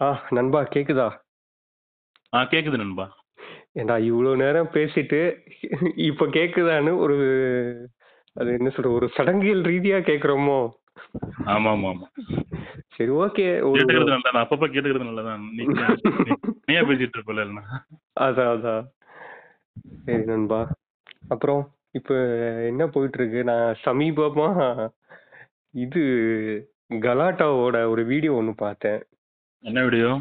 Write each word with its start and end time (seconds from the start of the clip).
ஆ 0.00 0.06
நண்பா 0.30 0.60
கேக்குதா? 0.74 1.08
ஆ 2.32 2.40
கேக்குது 2.44 2.76
நண்பா. 2.76 3.04
ஏன்டா 3.74 3.96
இவ்ளோ 4.04 4.30
நேரம் 4.36 4.72
பேசிட்டு, 4.72 5.20
இப்ப 6.02 6.26
கேக்குதான்னு 6.28 6.92
ஒரு 6.98 7.16
அது 8.36 8.48
என்ன 8.52 8.68
சொல்றது? 8.68 8.94
ஒரு 8.94 9.08
சடங்கியல் 9.16 9.62
ரீதியா 9.64 9.98
கேட்கிறோமோ? 10.00 10.58
ஆமாமாமா. 11.46 12.06
சரி 12.88 13.12
ஓகே. 13.18 13.44
ஒரு 13.62 13.76
கேட்டுக்கிறது 13.76 14.12
நல்லதுதான். 14.12 14.42
அப்பப்ப 14.42 14.66
கேட்டுக்கிறது 14.66 15.04
நல்லதுதான். 15.04 15.44
நீ 15.52 15.64
நீ 15.66 16.34
நீயா 16.66 16.82
பேசிட்டு 16.82 17.16
இருப்பல்ல 17.16 17.44
இல்லன்னா. 17.44 17.64
அதான், 18.20 18.52
அதான். 18.54 18.84
சரி 20.06 20.24
நண்பா. 20.24 20.60
அப்புறம் 21.28 21.62
இப்ப 21.92 22.14
என்ன 22.66 22.86
போயிட்டு 22.86 23.18
இருக்கு? 23.18 23.44
நான் 23.44 23.76
சமீபமா 23.84 24.48
இது 25.74 26.02
கலாட்டாவோட 27.00 27.76
ஒரு 27.88 28.04
வீடியோ 28.04 28.32
ஒண்ணு 28.34 28.52
பார்த்தேன். 28.56 29.00
என்ன 29.64 29.82
வீடியோ? 29.82 30.20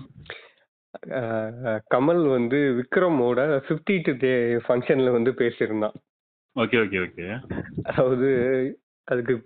கமல் 1.94 2.30
வந்து 2.30 2.76
விக்ரமோட 2.78 3.64
50த் 3.68 4.18
டே 4.18 4.56
ஃபங்ஷன்ல 4.66 5.12
வந்து 5.12 5.32
பேசியிருந்தான். 5.32 5.94
Okay, 6.56 6.84
okay, 6.84 7.06
okay. 7.06 7.40
அதாவது 7.84 8.30
அதுக்கு 9.08 9.42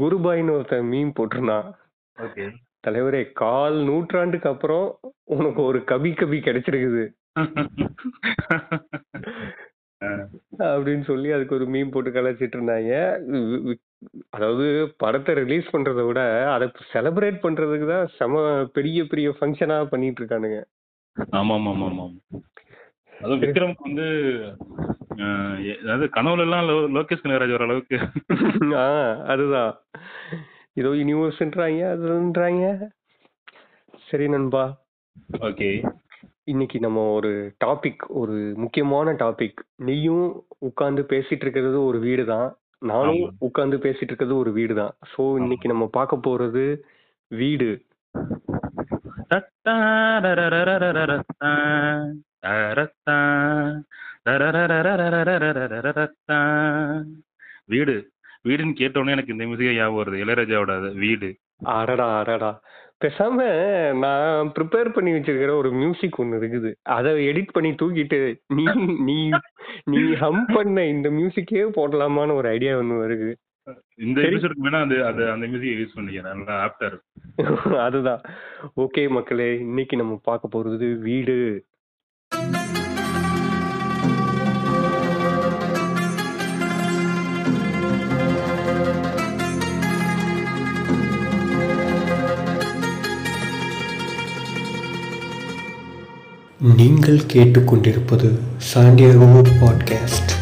குருபாய்ன்னு 0.00 0.50
ஒருத்தன் 0.50 0.90
மீம் 0.90 1.10
போட்டிருந்தான். 1.18 1.72
ஓகே. 2.18 2.52
தலைவரே 2.86 3.32
கால் 3.32 3.84
நூற்றாண்டுக்கு 3.84 4.48
அப்புறம் 4.48 4.98
உனக்கு 5.30 5.62
ஒரு 5.62 5.82
கபி 5.86 6.20
கபி 6.20 6.40
கிடைச்சிருக்குது. 6.40 7.12
அப்படின்னு 10.58 11.02
சொல்லி 11.02 11.30
அதுக்கு 11.30 11.54
ஒரு 11.54 11.64
மீம் 11.64 11.90
போட்டு 11.90 12.10
கலாய்ச்சிட்டு 12.10 12.56
இருந்தாங்க. 12.56 12.92
அதாவது 14.30 14.64
படத்தை 14.98 15.32
ரிலீஸ் 15.38 15.72
பண்றதை 15.72 16.02
விட 16.06 16.20
அதை 16.52 16.66
செலிப்ரேட் 16.92 17.38
பண்றதுக்கு 17.44 17.86
தான் 17.86 18.06
செம 18.18 18.42
பெரிய 18.76 18.98
பெரிய 19.04 19.28
ஃபங்க்ஷனா 19.36 19.78
பண்ணிட்டு 19.92 20.20
இருக்கானுங்க. 20.22 20.58
ஆமாமாமாமாம். 21.38 22.14
அதுவும் 23.14 23.42
விக்ரம்க்கு 23.44 23.88
வந்து 23.88 24.06
அ 25.18 25.28
அதாவது 25.78 26.06
கனவுல 26.16 26.44
எல்லாம் 26.46 26.66
லோ 26.68 26.76
லோகேஷ் 26.96 27.22
கனகராஜ் 27.24 27.54
வர 27.54 27.64
அளவுக்கு 27.64 27.96
ஆ 28.80 28.84
அதுதான். 29.32 29.72
ஏதோ 30.76 30.90
யூனிவர்ஸ்ன்றாங்க 31.00 31.82
அதுன்றாங்க. 31.94 32.64
சரி 34.08 34.26
நண்பா. 34.28 34.64
ஓகே. 35.48 35.70
இன்னைக்கு 36.44 36.78
நம்ம 36.80 37.00
ஒரு 37.14 37.30
டாபிக் 37.64 38.02
ஒரு 38.20 38.34
முக்கியமான 38.62 39.12
டாபிக் 39.22 39.58
நீயும் 39.84 40.26
உட்கார்ந்து 40.68 41.02
பேசிட்டு 41.10 41.44
இருக்கிறது 41.44 41.78
ஒரு 41.88 41.98
வீடு 41.98 42.24
தான் 42.26 42.48
நானும் 42.82 43.20
ஆமா. 43.20 43.28
உட்கார்ந்து 43.38 43.76
பேசிட்டு 43.76 44.10
இருக்கிறது 44.10 44.36
ஒரு 44.36 44.52
வீடு 44.52 44.74
தான் 44.74 44.92
ஸோ 45.12 45.28
ஆமா. 45.28 45.36
இன்னைக்கு 45.36 45.68
நம்ம 45.68 45.86
பார்க்க 45.86 46.16
போறது 46.16 46.64
வீடு. 47.30 47.70
வீடு. 57.66 57.96
வீடுன்னு 58.44 58.72
கேட்ட 58.72 59.00
எனக்கு 59.00 59.32
இந்த 59.32 59.44
மியூசிக்கே 59.44 59.74
ஞாபகம் 59.74 59.98
வருது. 59.98 60.20
இளையராஜாவோட 60.24 60.76
அது, 60.76 60.94
வீடு. 60.94 61.28
அடடா 61.62 62.18
அடடா. 62.18 62.50
பேசாம 63.04 63.34
நான் 63.98 64.52
ப்ரிப்பேர் 64.58 64.92
பண்ணி 64.92 65.12
வச்சிருக்கிற 65.12 65.50
ஒரு 65.56 65.72
மியூசிக் 65.72 66.20
ஒன்று 66.20 66.40
இருக்குது. 66.40 66.70
அதை 66.82 67.28
எடிட் 67.28 67.52
பண்ணி 67.52 67.70
தூக்கிட்டு 67.70 68.18
நீ 68.46 68.64
நீ 69.04 69.30
நீ 69.84 70.14
ஹம் 70.14 70.46
பண்ண 70.46 70.84
இந்த 70.84 71.10
மியூசிக்கே 71.10 71.62
போடலாமான்னு 71.76 72.34
ஒரு 72.34 72.48
ஐடியா 72.48 72.76
ஒன்று 72.76 72.96
வருது. 73.02 73.34
இந்த 73.96 74.20
சரி. 74.20 74.34
எபிசோடுக்கு 74.34 74.64
வேணா 74.64 75.02
அது 75.02 75.30
அந்த 75.30 75.46
மியூசிக் 75.46 75.78
யூஸ் 75.78 75.98
பண்ணிக்கிறேன் 75.98 76.34
நல்லா 76.34 76.54
ஆப்டா 76.64 76.86
இருக்கும். 76.86 77.16
அதுதான். 77.78 78.20
ஓகே 78.76 79.08
மக்களே 79.08 79.58
இன்னைக்கு 79.58 79.96
நம்ம 79.96 80.20
பார்க்க 80.22 80.48
போறது 80.52 80.98
வீடு. 80.98 81.38
நீங்கள் 96.60 97.18
கேட்டுக்கொண்டிருப்பது 97.18 98.38
சாண்டியாகோ 98.74 99.48
பாட்காஸ்ட். 99.60 100.32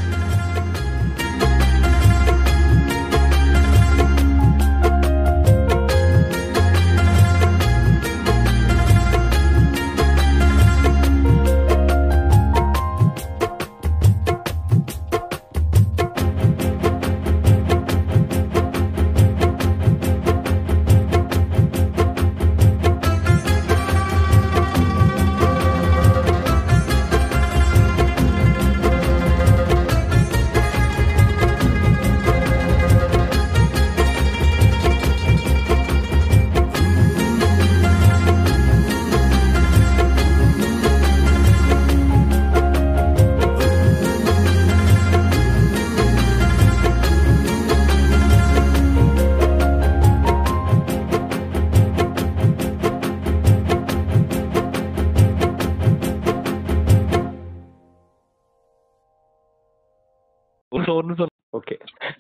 நிமிஷம், 60.86 60.97
ஒரு 60.98 61.06
நிமிஷம் 61.06 61.32
ஓகே 61.58 61.76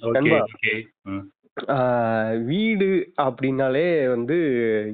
ஓகே. 0.06 0.12
நண்பா. 0.16 0.38
வீடு 2.50 2.88
அப்படின்னாலே 3.22 3.88
வந்து 4.08 4.36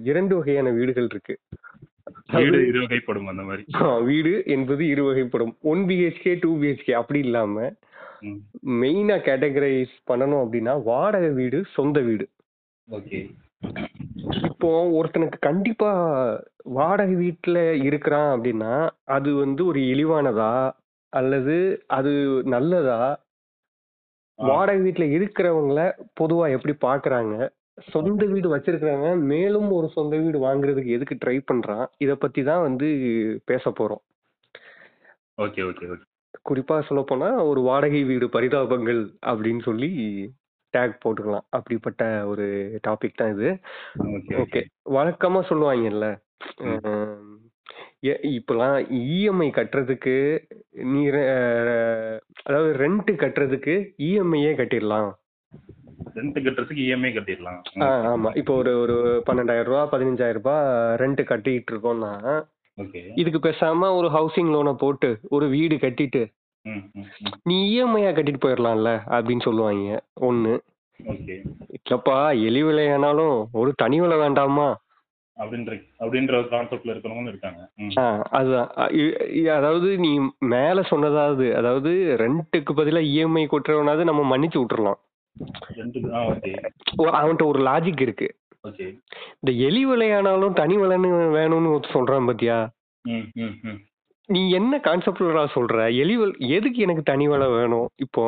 இரண்டு 0.04 0.36
வகையான 0.36 0.70
வீடுகள் 0.70 1.08
இருக்கு. 1.10 1.34
வீடு 2.32 2.58
இரு 2.68 2.80
வகைப்படும் 2.82 3.30
அந்த 3.32 3.42
மாதிரி. 3.42 3.62
வீடு 4.04 4.32
என்பது 4.46 4.82
இரு 4.86 5.02
வகைப்படும் 5.08 5.52
ஒன் 5.60 5.82
பிஹெச்கே 5.88 6.32
டூ 6.40 6.50
பிஹெச்கே 6.62 6.92
அப்படி 7.00 7.18
இல்லாம. 7.18 7.70
மெயினா 8.82 9.16
கேட்டகரைஸ் 9.28 9.94
பண்ணணும் 10.10 10.42
அப்படின்னா 10.44 10.74
வாடகை 10.82 11.30
வீடு 11.40 11.64
சொந்த 11.76 12.00
வீடு. 12.00 12.26
ஓகே. 12.88 13.20
இப்போ 14.48 14.70
ஒருத்தனுக்கு 14.98 15.38
கண்டிப்பா 15.40 15.90
வாடகை 16.78 17.14
வீட்டுல 17.22 17.58
இருக்கிறான் 17.88 18.30
அப்படின்னா 18.36 18.74
அது 19.04 19.30
வந்து 19.34 19.62
ஒரு 19.66 19.80
இழிவானதா 19.92 20.54
அல்லது 21.12 21.56
அது 21.86 22.12
நல்லதா. 22.54 23.00
வாடகை 24.38 24.80
வீட்டுல 24.82 25.04
இருக்கிறவங்கள 25.16 25.80
பொதுவா 26.20 26.46
எப்படி 26.50 26.74
பாக்குறாங்க? 26.86 27.48
சொந்த 27.90 28.24
வீடு 28.24 28.56
வச்சிருக்கிறவங்க 28.56 29.20
மேலும் 29.22 29.70
ஒரு 29.70 29.88
சொந்த 29.88 30.16
வீடு 30.16 30.38
வாங்குறதுக்கு 30.46 30.86
எதுக்கு 30.86 31.14
ட்ரை 31.24 31.36
பண்றான்? 31.52 31.86
இத 31.98 32.14
பத்தி 32.14 32.42
தான் 32.42 32.60
வந்து 32.60 32.88
பேச 33.44 33.70
போறோம். 33.70 34.02
Okay 35.42 35.62
okay 35.68 35.86
okay. 35.92 36.06
குறிப்பா 36.48 36.82
சொல்ல 36.82 37.02
போனா 37.02 37.44
ஒரு 37.44 37.60
வாடகை 37.60 38.04
வீடு 38.04 38.26
பரிதாபங்கள் 38.26 39.00
அப்படின்னு 39.26 39.62
சொல்லி 39.62 39.90
டேக் 40.74 40.94
போட்டுக்கலாம். 41.04 41.46
அப்படிப்பட்ட 41.48 42.26
ஒரு 42.26 42.46
டாபிக் 42.88 43.14
தான் 43.14 43.32
இது. 43.38 43.50
ஓகே 44.42 44.62
வழக்கமா 44.90 45.42
சொல்லுவாங்கல்ல 45.48 46.08
எ- 48.04 48.20
இப்பெல்லாம் 48.22 48.76
இஎம்ஐ 48.92 49.48
கட்டுறதுக்கு 49.50 50.38
நீ 50.70 51.08
ரெ- 51.08 52.18
அதாவது 52.42 52.78
ரெண்ட் 52.78 53.04
கட்டுறதுக்கு 53.04 53.94
இஎம்ஐயே 53.98 54.52
கட்டிடலாம். 54.54 55.10
ரெண்ட் 56.14 56.38
கட்டுறதுக்கு 56.38 56.82
இஎம்ஐ 56.88 57.12
கட்டிடலாம். 57.12 57.82
ஆ, 57.82 58.16
ஆமா. 58.16 58.36
இப்போ 58.36 58.54
ஒரு 58.54 58.80
ஒரு 58.80 59.22
பன்னெண்டாயிரம் 59.26 59.62
ரூபா 59.62 59.88
பதினஞ்சாயிரம் 59.92 60.32
ரூபாய் 60.32 60.64
ரெண்ட் 60.94 61.24
கட்டிட்டு 61.24 61.64
இருக்கோம்னா 61.70 62.44
ஓகே. 62.76 63.10
இதுக்கு 63.14 63.48
பேசாம 63.48 63.96
ஒரு 63.96 64.08
ஹவுசிங் 64.08 64.48
லோனை 64.48 64.74
போட்டு 64.74 65.18
ஒரு 65.28 65.48
வீடு 65.48 65.76
கட்டிட்டு 65.76 66.32
ம் 66.62 66.70
ம் 66.70 66.80
ம். 66.92 67.06
நீ 67.42 67.82
இஎம்ஐயா 67.82 68.12
கட்டிட்டு 68.12 68.40
போயிடலாம்ல 68.44 69.00
அப்படின்னு 69.06 69.40
சொல்லுவாங்க. 69.40 70.02
ஒண்ணு. 70.20 70.60
ஓகே. 71.04 71.40
இல்லப்பா 71.90 72.28
எலி 72.42 72.62
விலையானாலும் 72.62 73.44
ஒரு 73.52 73.72
தனி 73.76 74.00
விலை 74.00 74.16
வேண்டாமா? 74.16 74.80
அப்படின்ற 75.40 75.74
அப்படின்ற 76.00 76.32
ஒரு 76.38 76.48
கான்செப்ட்ல 76.50 76.92
இருக்கிறவங்க 76.92 77.28
இருக்காங்க. 77.28 77.60
அதுதான். 78.30 78.68
அதாவது 79.56 79.88
நீ 79.98 80.10
மேல 80.54 80.80
சொன்னதாவது 80.90 81.46
அதாவது 81.60 81.92
ரெண்ட்டுக்கு 82.18 82.76
பதிலா 82.76 83.02
இஎம்ஐ 83.14 83.44
கொட்டுறவனாவது 83.46 84.04
நம்ம 84.10 84.22
மன்னிச்சு 84.32 84.58
விட்டுறலாம். 84.62 85.00
ரெண்டுக்கு 85.78 86.10
அவன்கிட்ட 86.98 87.44
ஒரு 87.44 87.60
லாஜிக் 87.68 88.04
இருக்கு. 88.06 88.28
ஓகே. 88.68 88.86
இந்த 89.40 89.50
எலி 89.68 89.82
விலையானாலும் 89.86 90.58
தனி 90.60 90.76
விலைன்னு 90.76 91.10
வேணும்னு 91.38 91.70
சொல்றான் 91.94 92.26
பாத்தியா? 92.26 92.58
நீ 94.26 94.40
என்ன 94.50 94.80
கான்செப்ட்லடா 94.84 95.44
சொல்ற? 95.54 95.78
எலி 96.02 96.14
எதுக்கு 96.56 96.78
எனக்கு 96.86 97.02
தனி 97.02 97.28
விலை 97.28 97.48
வேணும்? 97.48 97.88
இப்போ 97.96 98.24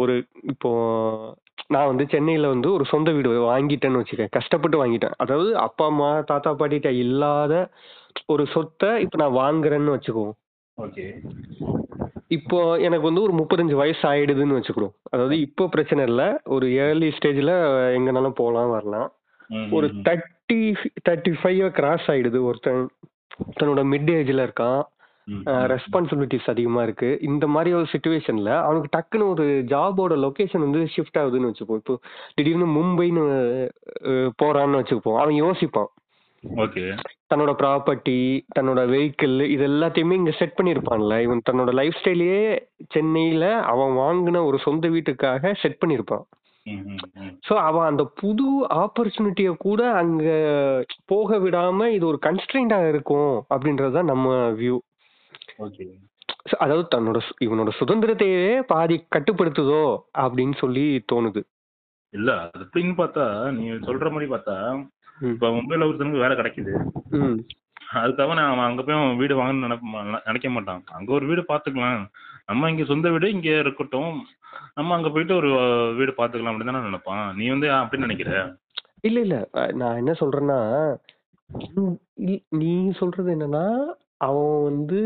ஒரு 0.00 0.14
இப்போ 0.42 0.70
நான் 1.68 1.86
வந்து 1.86 2.06
சென்னையில 2.10 2.48
வந்து 2.48 2.72
ஒரு 2.72 2.84
சொந்த 2.84 3.10
வீடு 3.10 3.30
வாங்கிட்டேன்னு 3.30 4.02
வச்சுக்க 4.02 4.26
கஷ்டப்பட்டு 4.30 4.86
வாங்கிட்டேன். 4.86 5.14
அதாவது 5.16 5.56
அப்பா 5.56 5.86
அம்மா 5.86 6.20
தாத்தா 6.20 6.54
பாட்டிட்ட 6.54 6.86
இல்லாத 6.86 7.70
ஒரு 8.26 8.46
சொத்தை 8.46 9.00
இப்போ 9.00 9.28
நான் 9.28 9.36
வாங்குறேன்னு 9.36 9.96
வச்சுக்குவோம். 9.96 10.34
ஓகே. 10.78 11.04
இப்போ 12.28 12.76
எனக்கு 12.76 13.04
வந்து 13.04 13.22
ஒரு 13.22 13.32
முப்பத்தஞ்சு 13.32 13.72
வயசு 13.72 14.08
ஆயிடுதுன்னு 14.08 14.58
வச்சுக்கிறோம். 14.58 14.94
அதாவது 15.10 15.40
இப்போ 15.40 15.66
பிரச்சனை 15.66 16.04
இல்லை. 16.06 16.38
ஒரு 16.44 16.66
ஏர்லி 16.68 17.12
ஸ்டேஜ்ல 17.18 17.52
எங்கனாலும் 17.96 18.30
போகலாம் 18.30 18.70
வரலாம். 18.70 19.12
ம், 19.50 19.72
ஒரு 19.72 19.88
ம், 19.88 19.96
ம். 19.96 20.02
தேர்ட்டி 20.02 20.74
தேர்ட்டி 21.08 21.34
ஃபைவ் 21.42 21.70
கிராஸ் 21.70 22.10
ஆயிடுது. 22.10 22.42
ஒருத்தன் 22.42 22.88
தன்னோட 23.60 23.82
மிட் 23.86 24.10
ஏஜ்ல 24.10 24.48
இருக்கான். 24.48 24.82
ரெஸ்பான்சிபிலிட்டிஸ் 25.70 26.50
அதிகமா 26.50 26.82
இருக்கு. 26.82 27.18
இந்த 27.20 27.46
மாதிரி 27.46 27.72
ஒரு 27.72 27.86
சுச்சுவேஷன்ல 27.92 28.50
அவனுக்கு 28.62 28.90
டக்குன்னு 28.96 29.30
ஒரு 29.30 29.46
ஜாபோட 29.68 30.14
லொகேஷன் 30.16 30.60
வந்து 30.60 30.82
ஷிஃப்ட் 30.86 31.20
ஆகுதுன்னு 31.20 31.50
வச்சுப்போம் 31.50 31.76
இப்போ 31.76 31.96
திடீர்னு 32.34 32.66
மும்பைன்னு 32.76 33.24
போறான்னு 34.42 34.80
வச்சுப்போம் 34.82 35.18
அவன் 35.18 35.42
யோசிப்பான். 35.42 35.90
ஓகே. 36.44 36.82
தன்னோட 37.28 37.52
ப்ராப்பர்ட்டி 37.58 38.18
தன்னோட 38.58 38.80
வெஹிக்கிள் 38.88 39.40
இது 39.50 39.64
எல்லாத்தையுமே 39.66 40.12
இங்க 40.12 40.30
செட் 40.30 40.56
பண்ணியிருப்பான்ல 40.56 41.20
இவன் 41.20 41.46
தன்னோட 41.50 41.72
லைஃப் 41.72 41.98
ஸ்டைலையே 42.00 42.42
சென்னையில 42.88 43.44
அவன் 43.62 43.92
வாங்கின 43.96 44.44
ஒரு 44.44 44.58
சொந்த 44.58 44.88
வீட்டுக்காக 44.88 45.54
செட் 45.54 45.84
ம். 46.66 46.98
ஸோ 47.48 47.52
அவன் 47.60 47.86
அந்த 47.86 48.04
புது 48.14 48.46
ஆப்பர்ச்சுனிட்டியை 48.74 49.54
கூட 49.56 49.92
அங்க 49.92 50.24
போக 51.06 51.38
விடாம 51.38 51.86
இது 51.86 52.06
ஒரு 52.06 52.18
கன்ஸ்ட்ரெயின்டா 52.22 52.88
இருக்கும் 52.88 53.34
அப்படின்றது 53.54 53.92
தான் 53.92 54.04
நம்ம 54.04 54.28
வியூ 54.52 54.76
அதாவது 56.58 56.84
தன்னோட 56.94 57.18
சு- 57.18 57.36
இவனோட 57.40 57.70
சுதந்திரத்தையே 57.78 58.42
பாதி 58.66 59.06
கட்டுப்படுத்துதோ 59.10 59.82
அப்படின்னு 60.18 60.56
சொல்லி 60.56 60.84
தோணுது. 61.12 61.40
இல்ல 62.14 62.30
அது 62.44 62.64
எப்படின்னு 62.64 62.94
பார்த்தா 62.96 63.24
நீ 63.50 63.64
சொல்ற 63.82 64.10
மாதிரி 64.10 64.32
பார்த்தா 64.32 64.56
ம். 65.18 65.30
இப்ப 65.30 65.48
மும்பைல 65.48 65.86
ஒருத்தனுக்கு 65.86 66.18
வேலை 66.18 66.36
கிடைக்குது. 66.36 66.72
ம். 67.18 67.36
அதுக்காக 67.96 68.34
நான் 68.34 68.50
அவன் 68.50 68.66
அங்க 68.66 68.82
போய் 68.82 68.96
அவன் 68.96 69.16
வீடு 69.16 69.34
வாங்கணும்னு 69.36 69.66
நினைப்ப 69.66 70.00
நினைக்க 70.26 70.48
மாட்டான். 70.50 70.82
அங்க 70.90 71.12
ஒரு 71.12 71.26
வீடு 71.26 71.42
பாத்துக்கலாம் 71.48 72.00
நம்ம 72.46 72.70
இங்க 72.70 72.84
சொந்த 72.84 73.10
வீடு 73.10 73.30
இங்க 73.30 73.48
இருக்கட்டும். 73.58 74.14
நம்ம 74.74 74.94
அங்க 74.94 75.08
போயிட்டு 75.10 75.34
ஒரு 75.36 75.50
அஹ், 75.60 75.92
வீடு 75.94 76.12
பாத்துக்கலாம் 76.12 76.52
அப்படின்னு 76.52 76.72
தானே 76.72 76.86
நினைப்பான். 76.86 77.36
நீ 77.36 77.48
வந்து 77.48 77.68
அப்படின்னு 77.76 78.06
நினைக்கிற? 78.06 78.32
இல்ல 79.00 79.18
இல்ல. 79.20 79.36
அஹ் 79.54 79.72
நான் 79.74 79.96
என்ன 79.96 80.12
சொல்றேன்னா 80.12 80.58
நீ 82.56 82.70
சொல்றது 82.92 83.30
என்னன்னா 83.34 83.64
அவன் 84.16 84.62
வந்து 84.62 84.98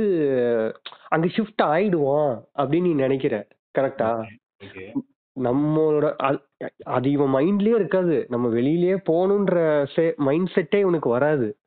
அங்க 1.08 1.26
ஷிஃப்ட் 1.26 1.62
ஆயிடுவான் 1.62 2.44
அப்படின்னு 2.54 2.80
நீ 2.80 2.92
நினைக்கிற 2.92 3.46
கரெக்டா 3.78 4.24
ஓகே 4.64 4.94
நம்மளோட 5.40 6.14
அது- 6.22 6.68
அது 6.84 7.10
இவன் 7.10 7.34
மைண்ட்லயே 7.34 7.74
இருக்காது. 7.74 8.26
நம்ம 8.28 8.48
வெளியிலயே 8.48 8.96
போகணுன்ற 9.10 9.86
மைண்ட் 10.16 10.50
செட்டே 10.54 10.74
இவனுக்கு 10.74 11.08
வராது. 11.08 11.58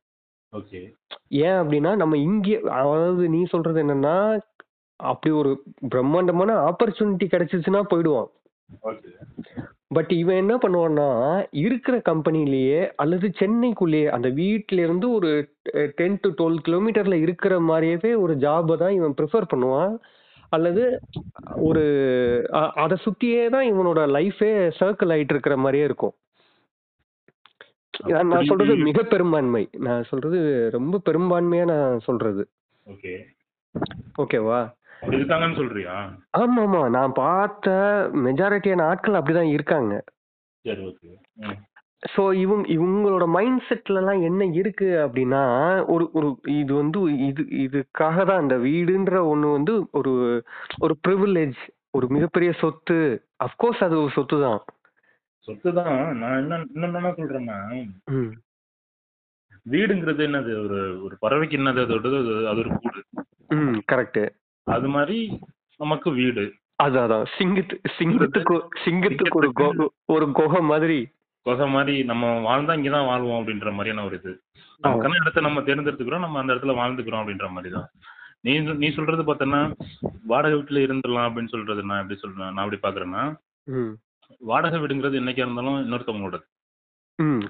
ஓகே. 0.56 0.92
ஏன் 1.28 1.50
அப்படின்னா 1.50 1.96
நம்ம 1.96 2.16
இங்கே 2.16 2.60
அதாவது 2.60 3.28
நீ 3.28 3.44
சொல்றது 3.44 3.84
என்னன்னா 3.84 4.40
அப்படி 4.96 5.34
ஒரு 5.34 5.62
பிரம்மாண்டமான 5.88 6.54
ஆப்பர்ச்சுனிட்டி 6.64 7.24
கிடைச்சிச்சுன்னா 7.24 7.82
போயிடுவான். 7.82 8.28
ஓகே. 8.82 9.64
பட் 9.96 10.12
இவன் 10.20 10.40
என்ன 10.42 10.54
பண்ணுவான்னா 10.62 11.08
இருக்கிற 11.64 11.96
கம்பெனிலேயே 12.08 12.80
அல்லது 13.02 13.26
சென்னைக்குள்ளேயே 13.40 14.08
அந்த 14.16 14.28
வீட்ல 14.40 14.84
இருந்து 14.86 15.06
ஒரு 15.16 15.30
டென் 16.00 16.18
டு 16.22 16.30
டுவெல் 16.38 16.58
கிலோமீட்டர்ல 16.66 17.16
இருக்கிற 17.24 17.54
மாதிரியவே 17.70 18.12
ஒரு 18.24 18.34
ஜாபை 18.44 18.76
தான் 18.82 18.96
இவன் 18.98 19.16
ப்ரிஃபர் 19.20 19.50
பண்ணுவான். 19.52 19.94
அல்லது 20.52 20.82
ஒரு 21.68 21.84
அதை 22.82 22.96
சுத்தியே 23.04 23.42
தான் 23.54 23.68
இவனோட 23.72 24.00
லைஃபே 24.16 24.50
சர்க்கிள் 24.80 25.12
ஆயிட்டு 25.14 25.34
இருக்கிற 25.34 25.56
மாதிரியே 25.62 25.86
இருக்கும். 25.88 26.14
நான் 28.30 28.48
சொல்றது 28.50 28.74
மிக 28.88 29.02
பெரும்பான்மை. 29.14 29.64
நான் 29.86 30.08
சொல்றது 30.10 30.40
ரொம்ப 30.76 31.00
பெரும்பான்மையா 31.08 31.66
நான் 31.72 32.04
சொல்றது. 32.08 32.44
ஓகே 32.86 33.14
ஓகேவா 34.22 34.60
சொல்றியா? 35.06 35.94
ஆமா 36.38 36.62
ஆமா 36.62 36.82
நான் 36.88 37.12
பார்த்த 37.16 37.70
மெஜாரிட்டியான 38.24 38.86
ஆட்கள் 38.86 39.18
அப்படிதான் 39.18 39.52
இருக்காங்க. 39.52 39.94
ஸோ 42.08 42.22
இவங்க 42.34 42.64
இவங்களோட 42.68 43.26
மைண்ட் 43.28 43.62
செட்லலாம் 43.68 44.22
என்ன 44.22 44.44
இருக்கு 44.52 44.88
அப்படின்னா 45.04 45.42
ஒரு 45.86 46.04
ஒரு 46.12 46.28
இது 46.54 46.72
வந்து 46.74 46.98
இது 47.28 47.42
இதுக்காக 47.64 48.16
தான் 48.24 48.42
அந்த 48.42 48.56
வீடுன்ற 48.64 49.22
ஒன்று 49.24 49.48
வந்து 49.48 49.74
ஒரு 49.92 50.12
ஒரு 50.80 50.94
ப்ரிவிலேஜ் 51.04 51.60
ஒரு 51.90 52.06
மிகப்பெரிய 52.08 52.52
சொத்து. 52.60 52.98
அஃப்கோர்ஸ் 53.44 53.82
அது 53.82 53.96
ஒரு 54.00 54.12
சொத்து 54.12 54.38
தான் 54.40 54.60
சொத்து 55.48 55.70
தான் 55.72 55.92
நான் 56.18 56.38
என்ன 56.38 56.58
இன்னும் 56.74 56.94
என்ன 56.94 57.14
சொல்றேன்னா 57.18 57.58
வீடுங்கிறது 59.66 60.22
என்னது? 60.26 60.52
ஒரு 60.64 60.78
ஒரு 61.04 61.14
பறவைக்கு 61.20 61.58
என்னது? 61.58 61.82
அதோட 61.84 62.08
அது- 62.22 62.48
அது 62.48 62.58
ஒரு 62.58 62.70
கூடு. 62.76 63.00
ம் 63.54 63.78
கரெக்டு 63.92 64.24
அது 64.66 64.88
மாதிரி 64.88 65.18
நமக்கு 65.80 66.10
வீடு. 66.12 66.44
அது 66.76 66.96
அதான். 66.98 67.26
சிங்கத்து 67.36 67.74
சிங்கத்துக்கு 67.98 68.54
சிங்கத்துக்கு 68.84 69.36
ஒரு 69.36 69.50
ஒரு 70.06 70.26
குகை 70.32 70.60
மாதிரி. 70.64 70.98
கொசை 71.46 71.66
மாதிரி 71.68 71.94
நம்ம 72.04 72.26
வாழ்ந்தா 72.40 72.74
இங்கதான் 72.76 73.06
வாழ்வோம் 73.06 73.40
அப்படின்ற 73.40 73.70
மாதிரியான 73.72 74.04
ஒரு 74.06 74.16
இது. 74.16 74.32
நமக்கான 74.84 75.18
இடத்த 75.20 75.40
நம்ம 75.40 75.60
தேர்ந்தெடுத்துக்கிறோம் 75.60 76.18
நம்ம 76.18 76.38
அந்த 76.38 76.54
இடத்துல 76.54 76.74
வாழ்ந்துக்கிறோம் 76.78 77.22
அப்படின்ற 77.22 77.48
மாதிரி 77.50 77.72
தான் 77.74 77.88
நீ 78.40 78.52
நீ 78.76 78.88
சொல்றது 78.90 79.22
பார்த்தோன்னா 79.22 79.60
வாடகை 80.24 80.56
வீட்டுல 80.58 80.82
இருந்துடலாம் 80.84 81.28
அப்படின்னு 81.28 81.48
சொல்றது 81.48 81.82
நான் 81.82 82.00
எப்படி 82.00 82.18
சொல்றேன் 82.18 82.52
நான் 82.52 82.64
எப்படி 82.64 82.80
பாக்குறேன்னா 82.82 83.22
வாடகை 84.40 84.80
வீடுங்கிறது 84.80 85.20
என்னைக்கா 85.20 85.44
இருந்தாலும் 85.44 85.78
இன்னொருத்தவங்களோட 85.82 86.38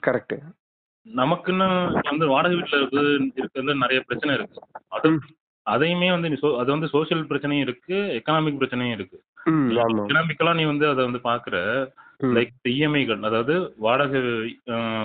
கரெக்டு 0.03 0.37
நமக்குன்னு 1.07 1.67
வந்து 2.05 2.27
வாடகை 2.29 2.59
வீட்டுல 2.59 2.81
இருக்குது 2.81 3.11
இருக்கிறதுல 3.37 3.77
நிறைய 3.77 4.01
பிரச்சனை 4.07 4.35
இருக்கு. 4.35 4.61
அது 4.89 5.09
ம். 5.11 5.23
அதையுமே 5.67 6.09
வந்து 6.11 6.31
நீ 6.31 6.37
அது 6.59 6.71
வந்து 6.71 6.89
சோஷியல் 6.89 7.27
பிரச்சனையும் 7.27 7.67
இருக்கு 7.67 7.97
எக்கனாமிக் 8.19 8.61
பிரச்சனையும் 8.61 8.97
இருக்கு. 8.97 9.19
எக்கனாமிக்கலா 9.47 10.55
நீ 10.55 10.65
வந்து 10.65 10.89
அதை 10.89 11.05
வந்து 11.05 11.21
பாக்குற. 11.25 11.57
லைக் 12.35 12.53
இஎம்ஐகள் 12.71 13.21
அதாவது 13.23 13.55
வாடகை 13.79 14.21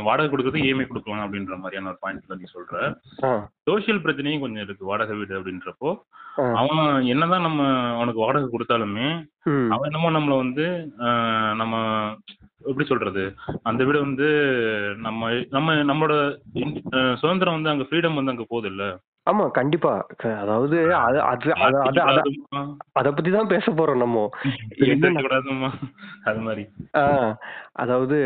வாடகை 0.03 0.27
கொடுக்கறது 0.27 0.63
இஎம்ஐ 0.63 0.85
கொடுக்கலாம் 0.87 1.25
அப்படின்ற 1.25 1.57
மாதிரியான 1.57 1.91
ஒரு 1.91 1.99
பாயிண்ட்ல 2.01 2.37
நீ 2.37 2.47
சொல்ற. 2.53 2.75
ஆ. 3.23 3.31
சோஷியல் 3.67 4.03
பிரச்சனையும் 4.03 4.39
கொஞ்சம் 4.39 4.65
இருக்கு 4.65 4.85
வாடகை 4.85 5.17
வீடு 5.17 5.39
அப்படின்றப்போ. 5.39 5.91
அவன் 6.57 6.81
என்னதான் 7.07 7.45
நம்ம 7.45 7.61
அவனுக்கு 7.95 8.19
வாடகை 8.19 8.47
கொடுத்தாலுமே 8.49 9.07
அவன் 9.69 9.87
என்னமோ 9.89 10.11
நம்மள 10.15 10.35
வந்து 10.37 10.65
நம்ம 11.55 11.75
எப்படி 12.63 12.85
சொல்றது? 12.87 13.23
அந்த 13.63 13.81
வீடு 13.83 13.99
வந்து 13.99 14.27
நம்ம 14.99 15.27
நம்ம 15.49 15.75
நம்மளோட 15.89 16.15
சுதந்திரம் 17.15 17.57
வந்து 17.57 17.69
அங்க 17.69 17.85
ஃப்ரீடம் 17.87 18.17
வந்து 18.17 18.33
அங்க 18.33 18.45
போகுது 18.49 18.69
இல்ல 18.69 18.85
ஆமா 19.27 19.45
கண்டிப்பா. 19.51 19.91
அதாவது 20.43 20.77
அது 22.95 23.09
பத்தி 23.09 23.31
தான் 23.31 23.51
பேச 23.51 23.65
போறோம் 23.71 24.01
நம்ம. 24.03 24.21
அது 26.29 26.39
மாதிரி. 26.39 26.63
அதாவது 27.71 28.17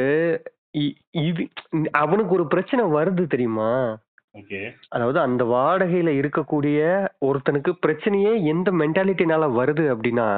இ- 0.78 0.96
இது 1.12 1.48
அவனுக்கு 1.92 2.36
ஒரு 2.36 2.48
பிரச்சனை 2.48 2.86
வருது 2.86 3.28
தெரியுமா? 3.28 3.98
ஓகே. 4.36 4.76
அதாவது 4.90 5.20
அந்த 5.20 5.44
வாடகையில 5.44 6.10
இருக்கக்கூடிய 6.20 6.80
ஒருத்தனுக்கு 7.26 7.74
பிரச்சனையே 7.88 8.44
எந்த 8.44 8.72
மென்டாலிட்டினால 8.72 9.56
வருது 9.58 9.96
அப்படின்னா 9.96 10.30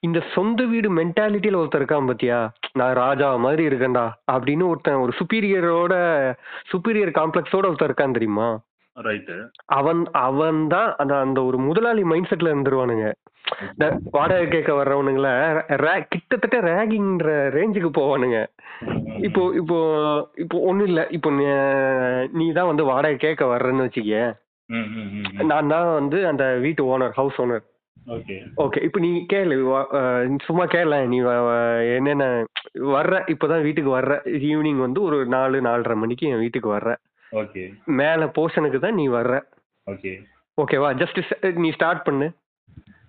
இந்த 0.00 0.22
சொந்த 0.34 0.64
வீடு 0.64 0.94
மென்டாலிட்டியில 0.94 1.54
ஒருத்தன் 1.54 1.82
இருக்கான் 1.82 2.06
பாத்தியா? 2.06 2.52
நான் 2.72 2.94
ராஜா 2.94 3.36
மாதிரி 3.36 3.66
இருக்கேன்டா 3.66 4.10
அப்படின்னு 4.32 4.66
ஒருத்தன் 4.66 4.94
ஒரு 4.94 5.12
சுப்பீரியரோட 5.18 5.94
சுப்பீரியர் 6.70 7.10
காம்ப்ளெக்ஸோட 7.10 7.66
ஒருத்தன் 7.66 7.88
இருக்கான் 7.90 8.12
தெரியுமா? 8.12 8.48
அவன் 9.72 10.06
அவன் 10.20 10.68
தான் 10.68 10.94
அந்த 10.98 11.18
அந்த 11.18 11.44
ஒரு 11.44 11.58
முதலாளி 11.58 12.02
மைண்ட் 12.02 12.28
செட்ல 12.30 12.52
இருந்துருவானுங்க. 12.52 13.06
வாடகை 14.10 14.48
கேட்க 14.48 14.72
வர்றவனுங்கள 14.74 15.28
ரே- 15.76 16.06
கிட்டத்தட்ட 16.08 16.60
ரேகிங்ன்ற 16.60 17.28
ரேஞ்சுக்கு 17.50 17.90
போவானுங்க. 17.94 18.38
இப்போ 19.18 19.52
இப்போ 19.54 19.78
இப்போ 20.34 20.58
ஒண்ணும் 20.60 20.86
இல்ல. 20.86 21.06
இப்போ 21.10 21.30
நீ- 22.34 22.52
தான் 22.52 22.66
வந்து 22.66 22.84
வாடகை 22.84 23.16
கேட்க 23.16 23.44
வர்றேன்னு 23.46 23.86
வச்சுக்க 23.86 24.22
நான் 25.44 25.68
தான் 25.68 25.92
வந்து 25.92 26.26
அந்த 26.26 26.54
வீட்டு 26.56 26.84
owner 26.84 27.10
house 27.10 27.40
owner 27.40 27.64
okay 28.06 28.36
okay 28.56 28.82
இப்போ 28.82 28.98
நீ 29.00 29.26
கேளு 29.32 29.56
சும்மா 30.44 30.64
கேள 30.66 31.06
நீ 31.06 31.16
என்னென்ன 31.94 32.24
வர்ற 32.94 33.22
இப்போதான் 33.26 33.62
வீட்டுக்கு 33.62 34.00
வர்ற 34.00 34.14
ஈவினிங் 34.46 34.78
வந்து 34.78 35.02
ஒரு 35.02 35.26
நாலு 35.26 35.60
நாலரை 35.60 35.94
மணிக்கு 35.94 36.28
என் 36.28 36.38
வீட்டுக்கு 36.38 36.76
வர்ற. 36.76 36.92
ஓகே 37.32 37.62
மேல 37.98 38.24
போர்ஷனுக்கு 38.36 38.78
தான் 38.80 38.96
நீ 38.96 39.04
வர்ற. 39.10 39.34
ஓகே 39.86 40.12
ஓகேவா 40.58 40.88
ஜஸ்ட் 41.00 41.18
நீ 41.58 41.68
ஸ்டார்ட் 41.76 42.06
பண்ணு. 42.06 42.26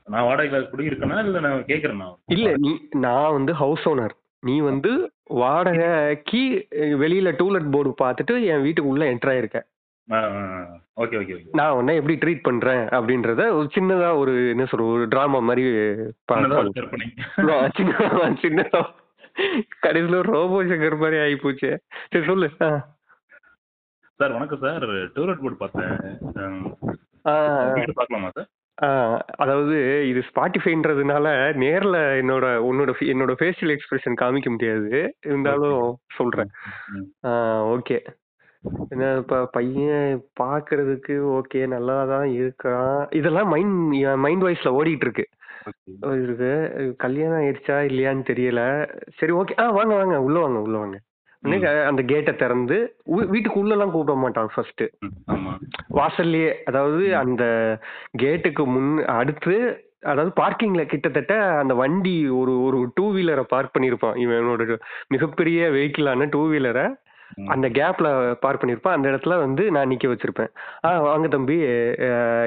நான் 0.08 0.26
வாடகைல 0.28 0.60
குடியிருக்கேனா? 0.70 1.18
இல்ல 1.26 1.40
நான் 1.46 1.68
கேக்குறேனா? 1.70 2.08
இல்ல 2.36 2.48
நீ 2.64 2.72
நான் 3.04 3.36
வந்து 3.36 3.54
ஹவுஸ் 3.62 3.86
ஓனர் 3.92 4.16
நீ 4.44 4.56
வந்து 4.62 4.92
வாடகை 5.42 5.90
கீ 6.30 6.42
வெளியில 7.02 7.30
டூலெட் 7.40 7.70
போர்டு 7.74 7.92
பார்த்துட்டு 8.02 8.34
என் 8.50 8.66
வீட்டுக்கு 8.66 8.92
உள்ள 8.92 9.06
என்டர் 9.12 9.34
ஆயிருக்கேன் 9.34 9.68
ஓகே 10.98 11.16
ஓகே 11.20 11.36
நான் 11.60 11.76
உன்னை 11.78 11.94
எப்படி 12.00 12.16
ட்ரீட் 12.22 12.48
பண்றேன் 12.48 12.84
அப்படின்றத 12.96 13.44
ஒரு 13.58 13.68
சின்னதா 13.76 14.10
ஒரு 14.22 14.34
என்ன 14.50 14.66
சொல்ற 14.72 14.88
ஒரு 14.96 15.06
டிராமா 15.14 15.40
மாதிரி 15.42 15.64
சின்னதா 17.74 18.26
சின்னதா. 18.42 18.82
கடைசியில 19.84 20.18
ரோபோ 20.28 20.58
சங்கர் 20.68 20.98
மாதிரி 21.00 21.18
ஆகி 21.22 21.38
போச்சு 21.38 21.70
சரி 22.12 22.26
சொல்லு. 22.28 22.48
ஆ. 22.62 22.70
சார் 24.24 24.32
வணக்கம் 24.32 24.60
சார். 24.62 24.84
டூலெட் 24.84 25.42
போர்டு 25.42 25.56
பார்த்தேன். 25.56 26.18
பார்க்கலாமா 27.94 28.30
சார்? 28.34 28.48
ஆ, 28.84 29.24
அதாவது 29.38 30.08
இது 30.08 30.20
ஸ்பாட்டிஃபைன்றதுனால 30.20 31.26
நேர்ல 31.54 31.98
என்னோட 32.22 32.46
உன்னோட 32.72 32.94
என்னோட 33.00 33.34
ஃபேஷியல் 33.40 33.76
எக்ஸ்பிரஷன் 33.76 34.16
காமிக்க 34.22 34.50
முடியாது. 34.50 35.16
இருந்தாலும் 35.26 35.98
சொல்றேன். 36.16 36.50
ம். 36.92 37.28
ஓகே. 37.76 38.06
என்ன 38.90 39.16
இப்ப 39.18 39.46
பையன் 39.46 40.24
பாக்குறதுக்கு 40.40 41.42
ஓகே 41.42 41.68
நல்லா 41.68 42.06
தான் 42.06 42.28
இருக்கான். 42.28 43.16
இதெல்லாம் 43.16 43.48
மைண்ட் 43.48 44.18
மைண்ட் 44.18 44.44
வாய்ஸ்ல 44.44 44.70
ஓடிட்டு 44.70 45.02
இருக்கு 45.02 45.28
இருக்கு. 46.02 46.96
கல்யாணம் 46.98 47.42
ஆயிடுச்சா 47.42 47.86
இல்லையான்னு 47.92 48.26
தெரியல. 48.34 48.90
சரி 49.18 49.32
ஓகே. 49.32 49.62
ஆ 49.62 49.70
வாங்க 49.70 49.96
வாங்க. 49.96 50.22
உள்ள 50.22 50.40
வாங்க 50.40 50.62
உள்ள 50.62 50.78
வாங்க. 50.78 51.00
அந்த 51.88 52.02
கேட்டை 52.04 52.36
திறந்து 52.36 52.78
வீ- 53.08 53.28
வீட்டுக்கு 53.28 53.66
உள்ளலாம் 53.66 53.92
கூப்பிட 53.92 54.18
மாட்டான் 54.18 54.50
ஃபர்ஸ்ட் 54.54 54.84
வாசல்லையே 55.94 56.54
அதாவது 56.66 57.16
அந்த 57.16 57.44
கேட்டுக்கு 58.18 58.66
முன் 58.66 58.92
அடுத்து 59.14 59.56
அதாவது 60.04 60.32
பார்க்கிங்ல 60.42 60.86
கிட்டத்தட்ட 60.86 61.34
அந்த 61.58 61.74
வண்டி 61.74 62.30
ஒரு 62.30 62.64
ஒரு 62.64 62.92
டூ 62.96 63.14
வீலரை 63.14 63.42
பார்க் 63.44 63.72
பண்ணியிருப்பான் 63.74 64.18
இவனோட 64.18 64.78
மிகப்பெரிய 65.08 65.70
வெஹிக்கிளான 65.70 66.30
டூ 66.30 66.52
வீலரை. 66.52 66.86
அந்த 67.48 67.70
கேப்ல 67.70 68.08
பார்க் 68.36 68.64
பண்ணியிருப்பான் 68.64 68.96
அந்த 68.96 69.10
இடத்துல 69.10 69.38
வந்து 69.38 69.72
நான் 69.72 69.90
நிக்க 69.90 70.08
வச்சிருப்பேன். 70.08 70.52
ஆ 70.86 71.00
வாங்க 71.00 71.28
தம்பி 71.28 71.56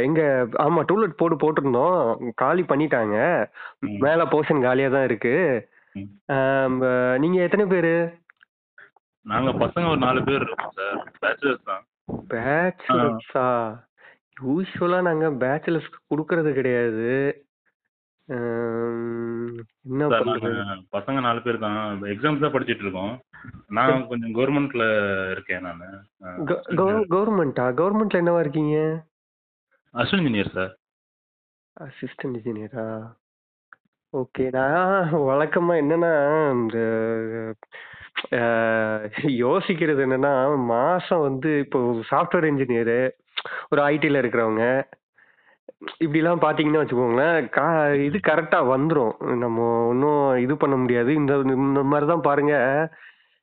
எங்க 0.02 0.20
ஆமா 0.58 0.82
டூலெட் 0.90 1.16
போட்டு 1.16 1.38
போட்டிருந்தோம். 1.42 1.98
காலி 2.34 2.62
பண்ணிட்டாங்க. 2.62 3.16
மேல 4.04 4.24
போர்ஷன் 4.24 4.62
காலியா 4.62 4.88
தான் 4.88 5.04
இருக்கு. 5.04 5.34
நீங்க 7.18 7.42
எத்தனை 7.42 7.66
பேரு? 7.66 7.94
நாங்க 9.26 9.50
பசங்க 9.62 9.86
ஒரு 9.92 10.00
நாலு 10.04 10.20
பேர் 10.26 10.44
இருக்கோம் 10.44 10.74
சார் 10.78 10.98
பேச்சுலர்ஸ் 11.22 11.66
தான். 11.70 11.82
பேச்சுலர்ஸா 12.32 13.48
யூஸ்வலா 14.44 14.98
நாங்க 15.08 15.26
பேச்சுலர்ஸ்க்கு 15.42 16.00
கொடுக்கறது 16.12 16.50
கிடையாது. 16.58 17.08
என்ன 19.88 20.06
பசங்க 20.96 21.18
நாலு 21.26 21.40
பேர் 21.46 21.64
தான். 21.64 21.80
எக்ஸாம்ஸ் 22.12 22.44
தான் 22.44 22.54
படிச்சிட்டு 22.54 22.84
இருக்கோம். 22.86 23.12
நான் 23.76 24.08
கொஞ்சம் 24.10 24.34
கவர்மெண்ட்ல 24.38 24.84
இருக்கேன் 25.34 25.66
நான். 25.66 25.84
கவர்மெண்டா 27.14 27.66
கவர்மெண்ட்ல 27.80 28.22
என்னவா 28.22 28.42
இருக்கீங்க? 28.44 28.78
அசிஸ்டன்ட் 29.94 30.22
இன்ஜினியர் 30.24 30.54
சார் 30.56 30.72
அசிஸ்டன்ட் 31.76 32.36
இன்ஜினியரா 32.38 32.86
ஓகே 34.12 34.44
நான் 34.56 35.14
வழக்கமா 35.30 35.74
என்னன்னா 35.82 36.12
இந்த 36.58 36.78
யோசிக்கிறது 39.44 40.02
என்னன்னா 40.06 40.32
மாசம் 40.66 41.20
வந்து 41.20 41.50
இப்போ 41.58 41.78
சாஃப்ட்வேர் 42.10 42.48
இன்ஜினியரு 42.50 43.00
ஒரு 43.70 43.82
ஐடில 43.82 44.20
இருக்கிறவங்க 44.22 44.64
இப்படிலாம் 46.04 46.42
பார்த்தீங்கன்னா 46.44 46.80
வச்சுக்கோங்களேன் 46.82 47.48
கா 47.48 47.64
இது 47.98 48.18
கரெக்டாக 48.28 48.70
வந்துடும் 48.72 49.14
நம்ம 49.36 49.86
ஒன்றும் 49.86 50.22
இது 50.44 50.56
பண்ண 50.56 50.76
முடியாது. 50.76 51.10
இந்த 51.14 51.34
இந்த 51.34 51.82
மாதிரி 51.82 52.06
தான் 52.10 52.26
பாருங்க. 52.28 52.54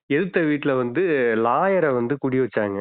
எதிர்த்த 0.09 0.41
வீட்டில் 0.41 0.79
வந்து 0.81 1.01
லாயரை 1.45 1.91
வந்து 1.93 2.15
குடி 2.17 2.39
வச்சாங்க. 2.39 2.79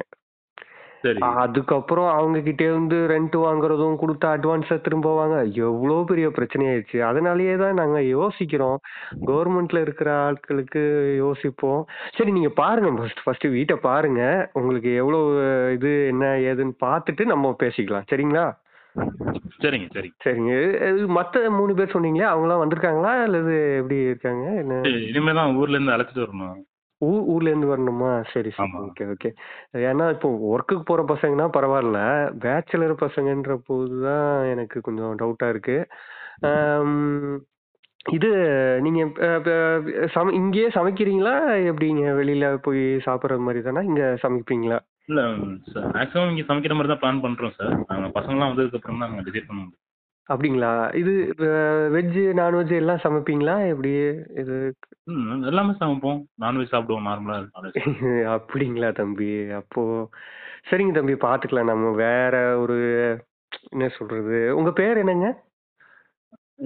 அதுக்கப்புறம் 1.21 2.09
அவங்க 2.09 2.41
கிட்டே 2.41 2.71
வந்து 2.71 2.97
ரெண்ட் 3.13 3.37
வாங்குறதும் 3.45 3.97
கொடுத்த 3.97 4.29
அட்வான்ஸை 4.37 4.81
திரும்ப 4.81 5.15
வாங்க. 5.15 5.37
எவ்வளோ 5.69 5.97
பெரிய 6.07 6.29
பிரச்சனையாயிடுச்சு. 6.29 6.99
அதனாலயே 7.11 7.57
தான் 7.57 7.75
நாங்கள் 7.75 8.05
யோசிக்கிறோம். 8.05 8.79
கவர்மெண்ட்ல 9.27 9.81
இருக்கிற 9.81 10.11
ஆட்களுக்கு 10.27 10.83
யோசிப்போம். 11.17 11.87
சரி 12.19 12.33
நீங்க 12.33 12.49
பாருங்க 12.49 12.91
ஃபர்ஸ்ட் 12.99 13.25
ஃபர்ஸ்ட் 13.25 13.49
வீட்டை 13.49 13.77
பாருங்க. 13.77 14.51
உங்களுக்கு 14.53 14.95
எவ்வளோ 14.95 15.21
இது 15.73 16.07
என்ன 16.09 16.27
ஏதுன்னு 16.51 16.77
பார்த்துட்டு 16.87 17.25
நம்ம 17.25 17.57
பேசிக்கலாம். 17.65 18.09
சரிங்களா? 18.13 18.47
சரிங்க 19.63 19.87
சரிங்க. 19.97 20.17
சரிங்க 20.25 20.53
மற்ற 21.07 21.51
மூணு 21.51 21.75
பேர் 21.75 21.95
சொன்னீங்களே 21.95 22.27
அவங்களாம் 22.31 22.63
வந்திருக்காங்களா? 22.63 23.13
அல்லது 23.27 23.55
எப்படி 23.81 23.97
இருக்காங்க? 24.01 24.45
என்ன? 24.63 24.81
சரி, 24.81 25.03
இனிமே 25.11 25.33
தான் 25.33 25.55
ஊர்ல 25.57 25.77
இருந்து 25.77 25.95
அழைச்சிட்டு 25.95 26.25
வரணும். 26.27 26.59
ஊ 27.03 27.33
ஊர்ல 27.33 27.51
இருந்து 27.51 27.71
வரணுமா? 27.71 28.11
சரி 28.33 28.51
சரி. 28.51 28.65
ஆமா. 28.65 28.81
Okay 28.87 29.05
okay. 29.13 29.31
ஏன்னா 29.89 30.07
இப்போ 30.15 30.29
ஒர்க்குக்கு 30.51 30.85
போற 30.85 31.03
பசங்கன்னா 31.09 31.47
பரவாயில்ல. 31.55 32.01
பேச்சுலர் 32.43 32.95
பசங்கன்ற 33.03 33.55
போது 33.67 33.97
தான் 34.03 34.25
எனக்கு 34.51 34.81
கொஞ்சம் 34.81 35.17
டவுட்டா 35.17 35.49
இருக்கு. 35.49 35.77
ஆம், 36.51 36.97
இது 38.13 38.31
நீங்க 38.81 39.01
அஹ், 39.27 39.43
அஹ், 39.53 39.83
சம 40.15 40.33
இங்கேயே 40.35 40.69
சமைக்கிறீங்களா? 40.71 41.35
எப்படிங்க 41.71 42.15
வெளியில 42.17 42.47
போய் 42.63 42.83
சாப்பிட்ற 43.07 43.39
மாதிரி 43.43 43.63
தானே? 43.63 43.83
இங்க 43.85 44.05
சமைப்பீங்களா? 44.23 44.79
இல்ல 45.09 45.21
மேக்ஸிமம் 45.95 46.33
இங்க 46.33 46.45
சமைக்கிற 46.49 46.75
மாதிரி 46.75 46.91
தான் 46.91 47.01
பிளான் 47.01 47.25
பண்றோம் 47.25 47.57
சார். 47.57 47.73
நாங்க 47.89 48.09
பசங்கலாம் 48.17 48.51
வந்ததுக்கு 48.51 48.79
அப்புறம் 48.79 49.01
தான் 49.01 49.11
நாங்க 49.11 49.25
டிசைட் 49.29 49.49
பண்ணுவோம் 49.49 49.73
அப்படிங்களா? 50.29 50.71
இது 50.95 51.13
வெஜ் 51.95 52.19
நான்வெஜ் 52.39 52.73
எல்லாம் 52.75 53.03
சமைப்பீங்களா? 53.05 53.55
எப்படி 53.69 53.91
இது? 54.43 54.57
ம், 55.13 55.43
எல்லாமே 55.45 55.73
சமைப்போம். 55.81 56.21
நான்வெஜ் 56.41 56.73
சாப்பிடுவோம் 56.73 57.09
நார்மலா 57.09 57.39
நான்வெஜ் 57.49 57.75
அப்படிங்களா 58.37 58.91
தம்பி? 58.93 59.31
அப்போ 59.61 59.83
சரிங்க 60.69 60.95
தம்பி 60.95 61.15
பார்த்துக்கலாம் 61.23 61.73
நம்ம 61.73 61.91
வேற 62.01 62.35
ஒரு 62.59 62.77
என்ன 63.73 63.89
சொல்றது? 63.97 64.39
உங்க 64.55 64.71
பேர் 64.73 65.03
என்னங்க? 65.03 65.29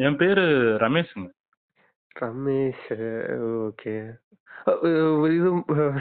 என் 0.00 0.20
பேரு 0.20 0.44
ரமேஷுங்க. 0.82 1.28
ரமேஷ் 2.16 2.86
ஓகே. 3.64 3.94
இது 5.32 5.48
அஹ், 5.74 5.98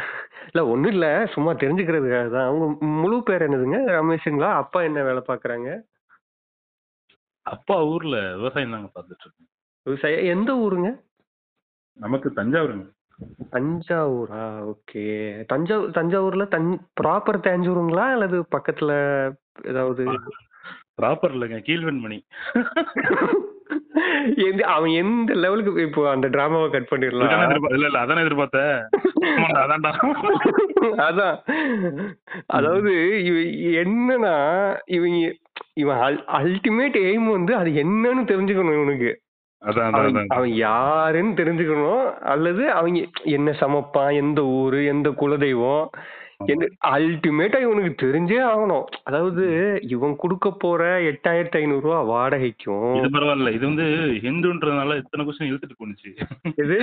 இல்ல 0.50 0.62
ஒண்ணும் 0.68 0.94
இல்ல. 0.94 1.06
சும்மா 1.34 1.52
தெரிஞ்சுக்கிறதுக்காக 1.56 2.30
தான் 2.32 2.50
உங்க 2.54 2.66
முழு 2.98 3.18
பேர் 3.28 3.46
என்னதுங்க? 3.48 3.80
ரமேஷுங்களா? 3.98 4.50
அப்பா 4.62 4.82
என்ன 4.84 5.04
வேலை 5.04 5.24
பார்க்கறாங்க 5.28 5.70
அப்பா 7.46 7.86
ஊர்ல 7.86 8.36
விவசாயம் 8.36 8.72
தாங்க 8.72 8.90
பார்த்துட்டு 8.96 9.24
இருக்கோம் 9.24 9.50
விவசாயம்? 9.86 10.26
எந்த 10.26 10.52
ஊருங்க? 10.56 10.90
நமக்கு 11.98 12.30
தஞ்சாவூருங்க. 12.36 12.86
தஞ்சாவூரா? 13.50 14.44
ஓகே. 14.72 15.04
தஞ்சாவூர் 15.46 15.90
தஞ்சாவூர்ல 15.90 16.48
தன் 16.48 16.70
ப்ராப்பர் 17.02 17.46
தஞ்சாவூருங்களா 17.46 18.06
அல்லது 18.12 18.40
பக்கத்துல 18.52 18.92
ஏதாவது? 19.64 20.06
ப்ராப்பர் 21.00 21.34
இல்லைங்க. 21.34 21.58
கீழ்வெண்மணி. 21.68 22.18
எந்த 24.46 24.62
அவன் 24.66 24.94
எந்த 25.02 25.34
லெவலுக்கு 25.34 25.86
இப்போ 25.88 26.04
அந்த 26.12 26.28
டிராமாவை 26.28 26.68
கட் 26.70 26.92
பண்ணிடலாம்? 26.92 27.34
இல்ல 27.70 27.86
இல்ல 27.86 28.00
அதானே 28.00 28.22
எதிர்பார்த்தேன் 28.22 28.78
அதான்டா. 29.64 29.92
அதான். 31.08 31.36
அதாவது 32.48 32.94
என்னன்னா 33.84 34.36
இவங்க 34.86 35.20
இவன் 35.74 36.00
அல்டிமேட் 36.40 36.98
எய்ம் 37.08 37.30
வந்து 37.32 37.56
அது 37.56 37.70
என்னன்னு 37.84 38.24
தெரிஞ்சுக்கணும் 38.32 38.78
இவனுக்கு. 38.80 39.12
அவன் 40.30 40.54
யாருன்னு 40.56 41.34
தெரிஞ்சுக்கணும். 41.34 42.04
அல்லது 42.34 42.64
அவங்க 42.72 43.00
என்ன 43.24 43.52
சமைப்பான் 43.52 44.14
எந்த 44.14 44.42
ஊரு 44.60 44.80
எந்த 44.86 45.10
குலதெய்வம் 45.22 45.86
அல்டிமேட்டா 46.90 47.60
இவனுக்கு 47.62 47.92
தெரிஞ்சே 48.02 48.40
ஆகணும். 48.48 48.86
அதாவது 49.04 49.44
இவன் 49.90 50.16
கொடுக்க 50.16 50.52
போற 50.56 50.82
எட்டாயிரத்தி 51.10 51.58
ஐநூறு 51.60 51.82
ரூபா 51.82 52.00
வாடகைக்கும் 52.10 52.88
இது 52.98 53.10
பரவாயில்ல. 53.16 53.52
இது 53.52 53.66
வந்து 53.66 53.86
ஹிந்துன்றதுனால 54.26 54.98
இத்தனை 54.98 55.26
கொஸ்டின் 55.26 55.50
இழுத்துட்டு 55.52 55.80
போணுச்சு. 55.80 56.10
இது 56.64 56.78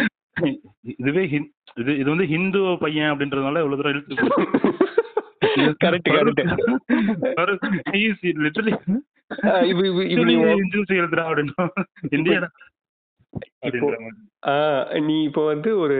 இதுவே 0.94 1.24
இது 1.76 1.92
இது 1.96 2.08
வந்து 2.10 2.26
ஹிந்து 2.26 2.60
பையன் 2.80 3.12
அப்படின்றதுனால 3.12 3.62
இவ்வளவு 3.62 3.80
தூரம் 3.80 3.94
இழுத்துட்டு 3.94 4.28
கரெக்ட் 5.82 6.10
கரெக்ட் 6.10 6.42
லிட்டரலி 8.40 8.74
எழுதுறா 10.96 11.24
அப்படின்னா. 11.28 11.64
ஆ, 14.44 14.54
நீ 15.02 15.16
இப்போ 15.24 15.42
வந்து 15.46 15.70
ஒரு 15.78 15.98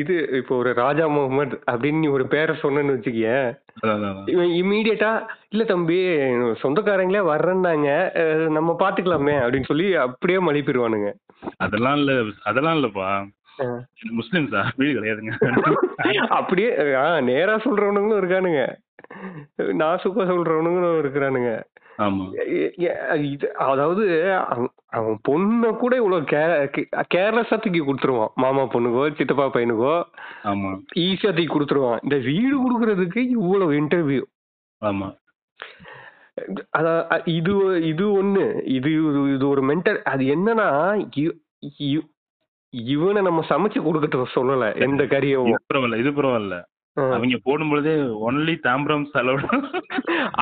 இது 0.00 0.14
இப்போ 0.38 0.54
ஒரு 0.56 0.70
ராஜா 0.74 1.06
முகமது 1.14 1.56
அப்படின்னு 1.70 2.12
ஒரு 2.16 2.24
பேரை 2.34 2.52
சொன்னேன்னு 2.62 2.94
வச்சுக்கியேன். 2.94 3.48
இவன் 4.32 4.52
இம்மீடியட்டா 4.60 5.10
இல்ல 5.52 5.64
தம்பி 5.70 5.98
சொந்தக்காரங்களே 6.62 7.22
வர்றேன்னாங்க 7.32 7.90
நம்ம 8.56 8.76
பாத்துக்கலாமே 8.82 9.34
அப்படின்னு 9.42 9.70
சொல்லி 9.72 9.88
அப்படியே 10.06 10.38
மலிப்பிடுவானுங்க. 10.48 11.10
அதெல்லாம் 11.64 11.98
இல்ல 12.00 12.12
அதெல்லாம் 12.50 12.78
இல்லப்பா. 12.78 13.08
முஸ்லிம்ஸா? 14.20 14.60
வீடு 14.76 14.94
கிடையாதுங்க. 14.98 15.32
அப்படியே 16.38 16.70
நேரா 17.30 17.56
சொல்றவனுங்களும் 17.66 18.20
இருக்கானுங்க. 18.22 18.62
நாசுக்கா 19.82 20.24
சொல்றவனுங்களும் 20.32 21.00
இருக்கிறானுங்க. 21.02 21.52
இது 23.22 23.54
அதாவது 23.54 24.34
அவன் 24.86 25.18
பொண்ணை 25.28 25.76
கூட 25.76 25.96
இவ்வளவு 25.96 26.20
கேர்லெஸ்ஸா 27.14 27.48
தூக்கி 27.48 27.80
கொடுத்துருவான். 27.80 28.34
மாமா 28.34 28.62
பொண்ணுக்கோ 28.62 29.14
சித்தப்பா 29.14 29.46
பையனுக்கோ 29.46 30.02
ஆமா. 30.44 30.82
ஈஸியா 30.94 31.46
தூக்கி 31.46 31.46
கொடுத்துருவான். 31.46 31.98
இந்த 32.02 32.16
வீடு 32.16 32.58
கொடுக்கறதுக்கு 32.60 33.18
இவ்வளவு 33.18 33.72
இன்டர்வியூ 33.72 34.22
ஆமா. 34.84 35.20
இது 37.24 37.82
இது 37.82 38.24
ஒண்ணு. 38.24 38.66
இது 38.68 38.88
இது- 38.88 39.34
இது 39.34 39.48
ஒரு 39.48 39.62
மென்டல் 39.62 40.02
அது 40.02 40.24
என்னன்னா 40.24 40.98
இவனை 42.70 43.22
நம்ம 43.22 43.44
சமைச்சு 43.48 43.80
கொடுக்கறது 43.80 44.24
சொல்லல. 44.34 44.90
எந்த 44.90 45.04
இது 45.04 45.18
கறியவும். 45.18 45.54
பரவாயில்ல 45.74 45.98
இது 45.98 46.10
பரவாயில்ல. 46.10 46.62
அவங்க 46.96 47.36
போடும் 47.46 47.70
பொழுதே 47.72 47.92
ஒன்லி 48.28 48.54
தாம்பரம் 48.66 49.10
செலவு. 49.14 49.48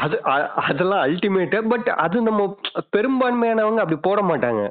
அது 0.02 0.16
அதெல்லாம் 0.68 1.02
அல்டிமேட் 1.06 1.56
பட் 1.72 1.88
அது 2.04 2.16
நம்ம 2.28 2.46
பெரும்பான்மையானவங்க 2.96 3.82
அப்படி 3.84 3.98
போட 4.08 4.20
மாட்டாங்க. 4.30 4.62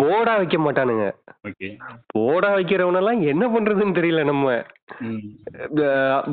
போர்டா 0.00 0.32
வைக்க 0.40 0.56
மாட்டானுங்க. 0.64 1.04
ஓகே 1.48 1.68
போர்டா 2.14 2.48
வைக்கிறவனெல்லாம் 2.56 3.20
என்ன 3.32 3.44
பண்றதுன்னு 3.54 3.98
தெரியல 3.98 4.24
நம்ம. 4.30 4.46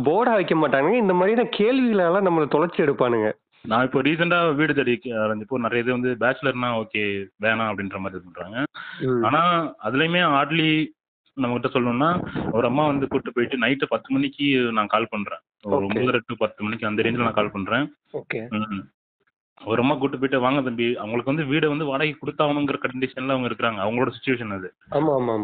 போர்டா 0.07 0.33
வைக்க 0.39 0.55
மாட்டானுங்க. 0.61 0.97
இந்த 1.03 1.15
மாதிரியான 1.19 1.49
கேள்விகளெல்லாம் 1.59 2.27
நம்மளை 2.29 2.47
தொலைச்சி 2.55 2.85
எடுப்பானுங்க. 2.85 3.29
நான் 3.65 3.85
இப்போ 3.85 3.99
ரீசெண்டா 4.07 4.39
வீடு 4.57 4.73
தேடி 4.77 4.95
அலைஞ்சப்போ 5.21 5.61
நிறைய 5.65 5.83
இது 5.83 5.95
வந்து 5.97 6.11
பேச்சுலர்னா 6.23 6.69
ஓகே 6.81 7.03
வேணாம் 7.45 7.69
அப்படின்ற 7.71 7.99
மாதிரி 8.01 8.25
பண்றாங்க. 8.25 8.57
ஆனா 9.27 9.41
அதுலயுமே 9.87 10.21
ஹார்ட்லி 10.35 10.69
நம்ம 11.37 11.55
கிட்ட 11.55 11.69
சொல்லணும்னா 11.69 12.09
ஒரு 12.51 12.65
அம்மா 12.67 12.83
வந்து 12.85 13.05
கூட்டு 13.07 13.31
போயிட்டு 13.33 13.57
நைட்டு 13.57 13.85
பத்து 13.89 14.09
மணிக்கு 14.13 14.45
நான் 14.71 14.93
கால் 14.93 15.11
பண்றேன். 15.11 15.41
ஒரு. 15.67 15.85
ஒன்பதரை 15.85 16.19
டு 16.25 16.35
பத்து 16.37 16.63
மணிக்கு 16.63 16.87
அந்த 16.87 17.03
ரேஞ்சில் 17.03 17.27
நான் 17.27 17.39
கால் 17.39 17.55
பண்றேன். 17.55 17.85
ஓகே. 18.19 18.41
ஒரு 19.61 19.79
அம்மா 19.81 19.95
கூட்டு 19.95 20.17
போயிட்டு 20.17 20.39
வாங்க 20.39 20.61
தம்பி 20.61 20.87
அவங்களுக்கு 20.95 21.31
வந்து 21.31 21.45
வீடை 21.51 21.67
வந்து 21.67 21.85
வாடகை 21.85 22.13
கொடுத்தாகணுங்கிற 22.15 22.77
கண்டிஷன்ல 22.83 23.33
அவங்க 23.33 23.49
இருக்கிறாங்க. 23.49 23.79
அவங்களோட 23.85 24.11
சுச்சுவேஷன் 24.15 24.55
அது. 24.57 24.69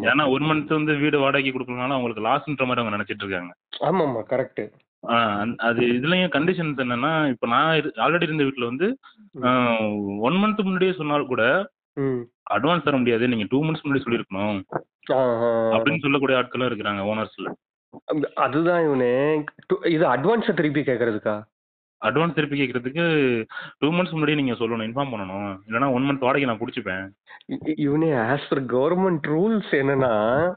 ஏன்னா 0.09 0.23
ஒரு 0.31 0.43
மந்த் 0.45 0.73
வந்து 0.73 0.95
வீடு 0.95 1.19
வாடகை 1.19 1.51
கொடுக்கறதுனால 1.51 1.97
அவங்களுக்கு 1.97 2.25
லாஸ்ன்ற 2.27 2.65
மாதிரி 2.65 2.81
அவங்க 2.81 2.95
நினைச்சிட்டு 2.97 3.25
இருக்காங்க. 3.25 3.53
ஆமா 3.81 4.03
ஆமா 4.07 4.23
கரெக்ட் 4.31 4.63
அது 5.67 5.81
இதுலயும் 5.97 6.33
கண்டிஷன்ஸ் 6.33 6.81
என்னன்னா 6.83 7.11
இப்போ 7.29 7.45
நான் 7.47 7.69
ஆல்ரெடி 8.03 8.21
இருந்த 8.21 8.43
வீட்டில் 8.43 8.67
வந்து 8.67 8.87
ஒன் 10.27 10.37
மந்த் 10.41 10.61
முன்னாடியே 10.63 10.93
சொன்னால் 10.93 11.31
கூட 11.31 11.43
அட்வான்ஸ் 12.53 12.83
தர 12.83 12.97
முடியாது. 12.97 13.27
நீங்க 13.27 13.45
டூ 13.49 13.63
மந்த்ஸ் 13.63 13.83
முன்னாடி 13.83 14.63
ஆ. 15.11 15.33
அப்படின்னு 15.71 15.99
சொல்லக்கூடிய 15.99 16.37
ஆட்களும் 16.39 16.71
இருக்கிறாங்க 16.71 17.01
ஓனர்ஸ்ல 17.01 17.51
அதுதான் 18.33 18.83
இவனே. 18.83 19.43
இது 19.85 20.07
அட்வான்ஸ் 20.07 20.53
திருப்பி 20.53 20.81
கேக்குறதுக்கா? 20.81 21.41
அட்வான்ஸ் 22.05 22.33
திருப்பி 22.33 22.61
கேட்கறதுக்கு 22.61 23.45
டூ 23.77 23.89
மந்த்ஸ் 23.89 24.15
முன்னாடி 24.15 24.33
நீங்க 24.33 24.53
சொல்லணும் 24.53 24.89
இன்ஃபார்ம் 24.89 25.13
பண்ணணும். 25.13 25.57
இல்லைன்னா 25.67 25.91
ஒன் 25.91 26.01
மந்த் 26.01 26.19
வாடகை 26.19 26.45
நான் 26.45 26.59
பிடிச்சிப்பேன். 26.59 27.09
இவனே 27.79 28.09
ஆஸ் 28.09 28.41
பர் 28.49 28.65
கவர்மெண்ட் 28.65 29.19
ரூல்ஸ் 29.27 29.71
என்னன்னா 29.71 30.53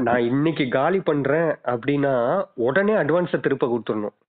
நான் 0.00 0.20
இன்னைக்கு 0.20 0.68
காலி 0.68 1.00
பண்றேன் 1.00 1.56
அப்படின்னா 1.64 2.44
உடனே 2.54 2.92
அட்வான்ஸை 2.92 3.40
திருப்ப 3.40 3.66
கொடுத்துடணும். 3.66 4.25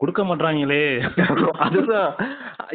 கொடுக்க 0.00 0.24
மாட்டாங்களே 0.24 0.80
அதுதான். 1.58 2.10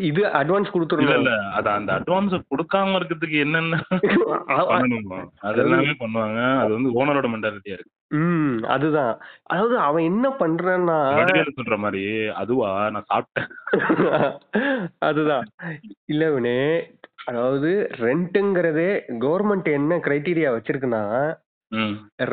இது 0.02 0.22
அட்வான்ஸ் 0.34 0.74
கொடுத்துடணும் 0.74 1.18
இல்ல 1.18 1.34
அது 1.52 1.70
அந்த 1.70 1.94
அட்வான்ஸ் 1.94 2.36
கொடுக்காம 2.52 2.98
இருக்கிறதுக்கு 2.98 3.40
என்னென்ன 3.40 3.80
அ- 3.92 4.56
அ- 4.56 4.68
பண்ணணுமா 4.72 5.20
அது 5.40 5.60
எல்லாமே 5.60 5.96
பண்ணுவாங்க. 6.00 6.40
அது 6.60 6.72
வந்து 6.74 6.92
ஓனரோட 6.96 7.28
மென்டாலிட்டியா 7.28 7.76
இருக்கு. 7.76 7.92
ம் 8.16 8.64
அதுதான். 8.68 9.14
அதாவது 9.44 9.78
அவன் 9.80 10.04
என்ன 10.04 10.30
பண்றான்னா 10.40 10.98
சொல்ற 11.52 11.78
மாதிரி 11.78 12.04
அதுவா? 12.36 12.90
நான் 12.90 13.10
சாப்பிட்டேன். 13.12 13.50
அதுதான். 15.02 15.46
இல்ல 16.06 16.30
இவனே 16.30 16.60
அதாவது 17.26 17.70
ரெண்ட்டுங்கிறதே 18.00 18.92
கவர்மெண்ட் 19.20 19.72
என்ன 19.72 19.98
கிரைட்டீரியா 19.98 20.50
வச்சிருக்குன்னா 20.52 21.04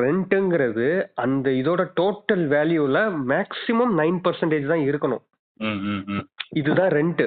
ரெண்ட்டுங்கிறது 0.00 0.86
அந்த 1.24 1.48
இதோட 1.60 1.82
டோட்டல் 2.00 2.44
வேல்யூல 2.54 2.98
மேக்ஸிமம் 3.32 3.92
நைன் 4.00 4.18
பர்சன்டேஜ் 4.26 4.66
தான் 4.72 4.84
இருக்கணும். 4.88 5.24
இதுதான் 6.60 6.92
ரெண்ட் 6.98 7.24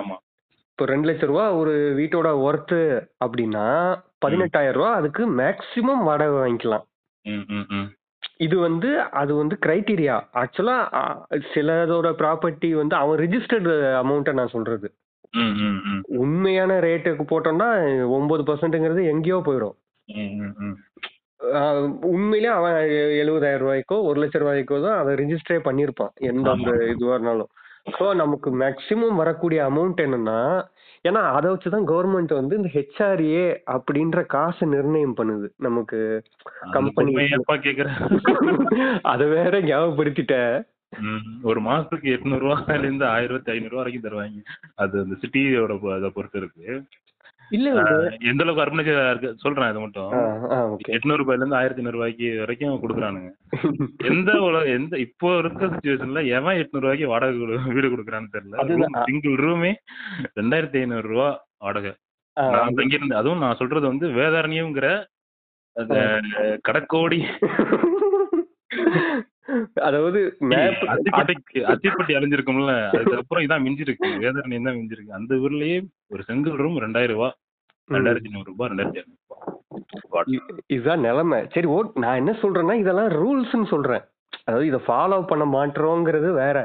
ஆமா. 0.00 0.16
இப்போ 0.70 0.84
ரெண்டு 0.90 1.06
லட்ச 1.08 1.24
ரூபா 1.30 1.44
ஒரு 1.60 1.74
வீட்டோட 1.98 2.28
ஒர்த்து 2.46 2.78
அப்படின்னா 3.24 3.66
பதினெட்டாயிரம் 4.24 4.78
ரூபா 4.78 4.90
அதுக்கு 5.00 5.22
மேக்ஸிமம் 5.40 6.02
வாடகை 6.08 6.36
வாங்கிக்கலாம். 6.38 6.84
இது 8.44 8.56
வந்து 8.66 8.90
அது 9.20 9.32
வந்து 9.40 9.54
கிரைட்டீரியா 9.64 10.16
ஆக்சுவலா 10.42 10.76
சிலதோட 11.52 12.08
ப்ராப்பர்ட்டி 12.20 12.70
வந்து 12.80 12.94
அவன் 13.02 13.20
ரிஜிஸ்டர்டு 13.24 13.72
அமௌண்ட்டை 14.02 14.34
நான் 14.40 14.54
சொல்றது. 14.56 14.88
உண்மையான 16.22 16.72
ரேட்டுக்கு 16.86 17.24
போட்டோம்னா 17.30 17.68
ஒன்பது 18.18 18.42
பர்சன்ட்ங்கிறது 18.48 19.04
எங்கேயோ 19.12 19.38
போயிடும். 19.46 19.76
உண்மையிலே 22.10 22.50
அவன் 22.50 22.76
எழுபதாயிரம் 23.22 23.64
ரூபாய்க்கோ 23.64 23.96
ஒரு 24.02 24.18
லட்ச 24.22 24.38
ரூபாய்க்கோ 24.38 24.78
தான் 24.82 24.98
அதை 24.98 25.14
ரிஜிஸ்டரே 25.14 25.58
பண்ணியிருப்பான் 25.68 26.12
எந்த. 26.30 26.54
ஒரு 26.66 26.84
இதுவாக 26.94 27.16
இருந்தாலும். 27.18 27.50
ஸோ 27.96 28.14
நமக்கு 28.14 28.50
மேக்சிமம் 28.56 29.14
வரக்கூடிய 29.14 29.60
அமௌண்ட் 29.70 30.00
என்னன்னா 30.06 30.38
ஏன்னா 31.04 31.22
அதை 31.32 31.50
வச்சு 31.50 31.70
தான் 31.70 31.88
கவர்மெண்ட் 31.88 32.32
வந்து 32.34 32.56
இந்த 32.56 32.70
ஹெச்ஆர்ஏ 32.74 33.42
அப்படின்ற 33.72 34.26
காசை 34.26 34.68
நிர்ணயம் 34.68 35.16
பண்ணுது. 35.16 35.48
நமக்கு 35.58 35.98
கம்பெனி 36.72 37.12
அதை 39.02 39.26
வேற 39.28 39.60
ஞாபகப்படுத்திட்ட. 39.62 40.36
ஒரு 41.42 41.60
மாசத்துக்கு 41.60 42.08
எட்நூறு 42.14 42.42
ரூபாயில 42.44 42.78
இருந்து 42.78 43.04
ஆயிரம் 43.06 43.32
ரூபாய் 43.32 43.54
ஐநூறு 43.54 43.72
ரூபா 43.72 43.82
வரைக்கும் 43.82 44.06
தருவாங்க. 44.08 44.40
அது 44.74 44.94
அந்த 45.00 45.14
சிட்டியோட 45.22 45.72
அதை 45.96 46.10
பொறுத்து 46.10 46.38
இருக்கு. 46.38 46.66
இல்ல 47.50 47.70
எந்த 48.20 48.42
அளவுக்கு 48.42 48.64
அர்பனைசா 48.64 49.10
இருக்கு? 49.10 49.34
சொல்றேன் 49.36 49.68
இது 49.68 49.80
மட்டும். 49.80 50.10
எட்நூறு 50.88 51.20
ரூபாயில 51.20 51.32
இருந்து 51.32 51.56
ஆயிரத்தி 51.56 51.80
ஐநூறு 51.80 51.90
ரூபாய்க்கு 51.90 52.38
வரைக்கும் 52.38 52.82
கொடுக்குறானுங்க. 52.82 53.32
எந்த 54.10 54.40
உல- 54.40 54.68
எந்த 54.68 54.98
இப்போ 54.98 55.38
இருக்க 55.38 55.66
சுச்சுவேஷன்ல 55.66 56.30
எவன் 56.30 56.56
எட்நூறு 56.56 56.78
ரூபாய்க்கு 56.78 57.08
வாடகை 57.08 57.38
கொடு- 57.38 57.72
வீடு 57.72 57.88
கொடுக்குறான்னு 57.88 58.32
தெரியல. 58.32 58.56
சிங்கிள் 59.04 59.38
ரூமே 59.38 59.74
ரெண்டாயிரத்தி 60.40 60.78
ஐநூறு 60.78 61.08
ரூபா 61.08 61.44
வாடகை 61.58 61.94
நான் 62.36 62.74
தங்கியிருந்தேன் 62.74 63.14
அதுவும் 63.14 63.38
நான் 63.38 63.56
சொல்றது 63.56 63.86
வந்து 63.86 64.10
வேதாரண்யம்ங்கிற 64.10 65.04
அந்த 65.76 66.20
கடக்கோடி 66.68 67.24
அதாவது 69.86 70.20
அத்திப்பட்டி 71.72 72.14
அழிஞ்சிருக்கும்ல. 72.18 72.74
அதுக்கப்புறம் 72.98 73.44
இதான் 73.46 73.64
மிஞ்சிருக்கு. 73.66 74.08
வேதாரண்யம் 74.24 74.68
தான் 74.68 74.78
மிஞ்சிருக்கு. 74.80 75.16
அந்த 75.18 75.34
ஊர்லயே 75.44 75.78
ஒரு 76.12 76.22
செங்கல் 76.28 76.60
ரூம் 76.62 76.78
ரெண்டாயிரம் 76.84 77.16
ரூபாய் 77.16 77.34
ரெண்டாயிரத்தி 77.96 78.46
ரூபாய் 78.50 78.70
ரெண்டாயிரத்தி 78.72 79.02
இதுதான் 80.74 81.04
நிலைமை. 81.08 81.40
சரி 81.54 81.68
ஓ 81.74 81.78
நான் 82.02 82.20
என்ன 82.20 82.32
சொல்றேன்னா 82.42 82.74
இதெல்லாம் 82.82 83.10
ரூல்ஸ்னு 83.20 83.68
சொல்றேன். 83.72 84.04
அதாவது 84.44 84.66
இதை 84.70 84.80
ஃபாலோ 84.86 85.18
பண்ண 85.32 85.44
மாட்டோங்கிறது 85.56 86.30
வேற. 86.42 86.58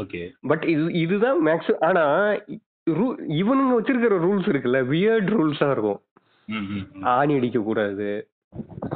ஓகே 0.00 0.20
பட் 0.50 0.64
இது 0.74 0.84
இதுதான் 1.04 1.40
மேக்ஸ் 1.46 1.72
ஆனா 1.88 2.04
இவனுங்க 3.40 3.74
வச்சிருக்கிற 3.78 4.14
ரூல்ஸ் 4.26 4.48
இருக்குல்ல. 4.52 4.80
வியர்ட் 4.92 5.30
ரூல்ஸா 5.36 5.68
இருக்கும். 5.74 6.00
ஆணி 7.16 7.34
அடிக்க 7.40 7.58
கூடாது 7.68 8.08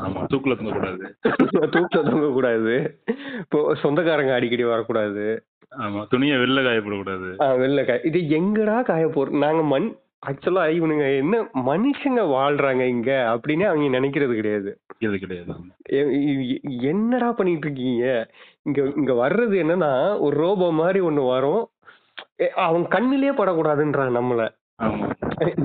ஆமா 0.01 0.21
தூக்குல 0.33 0.55
தூங்க 0.59 0.73
கூடாது 0.75 1.05
தூக்கில 1.75 2.01
தொங்க 2.09 2.29
கூடாது 2.31 2.75
இப்போ 3.43 3.61
சொந்தக்காரங்க 3.83 4.33
அடிக்கடி 4.35 4.65
வரக்கூடாது. 4.67 5.25
ஆமா 5.77 6.01
துணியை 6.11 6.37
வெளில 6.39 6.61
காயப்படக்கூடாது 6.63 7.29
ஆ, 7.39 7.49
வெளில 7.55 7.81
காய 7.85 8.07
இது 8.11 8.21
எங்கடா 8.37 8.77
காய 8.85 9.07
போற 9.09 9.39
நாங்க 9.43 9.63
மண் 9.69 9.89
ஆக்சுவலா 10.23 10.63
இவனுங்க 10.77 11.05
என்ன 11.19 11.35
மனுஷங்க 11.67 12.23
வாழ்றாங்க 12.33 12.85
இங்க 12.89 13.11
அப்படின்னு 13.33 13.65
அவங்க 13.67 13.89
நினைக்கிறது 13.97 14.35
கிடையாது. 14.35 14.71
இது 15.01 15.17
கிடையாது 15.19 15.53
என்னடா 16.89 17.29
பண்ணிட்டு 17.33 17.67
இருக்கீங்க 17.67 18.07
இங்க 18.67 18.81
இங்க 18.97 19.13
வர்றது 19.21 19.57
என்னன்னா 19.63 19.93
ஒரு 20.21 20.35
ரோபோ 20.37 20.69
மாதிரி 20.79 21.01
ஒண்ணு 21.03 21.25
வரும். 21.29 21.63
அவன் 22.65 22.85
கண்ணிலே 22.89 23.33
படக்கூடாதுன்றான் 23.33 24.17
நம்மள. 24.17 24.43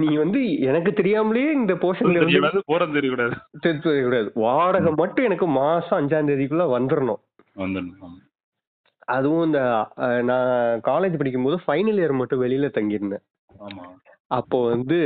நீ 0.02 0.10
வந்து 0.22 0.40
எனக்கு 0.70 0.92
தெரியாமலே 1.00 1.46
இந்த 1.60 1.74
போர்ஷன்ல 1.82 2.18
இருந்து 2.18 2.32
தெரியக்கூடாது 2.32 2.62
போறது 2.72 2.98
தெரியக்கூடாது. 2.98 3.36
தெரிஞ்சு 3.66 3.90
வைக்கக்கூடாது 3.90 4.30
வாடகை 4.44 4.92
மட்டும் 5.02 5.28
எனக்கு 5.30 5.48
மாசம் 5.60 6.00
அஞ்சாம் 6.00 6.30
தேதிக்குள்ள 6.30 6.66
வந்துடணும். 6.76 7.22
அதுவும் 9.16 9.46
இந்த 9.48 9.62
நான் 10.30 10.82
காலேஜ் 10.90 11.20
படிக்கும்போது 11.20 11.58
ஃபைனல் 11.66 12.00
இயர் 12.02 12.20
மட்டும் 12.22 12.44
வெளியில 12.44 12.70
தங்கியிருந்தேன். 12.78 13.26
ஆமா. 13.66 13.86
அப்போ 14.40 14.60
வந்து 14.70 15.00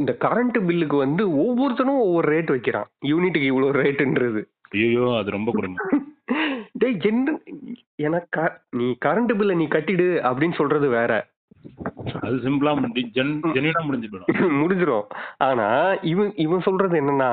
இந்த 0.00 0.12
கரண்ட் 0.24 0.58
பில்லுக்கு 0.68 0.96
வந்து 1.04 1.24
ஒவ்வொருத்தனும் 1.42 2.04
ஒவ்வொரு 2.06 2.26
ரேட் 2.34 2.50
வைக்கிறான். 2.54 2.88
யூனிட்டுக்கு 3.10 3.50
இவ்வளவு 3.52 3.78
ரேட்டுன்றது 3.82 4.42
ஐயோ 4.78 5.06
அது 5.18 5.30
ரொம்ப 5.30 5.50
கொடுமை. 5.56 5.78
டேய் 6.80 7.06
என்ன 7.08 7.34
எனக்கு 8.06 8.44
நீ 8.78 8.86
கரண்ட் 9.04 9.32
பில்லை 9.38 9.54
நீ 9.60 9.66
கட்டிடு 9.74 10.08
அப்படின்னு 10.28 10.58
சொல்றது 10.60 10.86
வேற. 10.98 11.12
அது 12.24 12.36
சிம்பிளா 12.44 12.72
ஜென்யூனா 13.16 13.82
முடிஞ்சு 13.88 14.08
போயிடும் 14.12 14.58
முடிஞ்சிரும். 14.62 15.06
ஆனா 15.48 15.68
இவன் 16.12 16.30
இவன் 16.44 16.66
சொல்றது 16.66 16.94
என்னன்னா 17.02 17.30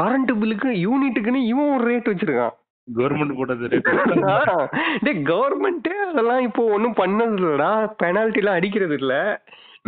கரண்ட் 0.00 0.32
பில்லுக்கு 0.40 0.70
யூனிட்டுக்குன்னு 0.84 1.42
இவன் 1.52 1.72
ஒரு 1.76 1.84
ரேட் 1.90 2.10
வச்சிருக்கான். 2.12 2.54
கவர்மெண்ட் 2.88 3.38
போட்டது 3.38 3.70
ரேட் 3.72 3.86
டேய் 5.04 5.22
கவர்மெண்ட்டே 5.30 5.94
அதெல்லாம் 6.08 6.42
இப்போ 6.48 6.62
ஒன்றும் 6.76 6.98
பண்ணது 7.00 7.36
இல்லடா 7.40 7.70
பெனால்ட்டி 8.02 8.42
எல்லாம் 8.42 8.58
அடிக்கிறது 8.58 8.96
இல்ல. 9.00 9.14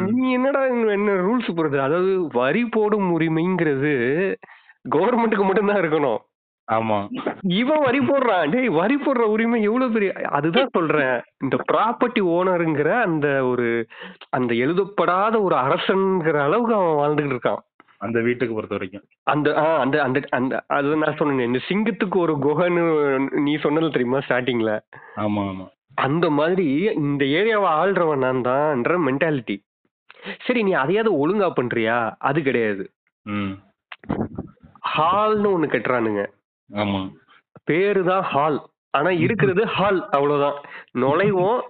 நீ 0.08 0.24
என்னடா 0.36 0.62
என்ன 0.96 1.14
ரூல்ஸ் 1.26 1.54
போடுறது? 1.56 1.78
அதாவது 1.86 2.10
வரி 2.40 2.64
போடும் 2.76 3.08
உரிமைங்கிறது 3.16 3.92
கவர்மெண்ட்டுக்கு 4.94 5.46
மட்டும்தான் 5.46 5.80
இருக்கணும். 5.82 6.20
ஆமா. 6.68 6.96
இவன் 7.58 7.82
வரி 7.82 8.00
போடுறான் 8.00 8.50
டேய் 8.50 8.68
வரி 8.74 8.96
போடுற 8.96 9.24
உரிமை 9.26 9.58
எவ்வளவு 9.62 9.92
பெரிய 9.92 10.10
அதுதான் 10.30 10.74
சொல்றேன். 10.74 11.14
இந்த 11.40 11.56
ப்ராப்பர்ட்டி 11.70 12.22
ஓனருங்கிற 12.32 12.90
அந்த 13.04 13.28
ஒரு 13.44 13.68
அந்த 14.30 14.52
எழுதப்படாத 14.56 15.34
ஒரு 15.42 15.56
அரசன்ங்கிற 15.62 16.36
அளவுக்கு 16.42 16.74
அவன் 16.74 17.00
வாழ்ந்துகிட்டு 17.00 17.36
இருக்கான். 17.36 17.62
அந்த 18.00 18.18
வீட்டுக்கு 18.20 18.56
பொறுத்த 18.56 18.76
வரைக்கும். 18.76 19.04
அந்த 19.26 19.48
அந்த 19.78 19.96
அந்த 20.02 20.18
அந்த 20.32 20.54
அது 20.68 20.96
நான் 20.96 21.16
சொன்னேன் 21.16 21.48
இந்த 21.48 21.62
சிங்கத்துக்கு 21.68 22.18
ஒரு 22.18 22.34
குகைன்னு 22.44 22.84
நீ 23.40 23.54
சொன்னது 23.56 23.88
தெரியுமா 23.90 24.20
ஸ்டார்டிங்ல 24.20 24.72
ஆமா 25.18 25.42
ஆமா. 25.48 25.66
அந்த 25.98 26.26
மாதிரி 26.30 26.66
இந்த 27.00 27.22
ஏரியாவை 27.38 27.70
ஆள்றவன் 27.78 28.24
நான் 28.24 28.44
தான்ன்ற 28.44 28.98
மென்டாலிட்டி 29.06 29.56
சரி 30.44 30.60
நீ 30.62 30.72
அதையாவது 30.74 31.10
ஒழுங்கா 31.18 31.48
பண்றியா? 31.52 31.96
அது 32.20 32.38
கிடையாது. 32.42 32.84
ஹால்னு 34.90 35.48
ஒண்ணு 35.54 35.66
கட்டுறானுங்க. 35.68 36.22
ஆமா. 36.70 37.00
பேரு 37.64 38.04
தான் 38.04 38.22
ஹால். 38.22 38.58
ஆனா 38.90 39.10
இருக்கிறது 39.10 39.66
ஹால் 39.66 40.08
அவ்வளவுதான். 40.10 40.58
நுழைவோம். 40.98 41.60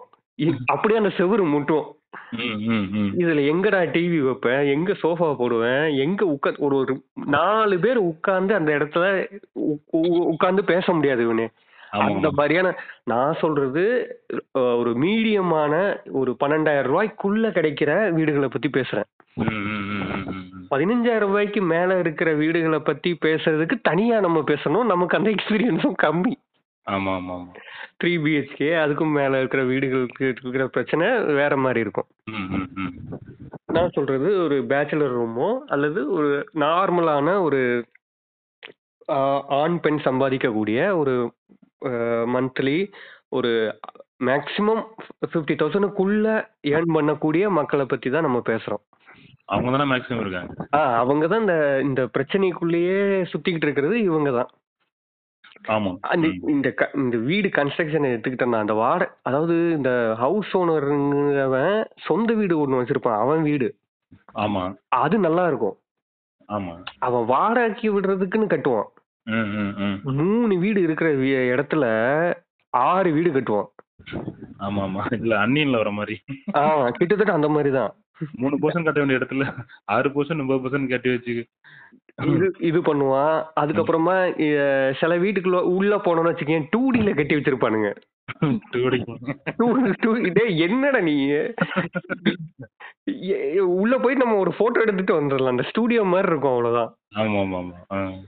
அப்படியே 0.67 1.01
அந்த 1.01 1.13
செவுரு 1.17 1.45
முட்டும் 1.51 1.87
ம் 2.33 2.61
ம் 2.67 2.87
ம். 2.93 3.11
இதுல 3.19 3.41
எங்கடா 3.51 3.81
டிவி 3.95 4.19
வைப்பேன்? 4.21 4.69
எங்க 4.69 4.93
சோஃபா 5.03 5.35
போடுவேன்? 5.35 5.99
எங்க 5.99 6.25
உட்கா 6.27 6.59
ஒரு 6.59 6.77
ஒரு 6.77 6.95
நாலு 7.27 7.79
பேர் 7.79 7.97
உட்கார்ந்து 8.03 8.55
அந்த 8.55 8.79
இடத்துல 8.79 9.05
உட்கார்ந்து 10.25 10.65
பேச 10.65 10.93
முடியாது 10.93 11.23
இவனே. 11.23 11.47
அந்த 11.91 12.31
மாதிரியான 12.31 12.71
நான் 13.05 13.37
சொல்றது 13.39 13.85
ஒரு 14.53 14.91
மீடியமான 15.01 15.75
ஒரு 16.13 16.37
பன்னெண்டாயிரம் 16.45 16.91
ரூபாய்க்குள்ள 16.91 17.51
கிடைக்கிற 17.51 18.13
வீடுகளை 18.13 18.49
பத்தி 18.49 18.69
பேசுறேன். 18.69 19.09
பதினஞ்சாயிரம் 20.73 21.25
ரூபாய்க்கு 21.27 21.61
மேல 21.73 21.99
இருக்கிற 22.03 22.31
வீடுகளை 22.41 22.81
பத்தி 22.89 23.11
பேசுறதுக்கு 23.25 23.77
தனியா 23.89 24.17
நம்ம 24.27 24.39
பேசணும். 24.51 24.91
நமக்கு 24.93 25.19
அந்த 25.19 25.29
எக்ஸ்பீரியன்ஸும் 25.35 25.99
கம்மி. 26.05 26.35
ஆமா 26.87 27.13
ஆமா 27.19 27.37
த்ரீ 28.01 28.13
பிஹெச்கே 28.25 28.69
அதுக்கும் 28.83 29.15
மேல 29.19 29.39
இருக்கிற 29.41 29.63
வீடுகளுக்கு 29.71 30.25
இருக்கிற 30.29 30.65
பிரச்சனை 30.75 31.07
வேற 31.39 31.53
மாதிரி 31.65 31.81
இருக்கும். 31.85 32.09
நான் 33.77 33.95
சொல்றது 33.97 34.29
ஒரு 34.45 34.57
பேச்சுலர் 34.71 35.15
ரூமோ 35.19 35.49
அல்லது 35.75 36.01
ஒரு 36.17 36.31
நார்மலான 36.65 37.35
ஒரு 37.47 37.61
ஆண் 39.61 39.79
பெண் 39.85 40.01
சம்பாதிக்கக்கூடிய 40.07 40.79
ஒரு 41.01 41.15
மந்த்லி 42.35 42.79
ஒரு 43.37 43.53
மேக்சிமம் 44.29 44.83
ஃபிஃப்டி 45.31 45.55
தௌசண்ட்க்குள்ள 45.59 46.27
ஏர்ன் 46.73 46.95
பண்ணக்கூடிய 46.97 47.45
மக்களை 47.59 47.85
பத்தி 47.85 48.09
தான் 48.11 48.27
நம்ம 48.27 48.41
பேசுறோம். 48.51 48.83
அவங்க 49.49 49.69
தானே 49.75 49.85
மேக்ஸிமம் 49.91 50.23
இருக்காங்க. 50.23 50.53
ஆ 50.75 50.81
அவங்க 51.01 51.27
தான் 51.27 51.45
இந்த 51.45 51.57
இந்த 51.85 52.03
பிரச்சனைக்குள்ளேயே 52.15 52.99
சுத்திக்கிட்டு 53.31 53.67
இருக்கிறது 53.67 53.97
இவங்க 54.09 54.31
தான் 54.39 54.51
ஆமா. 55.71 55.91
அந்த. 56.11 56.27
இந்த 56.53 56.69
இந்த 56.99 57.17
வீடு 57.29 57.49
கன்ஸ்ட்ரக்ஷன் 57.57 58.11
எடுத்துக்கிட்டோம்னா 58.11 58.61
அந்த 58.65 58.75
வாட 58.81 59.01
அதாவது 59.23 59.55
இந்த 59.79 59.91
ஹவுஸ் 60.21 60.53
ஓனருங்கிறவன் 60.59 61.75
சொந்த 62.07 62.33
வீடு 62.41 62.55
ஒன்று 62.59 62.81
வச்சிருப்பான் 62.81 63.23
அவன் 63.23 63.43
வீடு. 63.49 63.69
ஆமா. 64.37 64.63
அது 65.01 65.17
நல்லா 65.19 65.45
இருக்கும். 65.47 65.77
ஆமா. 66.49 66.75
அவன் 67.01 67.27
வாடகைக்கு 67.33 67.89
விடுறதுக்குன்னு 67.95 68.53
கட்டுவான். 68.53 68.89
மூணு 70.21 70.55
வீடு 70.63 70.81
இருக்கிற 70.83 71.09
இடத்துல 71.51 71.85
ஆறு 72.73 73.09
வீடு 73.13 73.31
கட்டுவான். 73.31 73.69
ஆமா 74.61 74.83
ஆமா. 74.85 75.03
இல்ல 75.19 75.35
அன்னியன்ல 75.43 75.81
வர 75.83 75.91
மாதிரி. 75.93 76.17
ஆ 76.57 76.63
கிட்டத்தட்ட 76.99 77.33
அந்த 77.33 77.49
மாதிரி 77.49 77.73
தான் 77.75 77.93
மூணு 78.37 78.57
பர்சன்ட் 78.57 78.85
கட்ட 78.85 79.03
வேண்டிய 79.03 79.19
இடத்துல 79.19 79.55
ஆறு 79.85 80.09
பர்சன்ட் 80.11 80.47
ஒன்பது 80.47 80.61
பர்சன்ட் 80.65 80.89
கட்டி 80.89 81.11
வச்சு. 81.11 81.47
இது 82.27 82.47
இது 82.59 82.81
பண்ணுவான். 82.81 83.45
அதுக்கப்புறமா 83.61 84.17
சில 85.01 85.19
வீட்டுக்குள்ள 85.19 85.61
உள்ள 85.79 85.97
போனோம்னு 85.97 86.31
வச்சுக்கேன் 86.31 86.67
டூ 86.71 86.91
டில 86.93 87.15
கட்டி 87.15 87.35
வச்சிருப்பானுங்க. 87.35 87.91
என்னடா 90.57 91.01
நீ? 91.01 91.15
உள்ள 93.81 93.99
போய் 93.99 94.15
நம்ம 94.15 94.35
ஒரு 94.37 94.53
போட்டோ 94.59 94.81
எடுத்துட்டு 94.81 95.21
வந்துடலாம். 95.21 95.55
அந்த 95.55 95.65
ஸ்டூடியோ 95.71 96.03
மாதிரி 96.05 96.29
இருக்கும் 96.31 96.51
அவ்வளவுதான். 96.51 96.91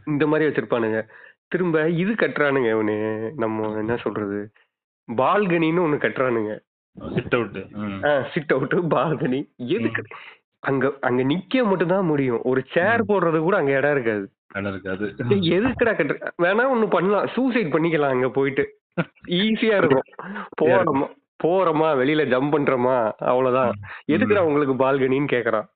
இந்த 0.07 0.26
மாதிரி 0.26 0.46
வச்சிருப்பானுங்க. 0.48 1.00
திரும்ப 1.48 1.88
இது 2.03 2.12
கட்டுறானுங்க 2.12 2.68
இவனு. 2.76 2.96
நம்ம 3.37 3.70
என்ன 3.83 3.96
சொல்றது? 3.96 4.40
பால்கனின்னு 5.09 5.85
ஒண்ணு 5.85 5.98
கட்டுறானுங்க. 6.07 6.53
Sit 6.96 7.35
out 7.35 7.59
sit 8.35 8.53
out 8.53 8.74
balcony 8.94 9.40
எதுக்கு? 9.74 10.03
அங்க 10.62 10.87
அங்க 11.00 11.22
நிக்க 11.24 11.62
மட்டும் 11.64 11.88
தான் 11.88 12.05
முடியும். 12.05 12.40
ஒரு 12.42 12.61
சேர் 12.72 13.09
போடுறது 13.09 13.38
கூட 13.38 13.57
அங்க 13.57 13.72
இடம் 13.72 13.92
இருக்காது. 13.92 14.24
எதுக்குடா 15.57 15.92
கட்டுற? 15.92 16.16
வேணா 16.42 16.64
ஒண்ணு 16.72 16.87
பண்ணலாம். 16.90 17.29
சூசைட் 17.35 17.74
பண்ணிக்கலாம் 17.74 18.14
அங்க 18.14 18.29
போயிட்டு. 18.31 18.64
ஈஸியா 19.40 19.76
இருக்கும். 19.81 20.07
போறோமா? 20.62 21.07
போறோமா? 21.44 21.88
வெளியில 22.00 22.22
ஜம்ப் 22.33 22.55
பண்றோமா? 22.55 22.96
அவ்வளவுதான். 23.24 23.70
எதுக்குடா 24.12 24.42
உங்களுக்கு 24.48 24.74
பால்கனின்னு 24.74 25.35
கேக்குறான். 25.35 25.68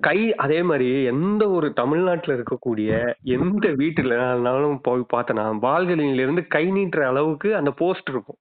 கை 0.00 0.18
அதே 0.36 0.62
மாதிரி 0.62 0.88
எந்த 1.04 1.42
ஒரு 1.50 1.68
தமிழ்நாட்டுல 1.72 2.36
இருக்கக்கூடிய 2.36 2.90
எந்த 3.34 3.68
வீட்டுலனாலும் 3.80 4.78
போய் 4.82 5.10
பார்த்தனா 5.14 5.44
பால்கனில 5.62 6.24
இருந்து 6.24 6.46
கை 6.46 6.64
நீட்டுற 6.72 7.02
அளவுக்கு 7.04 7.56
அந்த 7.56 7.70
போஸ்ட் 7.72 8.10
இருக்கும். 8.10 8.38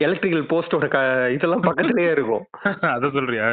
எலக்ட்ரிக்கல் 0.00 0.48
போஸ்டோட 0.50 0.86
இதெல்லாம் 1.34 1.64
பக்கத்துலயே 1.66 2.10
இருக்கும். 2.12 2.44
அத 2.94 3.10
சொல்றியா? 3.16 3.46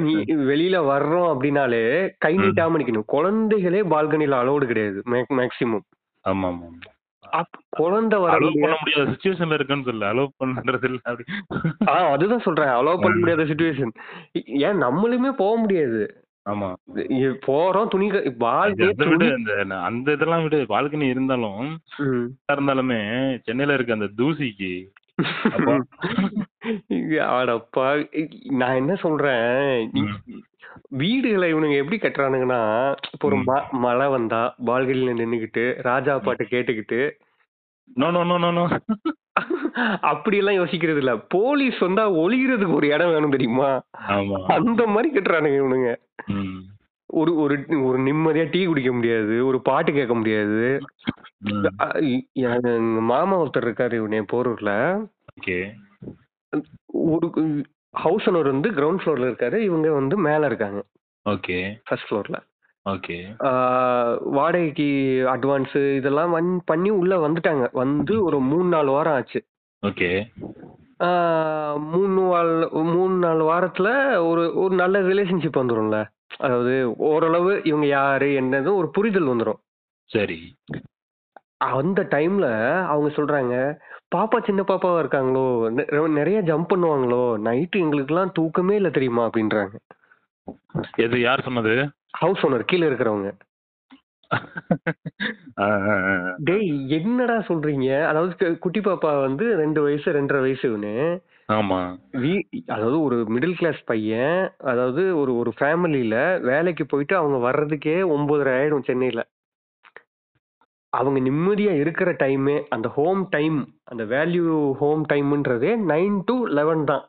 நீ 0.00 0.14
வெளியில 0.48 0.76
வர்றோம் 0.90 1.30
அப்படின்னாலே 1.32 1.82
கை 2.18 2.32
நீட்டாம 2.38 2.78
நிக்கணும். 2.80 3.08
குழந்தைகளே 3.14 3.82
பால்கனில 3.92 4.38
அலோடு 4.42 4.66
கிடையாது 4.66 5.00
மேக்சிமம் 5.36 5.84
ஆமா 6.24 6.48
ஆமா 6.52 6.68
குழந்தை 7.78 8.16
வர 8.20 8.34
பண்ண 8.56 8.74
முடியாத 8.80 9.04
சுச்சுவேஷன்ல 9.10 9.56
இருக்குன்னு 9.58 9.88
சொல்லு. 9.88 10.04
அலோவ் 10.10 10.30
பண்றது 10.42 10.86
இல்ல 10.90 11.00
அப்படி. 11.04 11.24
ஆ 11.90 11.96
அதுதான் 12.14 12.44
சொல்றேன். 12.46 12.72
அலோவ் 12.78 13.02
பண்ண 13.02 13.16
முடியாத 13.18 13.44
சுச்சுவேஷன் 13.50 13.92
ஏன் 14.62 14.80
நம்மளுமே 14.84 15.32
போக 15.42 15.54
முடியாது. 15.64 16.00
ஆமா 16.46 16.68
இ- 17.16 17.38
போறோம் 17.44 17.90
துணி 17.90 18.06
க- 18.08 18.22
அதை 18.60 18.86
விட 19.10 19.24
அந்த 19.34 19.52
அந்த 19.88 20.08
இதெல்லாம் 20.12 20.44
விட 20.44 20.58
பால்கனி 20.70 21.06
இருந்தாலும் 21.08 21.64
ம். 22.04 22.26
இருந்தாலுமே 22.50 23.00
சென்னையில 23.44 23.74
இருக்க 23.74 23.98
அந்த 23.98 24.10
தூசிக்கு 24.18 24.72
அப்பா. 25.50 25.74
அடப்பா 27.32 27.86
நான் 28.58 28.76
என்ன 28.76 28.92
சொல்றேன் 28.96 29.46
வீடுகளை 30.94 31.46
இவனுங்க 31.50 31.76
எப்படி 31.76 31.96
கட்டுறானுங்கன்னா 31.98 32.60
இப்போ 33.08 33.26
ஒரு 33.28 33.38
ம- 33.44 33.66
மழை 33.80 34.06
வந்தா 34.08 34.40
பால்கனில 34.66 35.14
நின்னுக்கிட்டு 35.16 35.64
ராஜா 35.84 36.14
பாட்டு 36.20 36.44
கேட்டுக்கிட்டு 36.46 37.00
no 37.94 38.10
no 38.10 38.22
no 38.24 38.36
no 38.38 38.50
no 38.52 38.64
அப்படி 40.00 40.36
எல்லாம் 40.36 40.54
யோசிக்கிறது 40.54 40.96
இல்ல. 40.96 41.16
போலீஸ் 41.16 41.78
வந்தா 41.78 42.12
ஒளிகிறதுக்கு 42.12 42.72
ஒரு 42.72 42.86
இடம் 42.88 43.12
வேணும் 43.12 43.30
தெரியுமா? 43.30 43.82
அந்த 44.46 44.86
மாதிரி 44.86 45.08
கட்டுறானுங்க 45.12 45.58
இவனுங்க. 45.62 45.90
ஒரு 47.06 47.36
ஒரு 47.36 47.64
ஒரு 47.82 47.98
நிம்மதியா 48.02 48.50
டீ 48.50 48.64
குடிக்க 48.64 48.92
முடியாது. 48.92 49.46
ஒரு 49.46 49.60
பாட்டு 49.60 49.92
கேட்க 49.92 50.14
முடியாது. 50.14 50.80
எங்க 52.32 53.00
மாமா 53.12 53.38
ஒருத்தர் 53.38 53.66
இருக்காரு 53.68 53.92
இவனே 53.92 54.20
போரூர்ல. 54.20 54.72
ஒரு 56.86 57.28
ஹவுஸ் 57.90 58.28
ஓனர் 58.30 58.52
வந்து 58.52 58.70
கிரவுண்ட் 58.70 59.02
ஃப்ளோர்ல 59.04 59.28
இருக்காரு. 59.30 59.58
இவங்க 59.58 59.92
வந்து 59.92 60.16
மேல 60.18 60.46
இருக்காங்க. 60.46 60.80
ஓகே. 61.26 61.58
ஃபர்ஸ்ட் 61.84 62.08
ஃப்ளோர்ல 62.10 62.38
ஓகே. 62.88 63.16
வாடகைக்கு 64.30 64.90
அட்வான்ஸ் 65.34 65.94
இதெல்லாம் 65.96 66.32
வந் 66.36 66.58
பண்ணி 66.64 66.90
உள்ள 66.90 67.28
வந்துட்டாங்க. 67.28 67.68
வந்து 67.72 68.24
ஒரு 68.24 68.40
மூணு 68.40 68.68
நாலு 68.68 68.90
வாரம் 68.90 69.12
ஆச்சு. 69.12 69.44
ஓகே. 69.86 70.08
மூணு 71.90 72.20
வால் 72.20 72.68
மூணு 72.72 73.16
நாலு 73.16 73.44
வாரத்துல 73.52 73.88
ஒரு 74.28 74.54
ஒரு 74.54 74.74
நல்ல 74.74 75.00
ரிலேஷன்ஷிப் 75.00 75.58
வந்துரும்ல. 75.60 75.98
அதாவது 76.36 76.94
ஓரளவு 76.96 77.60
இவங்க 77.64 77.86
யாரு 77.86 78.26
என்னது 78.26 78.74
ஒரு 78.74 78.88
புரிதல் 78.90 79.28
வந்துரும். 79.28 79.60
சரி. 80.10 80.56
அந்த 81.56 82.02
டைம்ல 82.10 82.46
அவங்க 82.84 83.08
சொல்றாங்க 83.16 83.54
பாப்பா 84.16 84.42
சின்ன 84.42 84.62
பாப்பாவா 84.62 84.98
இருக்காங்களோ? 85.02 86.08
நிறைய 86.08 86.42
ஜம்ப் 86.42 86.72
பண்ணுவாங்களோ? 86.74 87.22
நைட்டு 87.44 87.76
எங்களுக்குலாம் 87.76 88.32
தூக்கமே 88.32 88.74
இல்லை 88.74 88.90
தெரியுமா? 88.90 89.30
அப்படின்றாங்க. 89.30 89.74
எது 90.96 91.20
யார் 91.20 91.40
சொன்னது? 91.40 91.74
ஹவுஸ் 92.14 92.44
ஓனர் 92.46 92.70
கீழே 92.70 92.88
இருக்கிறவங்க. 92.88 93.30
டேய் 96.48 96.68
என்னடா 96.96 97.36
சொல்றீங்க? 97.48 97.88
அதாவது 98.10 98.58
குட்டி 98.64 98.80
பாப்பா 98.80 99.22
வந்து 99.22 99.44
ரெண்டு 99.60 99.80
வயசு 99.86 100.12
ரெண்டரை 100.16 100.40
வயசுன்னு 100.44 101.22
ஆமா. 101.48 101.98
வீ 102.22 102.44
அதாவது 102.68 103.04
ஒரு 103.04 103.26
மிடில் 103.34 103.56
கிளாஸ் 103.56 103.84
பையன் 103.84 104.50
அதாவது 104.72 105.20
ஒரு 105.20 105.40
ஒரு 105.40 105.52
ஃபேமிலியில 105.58 106.38
வேலைக்கு 106.48 106.86
போயிட்டு 106.86 107.16
அவங்க 107.16 107.46
வர்றதுக்கே 107.46 108.14
ஒன்பதரை 108.14 108.58
ஆயிடும் 108.58 108.88
சென்னையில. 108.88 109.26
அவங்க 110.92 111.20
நிம்மதியா 111.20 111.82
இருக்கிற 111.82 112.16
டைமே 112.20 112.66
அந்த 112.74 112.88
ஹோம் 112.88 113.30
டைம் 113.30 113.74
அந்த 113.84 114.04
வேல்யூ 114.12 114.78
ஹோம் 114.80 115.04
டைம்ன்றதே 115.12 115.72
நைன் 115.90 116.24
டு 116.28 116.46
லெவன் 116.58 116.84
தான். 116.84 117.04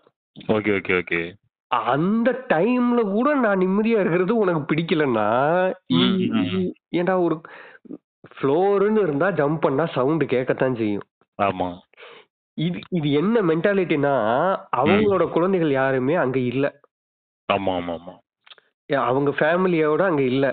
ஓகே 0.54 0.80
ஓகே 0.80 1.02
ஓகே 1.02 1.22
அந்த 1.72 2.46
டைம்ல 2.48 3.02
கூட 3.12 3.36
நான் 3.36 3.62
நிம்மதியா 3.62 4.00
இருக்கிறது 4.00 4.36
உனக்கு 4.36 4.62
பிடிக்கலன்னா 4.72 5.28
ஏன்டா 6.92 7.16
ஒரு 7.22 7.36
ஃப்ளோருன்னு 8.32 9.02
இருந்தா 9.02 9.32
ஜம்ப் 9.32 9.62
பண்ணா 9.62 9.86
சவுண்ட் 9.86 10.24
கேட்கத்தான் 10.24 10.76
செய்யும். 10.76 11.06
ஆமா. 11.40 11.68
இது 12.58 12.80
இது 12.90 13.12
என்ன 13.12 13.42
மென்டாலிட்டினா 13.42 14.14
அவங்களோட 14.78 15.30
குழந்தைகள் 15.30 15.72
யாருமே 15.72 16.16
அங்க 16.16 16.40
இல்ல. 16.40 16.66
ஆமா 17.50 17.74
ஆமா 17.74 17.94
ஆமா. 17.94 18.16
அவங்க 18.90 19.32
ஃபேமிலியோட 19.32 20.02
அங்க 20.02 20.22
இல்ல. 20.22 20.46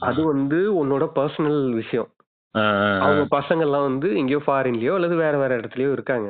அது 0.00 0.24
வந்து 0.24 0.58
உன்னோட 0.82 1.04
பர்சனல் 1.14 1.72
விஷயம். 1.72 2.10
அவங்க 3.00 3.22
பசங்க 3.30 3.60
எல்லாம் 3.60 3.82
வந்து 3.82 4.16
எங்கேயோ 4.16 4.40
ஃபாரின்லயோ 4.46 4.94
அல்லது 4.94 5.16
வேற 5.16 5.38
வேற 5.38 5.52
இடத்துலயோ 5.60 5.92
இருக்காங்க. 5.92 6.28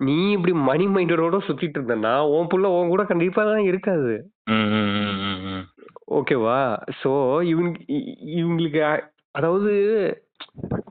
நீ 0.00 0.30
இப்படி 0.30 0.52
மணி 0.52 0.84
மைண்டரோட 0.86 1.36
சுத்திட்டு 1.46 1.78
இருந்தனா 1.78 2.12
உன் 2.34 2.46
புள்ள 2.46 2.66
உன் 2.68 2.88
கூட 2.88 3.04
கண்டிப்பா 3.04 3.42
தான் 3.44 3.64
இருக்காது. 3.64 4.12
ஓகேவா? 6.18 6.58
சோ 7.00 7.10
இவங்க 7.42 7.78
இவங்களுக்கு 8.40 8.80
அதாவது 9.30 9.72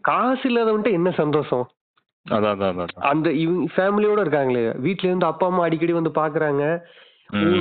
காசு 0.02 0.43
இல்லாதவன்ட்டு 0.50 0.91
என்ன 0.91 1.10
சந்தோஷம்? 1.12 1.65
அந்த 3.12 3.28
இவங்க 3.43 3.65
ஃபேமிலியோட 3.76 4.20
இருக்காங்களே. 4.20 4.63
வீட்ல 4.78 5.08
இருந்து 5.08 5.26
அப்பா 5.26 5.46
அம்மா 5.48 5.63
அடிக்கடி 5.63 5.93
வந்து 5.93 6.12
பாக்குறாங்க. 6.22 6.63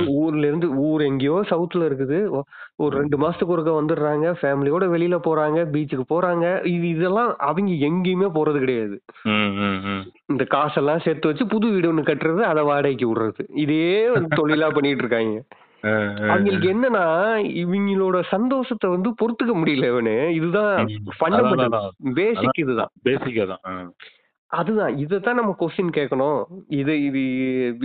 ஊர்ல 0.07 0.47
இருந்து 0.47 0.75
ஊர் 0.75 1.01
எங்கேயோ 1.01 1.43
சவுத்துல 1.49 1.77
இருக்குது. 1.77 2.29
ஒ- 2.29 2.41
ஒரு 2.75 2.97
ரெண்டு 2.97 3.17
மாசத்துக்கு 3.17 3.57
ஒருக்க 3.57 3.83
வந்துடுறாங்க 3.83 4.35
ஃபேமிலியோட 4.41 4.85
வெளியில 4.87 5.19
போறாங்க 5.23 5.67
பீச்சுக்கு 5.71 6.03
போறாங்க. 6.09 6.65
இது 6.65 6.87
இதெல்லாம் 6.89 7.35
அவங்க 7.37 7.71
எங்கேயுமே 7.71 8.29
போறது 8.33 8.57
கிடையாது. 8.57 9.01
ம், 9.23 9.29
ம், 9.29 9.81
ம். 9.83 10.11
இந்த 10.25 10.43
காசெல்லாம் 10.43 10.99
சேர்த்து 10.99 11.27
வச்சு 11.27 11.47
புது 11.47 11.67
வீடு 11.67 11.93
ஒண்ணு 11.93 12.01
கட்டுறது 12.01 12.37
அதை 12.37 12.63
வாடகைக்கு 12.63 13.15
விடுறது. 13.15 13.39
இதே 13.53 14.09
வந்து 14.09 14.47
தொழிலா 14.47 14.69
பண்ணிட்டு 14.69 15.03
இருக்காங்க 15.03 15.43
ஆ, 15.85 15.89
ஆ, 15.89 16.27
அவங்களுக்கு 16.27 16.67
என்னன்னா 16.69 17.05
இவங்களோட 17.57 18.23
சந்தோஷத்தை 18.27 18.89
வந்து 18.89 19.09
பொறுத்துக்க 19.09 19.57
முடியல 19.57 19.85
இவனு. 19.85 20.29
இதுதான் 20.29 20.83
ம். 20.83 20.87
அதான், 20.87 20.89
ஃபண்டமெண்டல் 21.19 21.69
அதான். 21.73 22.13
பேசிக் 22.13 22.59
இதுதான். 22.59 22.89
பேசிக்கா 23.05 23.47
தான் 23.47 23.59
ஆ. 23.65 23.91
அதுதான் 24.49 24.97
இதைத்தான் 24.97 25.35
நம்ம 25.35 25.55
கொஸ்டின் 25.59 25.97
கேட்கணும். 25.97 26.43
இது 26.67 27.03
இது 27.03 27.21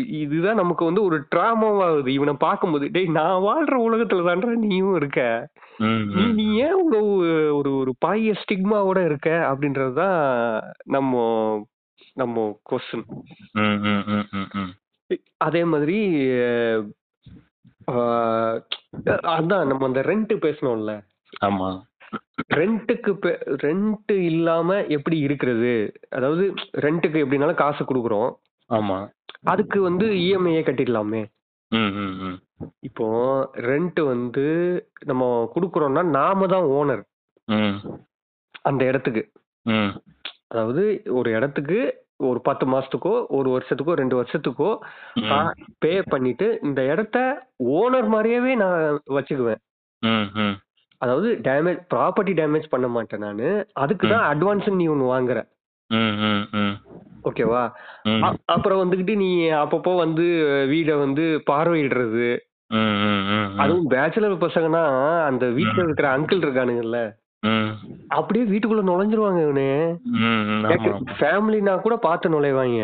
இதுதான் 0.07 0.55
நமக்கு 0.55 0.85
வந்து 0.85 1.03
ஒரு 1.03 1.25
ட்ராமாவாகுது 1.35 2.09
இவனை 2.09 2.35
பார்க்கும்போது 2.39 2.89
டேய் 2.91 3.11
நான் 3.11 3.43
வாழ்ற 3.43 3.73
உலகத்துல 3.73 4.23
தான்றா 4.23 4.45
நீயும் 4.45 4.95
இருக்க. 4.95 5.49
நீ. 5.79 5.87
நீ 6.33 6.55
ஏன் 6.55 6.79
இவ்வளவு 6.79 7.17
ஒரு 7.57 7.77
ஒரு 7.77 7.95
பாய 7.99 8.33
ஸ்டிக்மாவோட 8.33 9.05
இருக்க? 9.05 9.31
அப்படின்றதுதான் 9.31 10.61
நம்ம 10.85 11.67
நம்ம 12.13 12.61
கொஸ்டின். 12.71 13.07
அதே 15.37 15.65
மாதிரி 15.65 15.99
அதான் 19.23 19.67
நம்ம 19.67 19.87
அந்த 19.87 20.01
ரெண்ட் 20.01 20.35
பேசணும்ல. 20.45 21.01
ஆமா. 21.45 21.81
ரெண்ட்டுக்கு 22.51 23.33
ரெண்ட் 23.63 24.13
இல்லாம 24.23 24.79
எப்படி 24.89 25.19
இருக்கிறது? 25.19 25.73
அதாவது 26.11 26.45
ரெண்ட்டுக்கு 26.81 27.23
எப்படினாலும் 27.25 27.55
காசு 27.55 27.85
கொடுக்குறோம். 27.85 28.31
ஆமா. 28.71 28.99
அதுக்கு 29.45 29.81
வந்து 29.81 30.07
இஎம்ஐயே 30.23 30.63
கட்டிடலாமே. 30.65 31.23
ம், 31.73 31.93
ம், 31.97 32.15
ம். 32.23 32.39
இப்போ 32.81 33.07
ரெண்ட் 33.67 34.01
வந்து 34.05 34.45
நம்ம 35.05 35.25
கொடுக்குறோம்னா 35.55 36.03
நாம 36.11 36.47
தான் 36.47 36.67
ஓனர் 36.73 37.03
ம், 37.49 37.77
அந்த 38.63 38.85
இடத்துக்கு. 38.85 39.23
ம். 39.67 39.93
அதாவது 40.49 40.83
ஒரு 41.13 41.31
இடத்துக்கு 41.31 41.79
ஒரு 42.21 42.41
பத்து 42.41 42.67
மாசத்துக்கோ 42.67 43.13
ஒரு 43.29 43.49
வருஷத்துக்கோ 43.51 43.93
ரெண்டு 43.93 44.17
வருஷத்துக்கோ 44.17 44.71
ம், 45.21 45.49
பே 45.79 46.03
பண்ணிட்டு 46.11 46.59
இந்த 46.63 46.81
இடத்த 46.85 47.19
ஓனர் 47.77 48.09
மாதிரியாவே 48.09 48.55
நான் 48.55 48.77
வச்சுக்குவேன். 49.11 49.61
ம், 50.03 50.29
ம். 50.37 50.55
அதாவது 51.03 51.29
டேமேஜ் 51.43 51.81
ப்ராப்பர்ட்டி 51.95 52.33
டேமேஜ் 52.41 52.67
பண்ண 52.71 52.89
மாட்டேன் 52.89 53.21
நான். 53.21 53.45
அதுக்கு 53.75 54.07
தான் 54.09 54.27
அட்வான்ஸ் 54.33 54.69
நீ 54.73 54.87
ஒன்று 54.87 55.13
வாங்குற. 55.13 55.39
ஓகேவா 57.25 57.63
அப்புறம் 58.47 58.81
வந்துகிட்டு 58.83 59.15
நீ 59.17 59.31
அப்பப்போ 59.63 59.97
வந்து 59.97 60.25
வீடை 60.69 60.99
வந்து 60.99 61.25
பார்வையிடுறது. 61.51 62.29
அதுவும் 63.57 63.91
பேச்சுலர் 63.91 64.45
பசங்கன்னா 64.45 64.85
அந்த 65.27 65.47
வீட்டுல 65.59 65.85
இருக்கிற 65.85 66.09
அங்கிள் 66.17 66.45
இருக்கானுங்கல்ல. 66.45 67.01
அப்படியே 68.09 68.45
வீட்டுக்குள்ள 68.45 68.83
நுழைஞ்சிருவாங்க 68.89 69.41
இவனு. 69.47 69.69
ஃபேமிலினா 71.19 71.81
கூட 71.81 71.97
பார்த்து 72.07 72.35
நுழைவாங்க. 72.35 72.81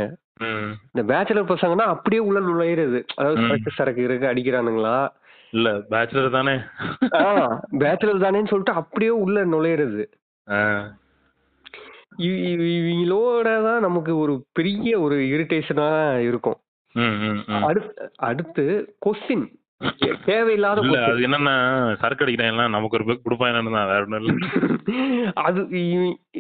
இந்த 0.88 1.02
பேச்சுலர் 1.11 1.52
பசங்கன்னா 1.52 1.87
அப்படியே 1.94 2.20
உள்ள 2.22 2.40
நுழையிறது. 2.40 2.98
அதாவது. 3.16 3.40
சரக்கு 3.46 3.70
சரக்கு 3.70 4.02
இருக்கு 4.02 4.33
அடிக்கிறானுங்களா? 4.33 4.96
இல்ல 5.53 5.69
பேச்சுலர் 5.91 6.31
தானே? 6.31 6.55
பேச்சுலர் 7.79 8.25
தானேன்னு 8.25 8.49
சொல்லிட்டு 8.49 8.73
அப்படியே 8.73 9.11
உள்ள 9.25 9.45
நுழையிறது. 9.47 10.05
ஆ. 10.47 10.59
இவங்களோட 12.25 13.63
தான் 13.63 13.81
நமக்கு 13.81 14.19
ஒரு 14.19 14.45
பெரிய 14.53 15.01
ஒரு 15.01 15.17
இரிட்டேஷனா 15.35 15.89
இருக்கும். 16.21 16.59
அடுத்து 17.63 17.93
அடுத்து 18.17 18.65
கொஸ்டின் 19.07 19.47
தேவையில்லாத 20.25 20.81
இல்ல. 20.81 21.01
அது 21.05 21.27
என்னன்னா 21.27 21.55
சரக்கு 22.01 22.25
அடிக்கிறான் 22.25 22.75
நமக்கு 22.77 22.97
ஒரு 22.97 23.05
பேக் 23.05 23.25
கொடுப்பாங்கன்னு 23.27 23.75
தான் 23.77 23.91
வேற 23.93 24.03
ஒண்ணும் 24.03 24.21
இல்ல. 24.23 24.49
அது 25.45 25.61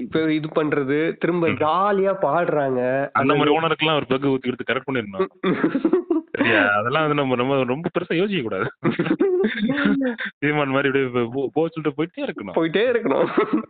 இப்ப 0.02 0.32
இது 0.32 0.48
பண்றது 0.54 0.98
திரும்ப 1.18 1.50
ஜாலியா 1.62 2.14
பாடுறாங்க. 2.24 2.80
அந்த 3.12 3.34
மாதிரி 3.34 3.54
ஓனருக்குலாம் 3.56 4.00
ஒரு 4.00 4.06
பெக் 4.06 4.30
ஊத்தி 4.32 4.48
கொடுத்து 4.48 4.70
கரெக்ட் 4.70 4.88
சரியா 4.88 6.07
அதெல்லாம் 6.46 7.14
வந்து 7.14 7.14
நம்ம 7.14 7.34
ரொம்ப 7.34 7.64
ரொம்ப 7.64 7.88
பெருசா 7.98 8.14
யோசிக்க 8.14 8.42
கூடாது. 8.42 8.70
சீமான் 10.38 10.68
மாதிரி 10.68 10.88
அப்படியே 10.88 11.50
போ- 11.54 11.66
சொல்லிட்டு 11.66 11.92
போயிட்டே 11.96 12.28
இருக்கணும். 12.28 12.58
போயிட்டே 12.58 12.96
இருக்கணும். 12.96 13.62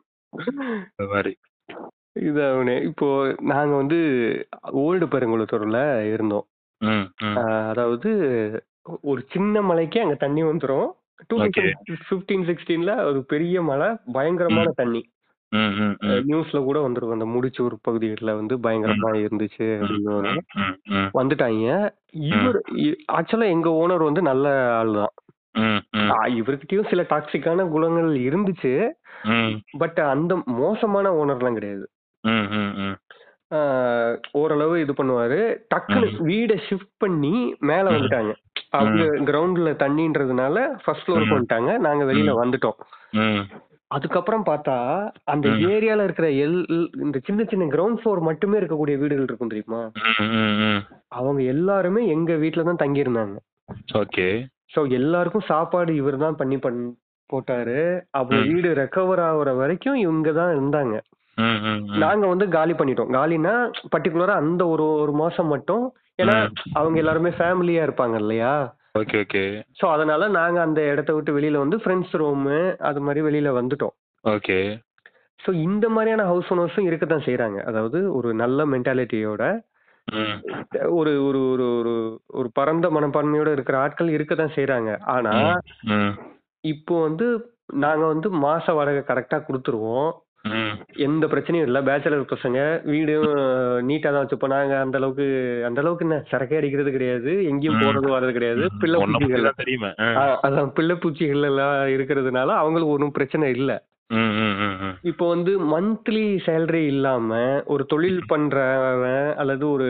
அது 0.97 1.09
மாதிரி. 1.09 1.37
இது 2.13 2.51
அவனே 2.51 2.81
இப்போ 2.81 3.35
நாங்க 3.41 3.77
வந்து 3.77 3.99
ஓல்டு 4.73 5.07
பெருங்குளத்தூர்ல 5.07 6.13
இருந்தோம். 6.13 6.47
அதாவது 7.69 8.11
ஒரு 9.01 9.25
சின்ன 9.29 9.63
மலைக்கு 9.63 10.01
அங்க 10.01 10.15
தண்ணி 10.15 10.43
வந்துரும். 10.43 10.91
Two 11.27 11.39
Okay. 11.39 11.73
ஃபிஃப்டீன் 12.11 12.57
சிக்ஸ்டீன்ல 12.57 13.03
ஒரு 13.03 13.25
பெரிய 13.25 13.63
மலை 13.63 13.97
பயங்கரமான 14.13 14.71
தண்ணி. 14.75 15.11
ம், 15.53 15.71
ம், 15.79 15.95
ம். 16.05 16.19
நியூஸ்ல 16.27 16.59
கூட 16.65 16.79
வந்துரும் 16.81 17.13
அந்த 17.13 17.27
முடிச்சூர் 17.27 17.75
பகுதிகளில் 17.83 18.35
வந்து 18.35 18.55
பயங்கரமா 18.57 19.11
இருந்துச்சு 19.19 19.67
அப்படின்னு 19.77 20.17
ம், 20.31 20.43
ம், 20.59 20.75
ம். 20.93 21.09
வந்துட்டாங்க 21.15 21.67
இவர் 22.31 22.59
ஆக்சுவலா 23.13 23.49
எங்க 23.49 23.69
ஓனர் 23.79 24.05
வந்து 24.05 24.23
நல்ல 24.23 24.49
ஆள் 24.73 24.93
தான் 24.95 25.15
ம், 25.59 25.81
ம். 25.97 26.11
இவர்கிட்டயும் 26.37 26.89
சில 26.89 27.03
டாக்ஸிக்கான 27.09 27.69
குணங்கள் 27.69 28.11
இருந்துச்சு 28.27 28.73
ம், 29.31 29.55
பட் 29.79 30.01
அந்த 30.07 30.33
மோசமான 30.59 31.13
ஓனர்லாம் 31.21 31.55
கிடையாது 31.55 31.87
ம், 32.25 32.49
ம், 32.57 32.73
ம். 32.81 32.97
ஆஹ் 33.51 34.15
ஓரளவு 34.33 34.75
இது 34.81 34.93
பண்ணுவாரு 34.93 35.39
டக்குனு 35.75 36.09
வீடை 36.27 36.57
ஷிஃப்ட் 36.69 36.95
பண்ணி 36.99 37.35
மேல 37.63 37.85
ம். 37.87 37.95
வந்துட்டாங்க 37.95 38.33
அவங்க 38.71 39.03
கிரவுண்ட்ல 39.29 39.71
தண்ணின்றதுனால 39.79 40.57
ஃபர்ஸ்ட் 40.85 41.05
ஃப்ளோருக்கு 41.05 41.33
ம். 41.33 41.39
வந்துட்டாங்க 41.39 41.79
நாங்க 41.79 42.05
வெளியில 42.05 42.35
ம். 42.35 42.41
வந்துட்டோம் 42.43 42.79
ம். 43.21 43.43
அதுக்கப்புறம் 43.91 44.45
பார்த்தா 44.47 44.77
அந்த 45.33 45.47
ம். 45.51 45.61
ஏரியால 45.69 46.05
இருக்கிற 46.07 46.27
எல் 46.43 46.57
இந்த 47.05 47.19
சின்ன 47.27 47.45
சின்ன 47.47 47.69
கிரவுண்ட் 47.73 48.01
ஃப்ளோர் 48.01 48.21
மட்டுமே 48.27 48.59
இருக்கக்கூடிய 48.59 48.97
வீடுகள் 48.99 49.27
இருக்கும் 49.27 49.53
தெரியுமா. 49.53 49.81
அவங்க 51.19 51.41
எல்லாருமே 51.53 52.01
எங்க 52.15 52.33
வீட்ல 52.43 52.65
தான் 52.65 52.83
தங்கி 52.83 53.05
இருந்தாங்க 53.05 53.37
ஓகே 53.99 54.27
சோ 54.75 54.81
எல்லாருக்கும் 54.99 55.49
சாப்பாடு 55.49 55.93
இவர் 55.97 56.23
தான் 56.23 56.39
பண்ணி 56.39 56.59
பண் 56.59 56.81
போட்டாரு 57.31 57.79
அப்புறம் 58.15 58.43
ம். 58.43 58.49
வீடு 58.51 58.69
ரெக்கவர் 58.81 59.23
ஆகுற 59.27 59.51
வரைக்கும் 59.59 59.99
இவங்க 60.03 60.29
தான் 60.37 60.53
இருந்தாங்க 60.55 60.95
ம், 61.39 61.59
ம், 61.65 61.81
ம். 61.85 61.99
நாங்க 62.03 62.25
வந்து 62.31 62.47
காலி 62.55 62.75
பண்ணிட்டோம் 62.75 63.13
காலினா 63.15 63.55
பர்டிகுலரா 63.93 64.37
அந்த 64.43 64.63
ஒரு 64.69 64.87
ஒரு 65.03 65.13
மாசம் 65.21 65.49
மட்டும் 65.49 65.85
ஏன்னா 66.19 66.37
ம். 66.41 66.55
அவங்க 66.75 66.97
எல்லாருமே 67.03 67.33
ஃபேமிலியா 67.37 67.83
இருப்பாங்க 67.87 68.17
இல்லையா 68.23 68.53
ஓகே 68.95 69.17
ஓகே 69.23 69.43
சோ 69.79 69.87
அதனால 69.95 70.29
நாங்க 70.37 70.59
அந்த 70.63 70.81
இடத்த 70.91 71.11
விட்டு 71.13 71.37
வெளியில 71.37 71.63
வந்து 71.63 71.79
ஃப்ரெண்ட்ஸ் 71.79 72.15
ரூம் 72.17 72.47
அது 72.89 73.01
மாதிரி 73.01 73.21
வெளியில 73.27 73.51
வந்துட்டோம் 73.59 73.95
ஓகே 74.25 74.59
சோ 75.41 75.51
இந்த 75.65 75.87
மாதிரியான 75.89 76.23
ஹவுஸ் 76.25 76.51
ஓனர்ஸும் 76.51 76.89
இருக்கத்தான் 76.89 77.27
செய்றாங்க 77.27 77.59
அதாவது 77.65 77.99
ஒரு 78.15 78.29
நல்ல 78.35 78.65
மென்டாலிட்டியோட 78.67 79.43
ம். 80.09 80.37
ஒரு 80.93 81.13
ஒரு 81.23 81.41
ஒரு 81.51 81.65
ஒரு 81.81 81.93
ஒரு 82.35 82.49
பரந்த 82.55 82.87
மனப்பான்மையோட 82.91 83.51
இருக்கிற 83.53 83.77
ஆட்கள் 83.79 84.11
இருக்கத்தான் 84.11 84.55
செய்றாங்க 84.55 84.91
ஆனா 85.09 85.33
ம், 85.41 85.61
ம். 85.95 86.13
இப்போ 86.65 86.95
வந்து 87.03 87.27
நாங்க 87.79 88.05
வந்து 88.07 88.29
மாச 88.43 88.67
வாடகை 88.75 89.03
கரெக்டா 89.05 89.39
கொடுத்துருவோம். 89.43 90.09
எந்த 91.05 91.25
பிரச்சனையும் 91.27 91.67
இல்ல. 91.69 91.79
பேச்சுலர் 91.83 92.23
பசங்க 92.33 92.59
வீடும் 92.85 93.27
நீட்டா 93.89 94.09
தான் 94.09 94.23
வச்சுப்போம் 94.23 94.55
நாங்க 94.55 94.75
அந்த 94.79 94.97
அளவுக்கு 94.97 95.27
அந்த 95.65 95.83
அளவுக்கு 95.83 96.07
என்ன 96.07 96.19
சரக்கே 96.31 96.59
அடிக்கிறது 96.59 96.91
கிடையாது. 96.91 97.33
எங்கேயும். 97.51 97.81
போறது 97.83 98.09
வர்றது 98.09 98.33
கிடையாது. 98.33 98.65
பிள்ளை 98.81 98.99
பூச்சிகள். 99.05 99.49
தெரியுமே. 99.57 99.91
அதான். 100.47 100.71
பிள்ளை 100.71 100.97
பூச்சிகள் 100.97 101.49
எல்லாம் 101.51 101.77
இருக்கிறதுனால 101.97 102.57
அவங்களுக்கு 102.61 102.97
ஒன்றும் 102.97 103.17
பிரச்சனை 103.19 103.49
இல்ல. 103.59 103.73
இப்போ 105.03 105.25
வந்து 105.29 105.53
மந்த்லி 105.73 106.25
சேலரி 106.47 106.83
இல்லாம 106.87 107.31
ஒரு 107.67 107.83
தொழில் 107.87 108.23
பண்றவன் 108.29 109.29
அல்லது 109.35 109.65
ஒரு 109.71 109.89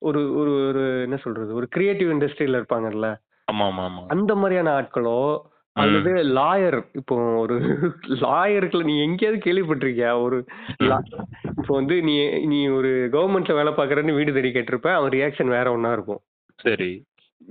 ஒரு 0.00 0.20
ஒரு 0.40 0.82
என்ன 1.02 1.16
சொல்றது? 1.16 1.50
ஒரு 1.54 1.68
கிரியேட்டிவ் 1.68 2.10
இண்டஸ்ட்ரியில 2.10 2.60
இருப்பாங்கல்ல. 2.60 3.08
ஆமா 3.48 3.64
ஆமா 3.64 3.82
ஆமா 3.82 4.02
அந்த 4.08 4.32
மாதிரியான 4.34 4.72
ஆட்களோ 4.76 5.18
அல்லது 5.82 6.10
லாயர் 6.38 6.76
இப்போ 7.00 7.16
ஒரு 7.44 7.54
லாயருக்குள்ள 8.24 8.84
நீ 8.90 8.94
எங்கேயாவது 9.06 9.40
கேள்விப்பட்டிருக்கியா? 9.46 10.10
ஒரு 10.26 10.36
இப்போ 11.60 11.72
வந்து 11.78 11.96
நீ 12.08 12.14
நீ 12.52 12.60
ஒரு 12.78 12.92
கவர்மெண்ட்ல 13.14 13.54
வேலை 13.60 13.72
பார்க்கறன்னு 13.78 14.18
வீடு 14.18 14.36
தேடி 14.36 14.52
கேட்டிருப்ப 14.56 14.92
அவன் 14.98 15.14
ரியாக்ஷன் 15.16 15.54
வேற 15.56 15.66
ஒண்ணா 15.72 15.92
இருக்கும். 15.92 16.20
சரி. 16.58 16.90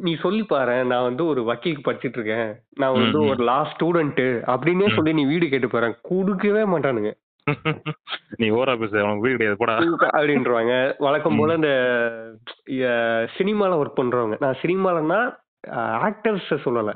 நீ 0.05 0.11
சொல்லி 0.21 0.43
பாரு 0.51 0.77
நான் 0.91 1.07
வந்து 1.07 1.23
ஒரு 1.31 1.41
வக்கீலுக்கு 1.49 1.87
படிச்சிட்டு 1.87 2.19
இருக்கேன். 2.19 2.47
நான் 2.81 2.95
வந்து. 2.99 3.19
ஒரு 3.31 3.41
லா 3.49 3.59
ஸ்டூடெண்ட் 3.73 4.23
அப்படின்னே 4.53 4.87
சொல்லி 4.95 5.13
நீ 5.19 5.25
வீடு 5.33 5.49
கேட்டு 5.49 5.69
பாரு 5.75 5.89
கொடுக்கவே 6.11 6.63
மாட்டானுங்க. 6.73 7.11
நீ 8.41 8.47
ஓரா 8.59 8.73
பேசு 8.81 9.03
உனக்கு 9.05 9.25
வீடு 9.25 9.37
கிடையாது 9.37 9.61
போடா. 9.61 9.75
அப்படின்றவாங்க. 10.19 10.73
வழக்கம் 11.05 11.39
போல 11.39 11.57
இந்த 11.59 11.71
சினிமால 13.37 13.79
ஒர்க் 13.81 13.99
பண்றவங்க. 14.01 14.37
நான் 14.45 14.61
சினிமாலன்னா 14.63 15.21
ஆக்டர்ஸ் 16.07 16.51
சொல்லல. 16.67 16.93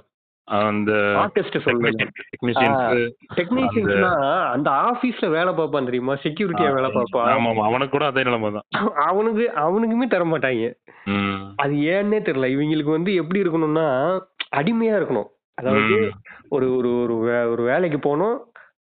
அந்த 0.48 0.92
ஆர்டிஸ்ட் 1.22 1.56
டெக்னீஷியன்ஸ்னா 3.38 4.12
அந்த 4.52 4.70
ஆபீஸ்ல 4.84 5.30
வேலை 5.30 5.54
பார்ப்பான் 5.54 5.86
தெரியுமா? 5.86 6.14
செக்யூரிட்டியா 6.24 6.70
வேலை 6.74 6.90
பார்ப்பான் 6.92 7.32
ஆமா 7.32 7.50
ஆமா 7.50 7.64
அவனுக்கு 7.64 7.92
கூட 7.92 8.06
அதே 8.06 8.24
நிலைமை 8.24 8.52
தான். 8.52 8.68
அவனுக்கு 9.08 9.46
அவனுக்குமே 9.58 10.08
தர 10.08 10.26
மாட்டாங்க. 10.26 10.68
அது 11.56 11.74
ஏன்னே 11.90 12.20
தெரியல. 12.22 12.48
இவங்களுக்கு 12.48 12.92
வந்து 12.92 13.14
எப்படி 13.14 13.42
இருக்கணும்னா 13.42 13.88
அடிமையா 14.56 14.96
இருக்கணும். 15.00 15.30
அதாவது. 15.58 15.98
ஒரு 16.50 16.68
ஒரு 16.76 16.90
ஒரு 17.02 17.14
ஒரு 17.52 17.64
வேலைக்கு 17.64 18.00
போகணும் 18.00 18.38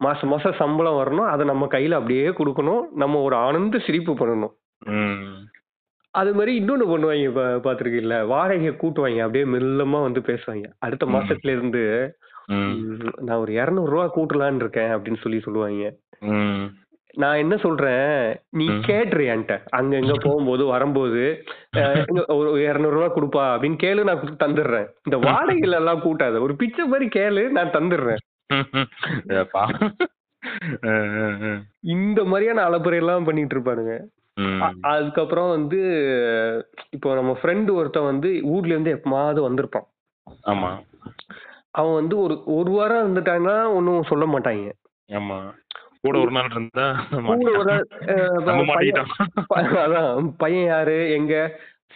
மாசம் 0.01 0.29
மாசம் 0.29 0.59
சம்பளம் 0.59 0.99
வரணும் 0.99 1.29
அதை 1.29 1.47
நம்ம 1.47 1.67
கையில 1.67 1.99
அப்படியே 1.99 2.29
கொடுக்கணும். 2.39 2.83
நம்ம 2.95 3.21
ஒரு 3.21 3.37
ஆனந்த 3.37 3.79
சிரிப்பு 3.79 4.13
பண்ணணும். 4.13 4.55
அது 6.17 6.31
மாதிரி 6.35 6.53
இன்னொன்னு 6.61 6.85
பண்ணுவாங்க 6.91 7.31
பா 7.33 7.45
பாத்திருக்கீங்களா 7.65 8.19
வாடகையை 8.31 8.73
கூட்டுவாங்க 8.75 9.21
அப்படியே 9.25 9.47
மெல்லமா 9.55 9.99
வந்து 10.03 10.21
பேசுவாங்க 10.23 10.67
அடுத்த. 10.79 11.07
மாசத்துல 11.15 11.55
இருந்து 11.57 11.83
நான் 13.21 13.41
ஒரு 13.41 13.53
இருநூறு 13.53 13.91
ரூபா 13.91 14.07
கூட்டலான்னு 14.15 14.63
இருக்கேன் 14.65 14.93
அப்படின்னு 14.97 15.23
சொல்லி 15.23 15.41
சொல்லுவாங்க. 15.41 15.87
நான் 17.15 17.41
என்ன 17.43 17.55
சொல்றேன்? 17.57 18.09
நீ. 18.51 18.65
கேட்டுரு 18.89 19.25
என்கிட்ட. 19.33 19.55
அங்க 19.71 19.93
இங்க 19.97 20.15
போகும்போது 20.27 20.65
வரும்போது 20.67 21.23
ஒரு 22.37 22.51
இருநூறு 22.65 22.97
ரூபா 22.97 23.09
கொடுப்பா 23.15 23.45
அப்படின்னு 23.53 23.79
கேளு 23.85 24.09
நான் 24.09 24.23
தந்துடுறேன். 24.45 24.89
இந்த 25.07 25.17
வாடகையில 25.27 25.81
எல்லாம் 25.81 26.03
கூட்டாத. 26.03 26.41
ஒரு 26.41 26.57
பிச்சை 26.57 26.87
மாதிரி 26.87 27.09
கேளு 27.17 27.45
நான் 27.51 27.75
தந்துடுறேன். 27.77 28.21
இந்த 31.95 32.21
மாதிரியான 32.25 32.65
அலப்புறை 32.69 33.01
எல்லாம் 33.03 33.25
பண்ணிட்டு 33.25 33.57
இருப்பானுங்க. 33.57 33.95
ம். 34.37 34.63
அதுக்கப்புறம் 34.85 35.51
வந்து 35.51 35.81
இப்போ 36.91 37.15
நம்ம 37.15 37.37
ஃப்ரெண்டு 37.43 37.73
ஒருத்தன் 37.73 38.05
வந்து 38.05 38.41
ஊர்ல 38.45 38.73
இருந்து 38.73 38.95
எப்பமாவது 38.95 39.41
வந்திருப்பான். 39.43 39.87
ஆமா. 40.47 40.71
அவன் 41.71 41.93
வந்து 41.93 42.19
ஒரு 42.19 42.43
ஒரு 42.53 42.71
வாரம் 42.71 43.03
இருந்துட்டாங்கன்னா 43.05 43.75
ஒன்றும் 43.75 44.03
சொல்ல 44.03 44.27
மாட்டாங்க 44.27 44.67
ஆமா. 45.09 45.39
கூட 46.01 46.19
ஒரு 46.19 46.31
நாள் 46.31 46.51
இருந்தா 46.51 46.87
கூட 47.11 47.51
ஒரு 47.57 47.65
நாள், 47.65 47.85
அஹ், 48.07 48.41
நம்ம 48.41 48.45
பையன் 48.45 48.69
மாட்டிக்கிட்டோம். 48.69 49.13
ப- 49.47 49.63
அதான் 49.79 50.31
பையன் 50.37 50.67
யாரு 50.67 51.11
எங்க? 51.11 51.35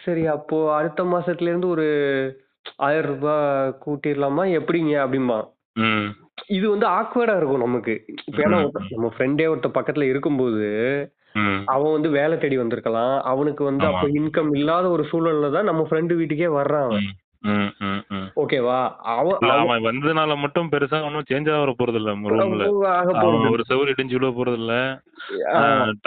சரி 0.03 0.25
அப்போ 0.27 0.75
அடுத்த 0.75 1.03
மாசத்துல 1.05 1.49
இருந்து 1.49 1.67
ஒரு 1.67 1.87
ஆயிரம் 2.77 3.11
ரூபாய் 3.11 3.45
கூட்டிடலாமா 3.85 4.45
எப்படிங்க? 4.57 4.93
அப்படிம்பா 5.01 5.39
ம். 5.79 6.07
இது 6.47 6.69
வந்து 6.69 6.87
ஆக்வர்டா 6.89 7.37
இருக்கும் 7.37 7.59
நமக்கு. 7.59 7.93
இப்ப 8.25 8.43
ஏன்னா 8.43 8.59
ம். 8.63 8.87
நம்ம 8.89 9.11
ஃப்ரெண்டே 9.17 9.45
ஒருத்த 9.47 9.69
பக்கத்துல 9.73 10.01
இருக்கும்போது. 10.03 10.65
அவன் 11.65 11.91
வந்து 11.91 12.09
வேலை 12.09 12.37
தேடி 12.37 12.57
வந்திருக்கலாம். 12.57 13.15
அவனுக்கு 13.23 13.63
வந்து. 13.63 13.85
அப்ப 13.85 14.07
இன்கம் 14.19 14.51
இல்லாத 14.55 14.89
ஒரு 14.89 15.03
சூழல்ல 15.11 15.51
தான் 15.51 15.69
நம்ம 15.69 15.83
ஃப்ரெண்டு 15.89 16.15
வீட்டுக்கே 16.15 16.49
வர்றான் 16.59 16.87
அவன். 16.87 17.09
ஓகேவா 18.41 18.79
அவன் 19.11 19.85
வந்ததுனால 19.85 20.35
மட்டும் 20.37 20.71
பெருசா 20.71 20.97
ஒன்றும் 21.05 21.27
சேஞ்ச் 21.29 21.49
ஆக 21.53 21.73
போறது 21.79 21.99
இல்ல 22.01 22.11
ஒரு 23.51 23.63
செவுரு 23.69 23.93
இடிஞ்சு 23.93 24.17
விழ 24.17 24.29
போறது 24.31 24.59
இல்ல. 24.61 24.73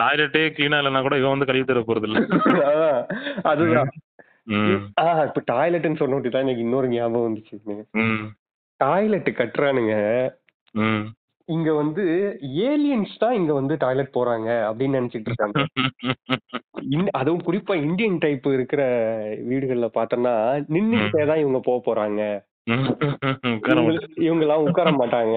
டாய்லெட்டே 0.00 0.44
கிளீனா 0.56 0.78
இல்லைன்னா 0.80 1.02
கூட 1.02 1.18
இவன் 1.18 1.34
வந்து 1.34 1.48
கழுவி 1.50 1.64
தர 1.64 1.82
போறது 1.88 2.08
இல்ல 2.10 2.20
அதுதான். 3.44 3.90
இப்ப 5.26 5.42
டாய்லெட்னு 5.52 6.00
சொன்னோட்டி 6.00 6.30
தான் 6.30 6.46
எனக்கு 6.46 6.64
இன்னொரு 6.66 6.88
ஞாபகம் 6.88 7.26
வந்துச்சு. 7.28 7.76
டாய்லெட் 8.80 9.30
கட்டுறானுங்க. 9.40 9.94
இங்க 11.46 11.72
வந்து 11.72 12.04
ஏலியன்ஸ் 12.42 13.18
தான் 13.18 13.34
இங்க 13.34 13.52
வந்து 13.52 13.76
டாய்லெட் 13.78 14.14
போறாங்க 14.14 14.48
அப்படின்னு 14.68 14.98
நினைச்சிட்டு 14.98 15.26
இருக்காங்க. 15.26 15.64
அதுவும் 17.12 17.42
குறிப்பா 17.42 17.74
இந்தியன் 17.82 18.18
டைப் 18.18 18.46
இருக்கிற 18.46 18.82
வீடுகள்ல 19.48 19.88
பார்த்தோம்னா 19.94 20.34
நின்னுகிட்டே 20.68 21.26
தான் 21.26 21.38
இவங்க 21.38 21.60
போக 21.60 21.94
போறாங்க. 21.94 22.20
இவங்க- 24.16 24.44
எல்லாம் 24.44 24.62
உட்கார 24.62 24.90
மாட்டாங்க. 24.90 25.36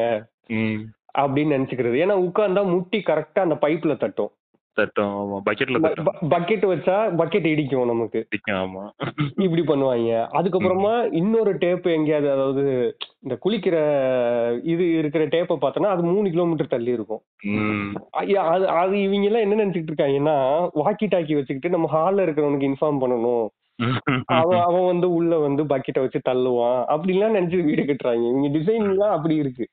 அப்படின்னு 1.17 1.53
நினைச்சுக்கிறது. 1.55 1.97
ஏன்னா 2.03 2.15
உட்கார்ந்தா 2.27 2.69
முட்டி 2.69 2.97
கரெக்டா 2.99 3.39
அந்த 3.39 3.57
பைப்ல 3.61 3.97
தட்டும். 3.97 4.31
தட்டம் 4.77 5.41
பக்கெட்ல 5.45 5.77
பக்கெட் 6.29 6.65
வச்சா 6.67 6.97
பக்கெட் 7.19 7.45
இடிக்கும் 7.45 7.85
நமக்கு. 7.85 8.19
ஆமா. 8.51 8.83
இப்படி 9.37 9.63
பண்ணுவாங்க. 9.63 10.11
அதுக்கப்புறமா 10.33 10.93
இன்னொரு 11.13 11.57
டேப் 11.57 11.87
எங்கேயாவது 11.87 12.31
அதாவது 12.31 12.63
இந்த 13.19 13.35
குளிக்கிற 13.45 13.75
இது 14.63 14.83
இருக்கிற 14.93 15.27
டேப்பை 15.27 15.55
பார்த்தோன்னா 15.61 15.91
அது 15.93 16.03
மூணு 16.03 16.29
கிலோமீட்டர் 16.29 16.67
தள்ளி 16.67 16.91
இருக்கும். 16.91 17.21
அது 18.11 18.39
அது 18.81 19.01
இவங்க 19.01 19.27
எல்லாம் 19.27 19.45
என்ன 19.45 19.57
நினைச்சிட்டு 19.65 19.93
இருக்காங்கன்னா 19.93 20.35
வாக்கி 20.75 21.07
டாக்கி 21.07 21.33
வச்சுக்கிட்டு 21.33 21.69
நம்ம 21.69 21.89
ஹால்ல 21.93 22.25
இருக்கிறவனுக்கு 22.25 22.69
இன்ஃபார்ம் 22.71 23.01
பண்ணணும். 23.01 23.47
அவன் 24.25 24.59
அவன் 24.67 24.85
வந்து 24.85 25.13
உள்ள 25.13 25.37
வந்து 25.37 25.63
பக்கெட்டை 25.63 25.99
வச்சு 25.99 26.21
தள்ளுவான். 26.29 26.81
அப்படிலாம் 26.87 27.37
நினைச்சு 27.37 27.63
வீடு 27.63 27.83
கட்டுறாங்க. 27.83 28.25
இவங்க 28.29 28.47
டிசைன் 28.57 28.89
எல்லாம் 28.89 29.15
அப்படி 29.15 29.35
இருக்கு. 29.35 29.65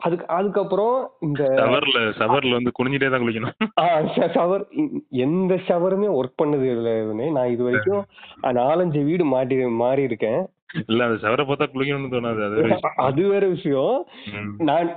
அதுக்கு 0.00 0.24
அதுக்கப்புறம் 0.30 0.96
இந்த 1.22 1.42
ஷவர்ல 1.58 1.98
ஷவர்ல 2.18 2.56
வந்து 2.56 2.72
குனிஞ்சிட்டே 2.74 3.08
தான் 3.08 3.22
குளிக்கணும். 3.22 3.54
ஷவர் 4.34 4.64
எந்த 5.24 5.54
ஷவருமே 5.66 6.08
ஒர்க் 6.18 6.40
பண்ணது 6.42 6.66
இல்லை. 6.74 6.94
நான் 7.36 7.52
இது 7.54 7.62
வரைக்கும் 7.68 8.02
நாலஞ்சு 8.58 9.02
வீடு 9.04 9.26
மாட்டி 9.26 9.56
மாறி 9.82 10.02
இருக்கேன் 10.02 10.40
இல்ல 10.84 11.04
அந்த 11.06 11.18
ஷவரை 11.22 11.44
பார்த்தா 11.44 11.66
குளிக்கணும்னு 11.72 12.12
தோணாது 12.14 12.40
அது 13.04 13.22
வேற 13.28 13.44
விஷயம். 13.48 13.96
நான் 14.68 14.88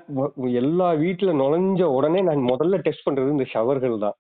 எல்லா 0.62 0.88
வீட்டுல 1.02 1.34
நுழைஞ்ச 1.42 1.84
உடனே 1.98 2.22
நான் 2.22 2.50
முதல்ல 2.52 2.80
டெஸ்ட் 2.86 3.06
பண்றது 3.08 3.36
இந்த 3.36 3.48
ஷவர்கள் 3.54 3.98
தான். 4.00 4.18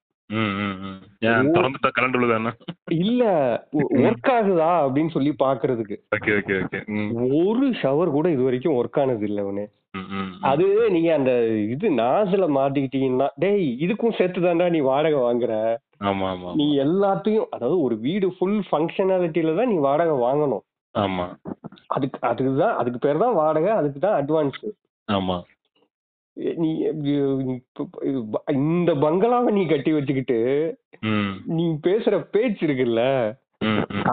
இல்ல 3.00 3.24
ஒர்க் 4.00 4.30
ஆகுதா 4.34 4.72
அப்படின்னு 4.84 5.14
சொல்லி 5.14 5.32
பாக்குறதுக்கு 5.40 5.96
ஒரு 7.40 7.68
ஷவர் 7.82 8.10
கூட 8.10 8.28
இது 8.30 8.44
வரைக்கும் 8.44 8.78
ஒர்க் 8.80 9.00
ஆனது 9.02 9.26
இல்ல 9.30 9.42
ம். 9.50 9.70
அது 10.50 10.66
நீங்க 10.90 11.10
அந்த 11.16 11.32
இது 11.74 11.88
நாசில 12.00 12.46
மாட்டிக்கிட்டீங்கன்னா 12.58 13.28
டேய் 13.44 13.68
இதுக்கும் 13.86 14.18
சேர்த்து 14.18 14.46
தான்டா 14.46 14.68
நீ 14.70 14.80
வாடகை 14.90 15.20
வாங்குற. 15.20 15.54
ஆமா 16.10 16.26
ஆமா 16.32 16.50
நீ 16.60 16.66
எல்லாத்தையும் 16.86 17.50
அதாவது 17.56 17.78
ஒரு 17.82 17.96
வீடு 18.06 18.28
ஃபுல் 18.36 18.60
ஃபங்க்ஷனாலிட்டியில 18.70 19.56
தான் 19.60 19.72
நீ 19.74 19.78
வாடகை 19.88 20.16
வாங்கணும். 20.26 20.64
ஆமா. 20.96 21.26
அதுக்கு 21.88 22.20
அதுக்கு 22.30 22.54
தான் 22.56 22.78
அதுக்கு 22.80 23.00
பேர் 23.00 23.24
தான் 23.24 23.38
வாடகை 23.42 23.72
அதுக்கு 23.80 24.00
தான் 24.00 24.18
அட்வான்ஸ் 24.22 24.60
ஆமா. 25.08 25.38
நீ 26.62 26.70
இந்த 28.58 28.92
பங்களாவை 29.04 29.52
நீ 29.52 29.64
கட்டி 29.66 29.92
வச்சுக்கிட்டு 29.96 30.40
நீ 31.58 31.66
பேசுற 31.88 32.16
பேச்சு 32.34 32.62
இருக்குல்ல. 32.68 33.02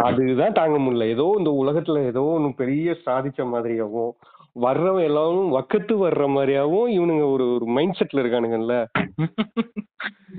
அதுதான் 0.05 0.57
தாங்க 0.59 0.77
முடியல. 0.79 1.07
ஏதோ 1.15 1.27
இந்த 1.39 1.51
உலகத்துல 1.63 2.03
ஏதோ 2.11 2.23
ஒண்ணு 2.37 2.51
பெரிய 2.61 2.95
சாதிச்ச 3.07 3.43
மாதிரியாவும் 3.51 4.13
வர்றவன் 4.57 5.03
எல்லாரும் 5.03 5.53
வக்கத்து 5.53 5.95
வர்ற 6.01 6.25
மாதிரியாவும் 6.29 6.91
இவனுங்க 6.91 7.31
ஒரு 7.31 7.55
ஒரு 7.55 7.67
மைண்ட் 7.67 7.99
செட்ல 7.99 8.17
இருக்கானுங்கல்ல. 8.17 8.75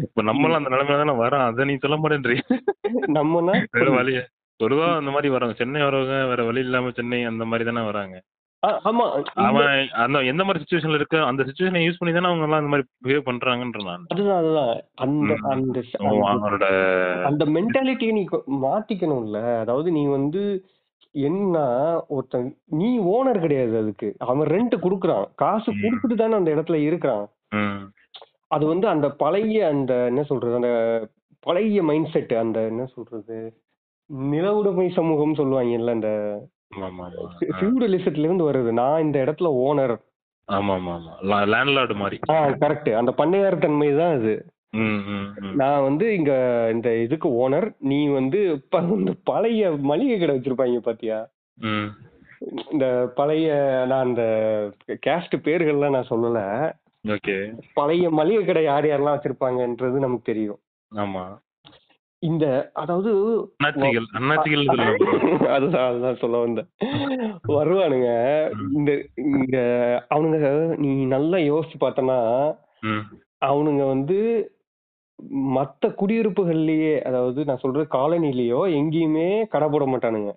இப்ப 0.03 0.21
நம்மளும் 0.21 0.57
அந்த 0.57 0.69
நிலைமையில 0.69 0.97
தானே 0.97 1.13
வரோம் 1.19 1.45
அதை 1.45 1.65
நீ 1.65 1.75
சொல்ல 1.75 1.97
மாட்டேன்றீ 1.97 2.37
நம்மனா? 3.13 3.55
வேற 3.71 3.89
வழி 3.91 4.13
பொதுவா 4.59 4.95
அந்த 4.95 5.11
மாதிரி 5.11 5.29
வராங்க 5.29 5.55
சென்னை 5.55 5.81
வரவங்க 5.81 6.27
வேற 6.27 6.43
வழி 6.43 6.59
இல்லாம 6.59 6.89
சென்னை 6.89 7.23
அந்த 7.23 7.45
மாதிரி 7.45 7.71
தானே 7.71 7.85
வராங்க 7.85 8.15
ஆமா. 8.83 9.03
அவன் 9.33 9.67
அந்த 9.95 10.23
எந்த 10.23 10.43
மாதிரி 10.43 10.63
சுச்சுவேஷன்ல 10.63 10.93
இருக்கு 10.93 11.21
அந்த 11.21 11.43
சுச்சுவேஷனை 11.43 11.81
யூஸ் 11.81 11.99
பண்ணி 11.99 12.13
தானே 12.15 12.25
அவங்க 12.25 12.43
எல்லாம் 12.43 12.59
அந்த 12.59 12.69
மாதிரி 12.69 12.87
பிஹேவ் 13.03 13.27
பண்றாங்கன்ற 13.29 13.83
நான். 13.83 14.05
அதுதான் 14.07 14.37
அதுதான். 14.37 14.71
அந்த. 14.95 15.35
அந்த 15.49 15.81
அவங்க- 15.99 17.25
அந்த- 17.25 17.45
மென்டாலிட்டியை 17.45 18.11
நீ 18.11 18.23
மாத்திக்கணும்ல. 18.61 19.59
அதாவது 19.59 19.91
நீ 19.91 20.05
வந்து 20.07 20.41
என்ன 21.15 21.57
ஒருத்தன் 22.07 22.47
நீ 22.65 22.99
ஓனர் 23.11 23.39
கிடையாது 23.39 23.77
அதுக்கு. 23.77 24.15
அவன் 24.19 24.47
ரெண்ட் 24.47 24.75
குடுக்குறான். 24.75 25.25
காசு. 25.35 25.71
குடுத்துட்டு 25.73 26.15
தானே 26.15 26.33
அந்த 26.33 26.55
இடத்துல 26.55 26.75
இருக்கிறான். 26.81 27.25
அது 28.47 28.65
வந்து 28.65 28.87
அந்த 28.87 29.09
பழைய 29.09 29.67
அந்த 29.67 30.05
என்ன 30.05 30.23
சொல்றது 30.23 30.55
அந்த 30.55 30.71
பழைய 31.39 31.83
மைண்ட் 31.83 32.07
செட் 32.07 32.33
அந்த 32.33 32.59
என்ன 32.61 32.85
சொல்றது 32.85 33.37
நிலவுடைமை 34.33 34.93
சமூகம் 34.93 35.35
சொல்லுவாங்கல்ல 35.35 35.89
அந்த. 35.89 36.11
ஃபியூடலிசத்துல 37.51 38.27
இருந்து 38.27 38.51
வருது. 38.51 38.71
நான் 38.71 39.01
இந்த 39.01 39.23
இடத்துல 39.25 39.49
ஓனர் 39.65 39.95
ஆமா 40.47 40.73
ஆமா 40.73 40.93
ஆமா 40.97 41.13
லேண்ட்லார்டு 41.51 41.95
மாதிரி. 41.95 42.17
ஆ 42.29 42.35
கரெக்ட் 42.63 42.89
அந்த 42.93 43.11
பண்ணையார் 43.17 43.57
தன்மை 43.57 43.95
தான் 43.95 44.15
ம் 44.17 44.41
நான் 45.53 45.83
வந்து 45.83 46.05
இங்க 46.15 46.33
இந்த 46.73 46.89
இதுக்கு 46.97 47.29
ஓனர் 47.43 47.67
நீ 47.79 47.99
வந்து 48.07 48.39
இந்த 48.95 49.13
பழைய 49.23 49.71
மளிகை 49.81 50.17
கடை 50.19 50.35
வச்சிருப்பாங்க 50.35 50.81
பாத்தியா? 50.89 51.19
இந்த 52.71 52.85
பழைய 53.15 53.49
நான் 53.87 54.05
அந்த 54.07 54.23
கேஸ்ட் 55.05 55.35
பேர்கள்லாம் 55.45 55.95
நான் 55.97 56.11
சொல்லல. 56.13 56.41
பழைய 57.73 58.09
மளிகை 58.09 58.43
கடை 58.45 58.63
யார் 58.63 58.85
யாரெல்லாம் 58.85 59.17
வச்சிருப்பாங்கன்றது 59.17 60.05
நமக்கு 60.05 60.29
தெரியும். 60.31 60.59
ஆமா. 60.91 61.25
இந்த 62.23 62.45
அதாவது 62.73 63.11
அதுதான் 65.55 65.87
அதுதான் 65.89 66.19
சொல்ல 66.21 66.37
வந்தேன். 66.37 66.69
வருவானுங்க. 67.47 68.09
இந்த 68.73 68.91
இங்க 69.15 69.57
அவனுங்க 70.15 70.49
நீ 70.77 70.91
நல்லா 71.05 71.37
யோசிச்சு 71.51 71.77
பார்த்தனா 71.79 72.17
அவனுங்க 73.45 73.83
வந்து 73.87 74.17
மத்த 75.55 75.87
குடியிருப்புகள்லயே 75.99 76.93
அதாவது 77.01 77.39
நான் 77.45 77.61
சொல்றது 77.61 77.85
காலனிலயோ 77.91 78.61
எங்கேயுமே 78.79 79.27
கடை 79.53 79.67
போட 79.69 79.85
மாட்டானுங்க. 79.85 80.31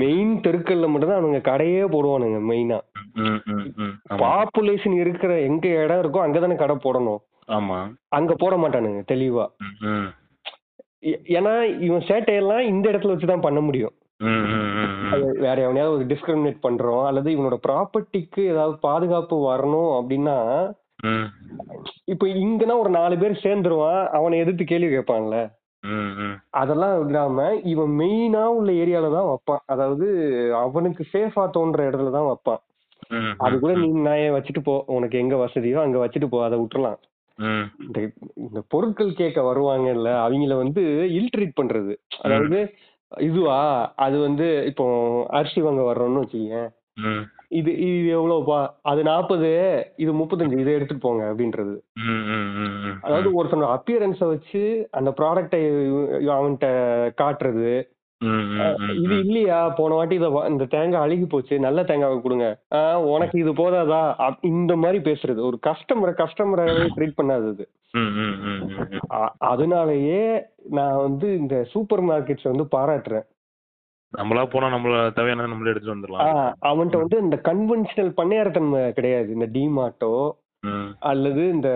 மெயின் 0.00 0.32
தெருக்கள்ல 0.44 0.88
மட்டும்தான் 0.88 1.20
அவனுங்க 1.20 1.40
கடையே 1.50 1.82
போடுவானுங்க 1.94 2.38
மெயினா 2.50 2.78
பாப்புலேஷன் 4.22 4.96
இருக்கிற 5.00 5.32
எங்க 5.40 5.66
இடம் 5.84 6.02
இருக்கோ 6.02 6.20
அங்கதானே 6.26 6.56
கடை 6.56 6.76
போடணும். 6.84 7.20
ஆமா. 7.48 7.78
அங்க 8.08 8.32
போட 8.34 8.54
மாட்டானுங்க 8.56 9.00
தெளிவா. 9.12 9.46
ஏன்னா 11.36 11.54
இவன் 11.86 12.06
சேட்டையெல்லாம் 12.08 12.68
இந்த 12.72 12.84
இடத்துல 12.90 13.14
வச்சுதான் 13.14 13.46
பண்ண 13.46 13.60
முடியும். 13.60 13.94
வேற 15.44 15.56
எவனையாவது 15.62 15.96
ஒரு 15.96 16.04
டிஸ்கிரிமினேட் 16.04 16.64
பண்றோம் 16.66 17.04
அல்லது 17.06 17.28
இவனோட 17.36 17.56
ப்ராப்பர்ட்டிக்கு 17.68 18.42
ஏதாவது 18.52 18.76
பாதுகாப்பு 18.80 19.36
வரணும் 19.48 19.90
அப்படின்னா 19.98 20.36
இப்ப 22.06 22.24
இங்கன்னா 22.38 22.74
ஒரு 22.78 22.90
நாலு 22.90 23.14
பேர் 23.18 23.42
சேர்ந்துருவான். 23.42 24.02
அவனை 24.10 24.38
எதிர்த்து 24.38 24.64
கேள்வி 24.64 24.90
கேட்பான்ல. 24.92 25.36
அதெல்லாம் 26.52 26.96
இல்லாம 27.06 27.38
இவன் 27.64 27.92
மெயினா 28.00 28.42
உள்ள 28.58 28.72
ஏரியால 28.72 29.10
தான் 29.12 29.30
வைப்பான். 29.30 29.62
அதாவது 29.66 30.06
அவனுக்கு 30.60 31.04
சேஃபா 31.12 31.44
தோன்ற 31.50 31.80
இடத்துல 31.90 32.10
தான் 32.10 32.28
வைப்பான். 32.28 32.60
ம் 33.10 33.32
அது 33.38 33.54
கூட 33.58 33.72
நீ 33.74 33.88
நான் 34.00 34.36
வச்சுட்டு 34.36 34.62
போ. 34.62 34.74
உனக்கு 34.88 35.16
எங்க 35.18 35.36
வசதியோ 35.36 35.80
அங்க 35.82 35.98
வச்சுட்டு 35.98 36.28
போ. 36.28 36.40
அதை 36.44 36.58
விட்டுறலாம். 36.58 37.00
இந்த 38.42 38.58
பொருட்கள் 38.68 39.12
கேட்க 39.12 39.40
வருவாங்கல்ல 39.42 40.10
அவங்கள 40.24 40.56
வந்து 40.56 40.82
இல்ட்ரீட் 41.18 41.58
பண்றது. 41.60 41.92
அதாவது 42.20 42.58
இதுவா? 43.12 43.60
அது 43.96 44.16
வந்து 44.18 44.46
இப்போ 44.66 44.84
அரிசி 45.30 45.60
வாங்க 45.60 45.82
வர்றோம்னு 45.82 46.22
வச்சுக்கேன் 46.22 46.70
இது 47.58 47.70
இது 47.86 48.08
எவ்வளவுப்பா? 48.18 48.60
அது 48.90 49.00
நாற்பது 49.10 49.48
இது 50.02 50.12
முப்பத்தஞ்சு 50.20 50.60
இதை 50.62 50.74
எடுத்துட்டு 50.76 51.06
போங்க 51.06 51.22
அப்படின்றது. 51.30 51.74
அதாவது 53.06 53.30
ஒருத்தனோட 53.38 53.70
அப்பியரன்ஸை 53.76 54.28
வச்சு 54.34 54.62
அந்த 55.00 55.10
ப்ராடக்டை 55.18 55.60
அவன்கிட்ட 56.36 56.68
காட்டுறது. 57.22 57.72
இது 59.04 59.14
இல்லையா? 59.24 59.60
போன 59.78 59.94
வாட்டி 59.98 60.14
இத 60.18 60.26
இந்த 60.50 60.64
தேங்காய் 60.74 61.04
அழுகி 61.04 61.26
போச்சு 61.30 61.54
நல்ல 61.64 61.80
தேங்காவை 61.88 62.18
கொடுங்க. 62.26 62.48
உனக்கு 63.14 63.36
இது 63.44 63.52
போதாதா? 63.60 64.02
இந்த 64.52 64.72
மாதிரி 64.82 64.98
பேசுறது. 65.08 65.40
ஒரு 65.48 65.58
கஸ்டமரை 65.68 66.14
கஸ்டமராகவே 66.22 66.86
ட்ரீட் 66.96 67.18
பண்ணாதது 67.20 67.66
அதனாலயே 69.50 70.22
நான் 70.78 71.02
வந்து 71.06 71.28
இந்த 71.40 71.56
சூப்பர் 71.72 72.04
மார்க்கெட்ஸ் 72.10 72.50
வந்து 72.50 72.66
பாராட்டுறேன். 72.76 73.26
நம்மளா 74.12 74.42
போனா 74.50 74.66
நம்மள 74.68 74.94
தேவையான 75.12 75.46
நம்மளே 75.46 75.70
எடுத்துட்டு 75.70 75.96
வந்துடலாம் 75.96 76.30
அவன்கிட்ட 76.62 76.98
வந்து 76.98 77.18
இந்த 77.20 77.36
கன்வென்ஷனல் 77.44 78.12
பண்ணையாரத்தன்மை 78.16 78.82
கிடையாது 78.92 79.28
இந்த 79.32 79.48
டிமார்ட்டோ 79.52 80.12
அல்லது 81.02 81.42
இந்த 81.48 81.68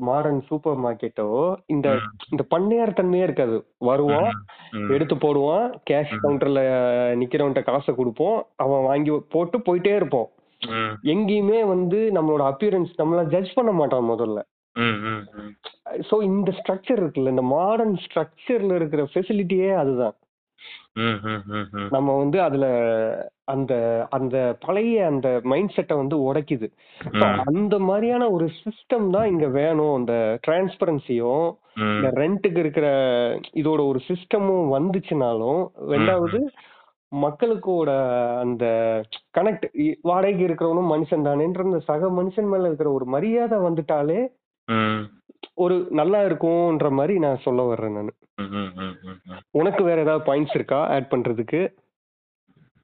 மாடர்ன் 0.00 0.40
சூப்பர் 0.48 0.80
மார்க்கெட்டோ 0.80 1.26
இந்த. 1.66 1.86
இந்த 2.30 2.42
பண்ணையார் 2.50 2.98
தன்மையே 2.98 3.22
இருக்காது 3.22 3.56
வருவான் 3.80 4.28
ம். 4.72 4.88
எடுத்து 4.90 5.16
போடுவான் 5.16 5.68
கேஷ் 5.90 6.12
கவுண்டர்ல 6.16 6.62
நிக்கிறவன்ட்ட 7.14 7.62
காசை 7.62 7.94
கொடுப்போம் 7.94 8.36
அவன் 8.56 8.84
வாங்கி 8.84 9.12
போட்டு 9.28 9.58
போயிட்டே 9.58 9.94
இருப்போம். 9.94 10.28
எங்கேயுமே 11.12 11.60
வந்து 11.66 12.00
நம்மளோட 12.12 12.42
அப்பியரன்ஸ் 12.50 12.92
நம்மள 12.98 13.22
ஜட்ஜ் 13.28 13.54
பண்ண 13.54 13.72
மாட்டான் 13.72 14.10
முதல்ல. 14.10 14.38
சோ 16.08 16.14
இந்த 16.22 16.50
ஸ்ட்ரக்சர் 16.50 17.00
இருக்குல்ல 17.00 17.34
இந்த 17.34 17.46
மாடர்ன் 17.50 17.96
ஸ்ட்ரக்சர்ல 18.04 18.74
இருக்கிற 18.74 19.02
ஃபெசிலிட்டியே 19.10 19.70
அதுதான். 19.76 20.14
நம்ம 21.90 22.16
வந்து 22.16 22.38
அதுல 22.42 22.66
அந்த 23.44 23.74
அந்த 24.10 24.36
பழைய 24.66 25.06
அந்த 25.06 25.28
மைண்ட் 25.42 25.72
செட்டை 25.76 25.96
வந்து 25.96 26.16
உடைக்குது. 26.28 26.68
அந்த 27.44 27.78
மாதிரியான 27.78 28.28
ஒரு 28.30 28.46
சிஸ்டம் 28.62 29.08
தான் 29.10 29.30
இங்க 29.30 29.46
வேணும் 29.58 29.98
இந்த 29.98 30.14
டிரான்ஸ்பரன்சியும். 30.46 31.46
இந்த 31.76 32.08
ரெண்ட்டுக்கு 32.14 32.56
இருக்கிற 32.56 32.86
இதோட 33.54 33.80
ஒரு 33.86 34.00
சிஸ்டமும் 34.08 34.68
வந்துச்சுனாலும் 34.76 35.60
ரெண்டாவது 35.94 36.40
மக்களுக்கோட 37.12 37.90
அந்த 38.38 38.64
கனெக்ட் 39.38 39.66
வாடகைக்கு 40.02 40.46
இருக்கிறவனும் 40.46 40.92
மனுஷன் 40.94 41.26
தானேன்ற 41.28 41.62
அந்த 41.62 41.80
சக 41.80 42.08
மனுஷன் 42.20 42.48
மேல 42.48 42.66
இருக்கிற 42.66 42.90
ஒரு 42.90 43.04
மரியாதை 43.04 43.58
வந்துட்டாலே. 43.58 44.20
ஒரு 45.64 45.76
நல்லா 46.00 46.20
இருக்கும்ன்ற 46.28 46.90
மாதிரி 46.98 47.14
நான் 47.24 47.44
சொல்ல 47.46 47.62
வர்றேன் 47.70 47.96
நான். 47.98 48.12
உனக்கு 49.60 49.82
வேற 49.88 49.98
ஏதாவது 50.06 50.28
பாயிண்ட்ஸ் 50.28 50.58
இருக்கா 50.58 50.80
ஆட் 50.96 51.12
பண்றதுக்கு? 51.14 51.62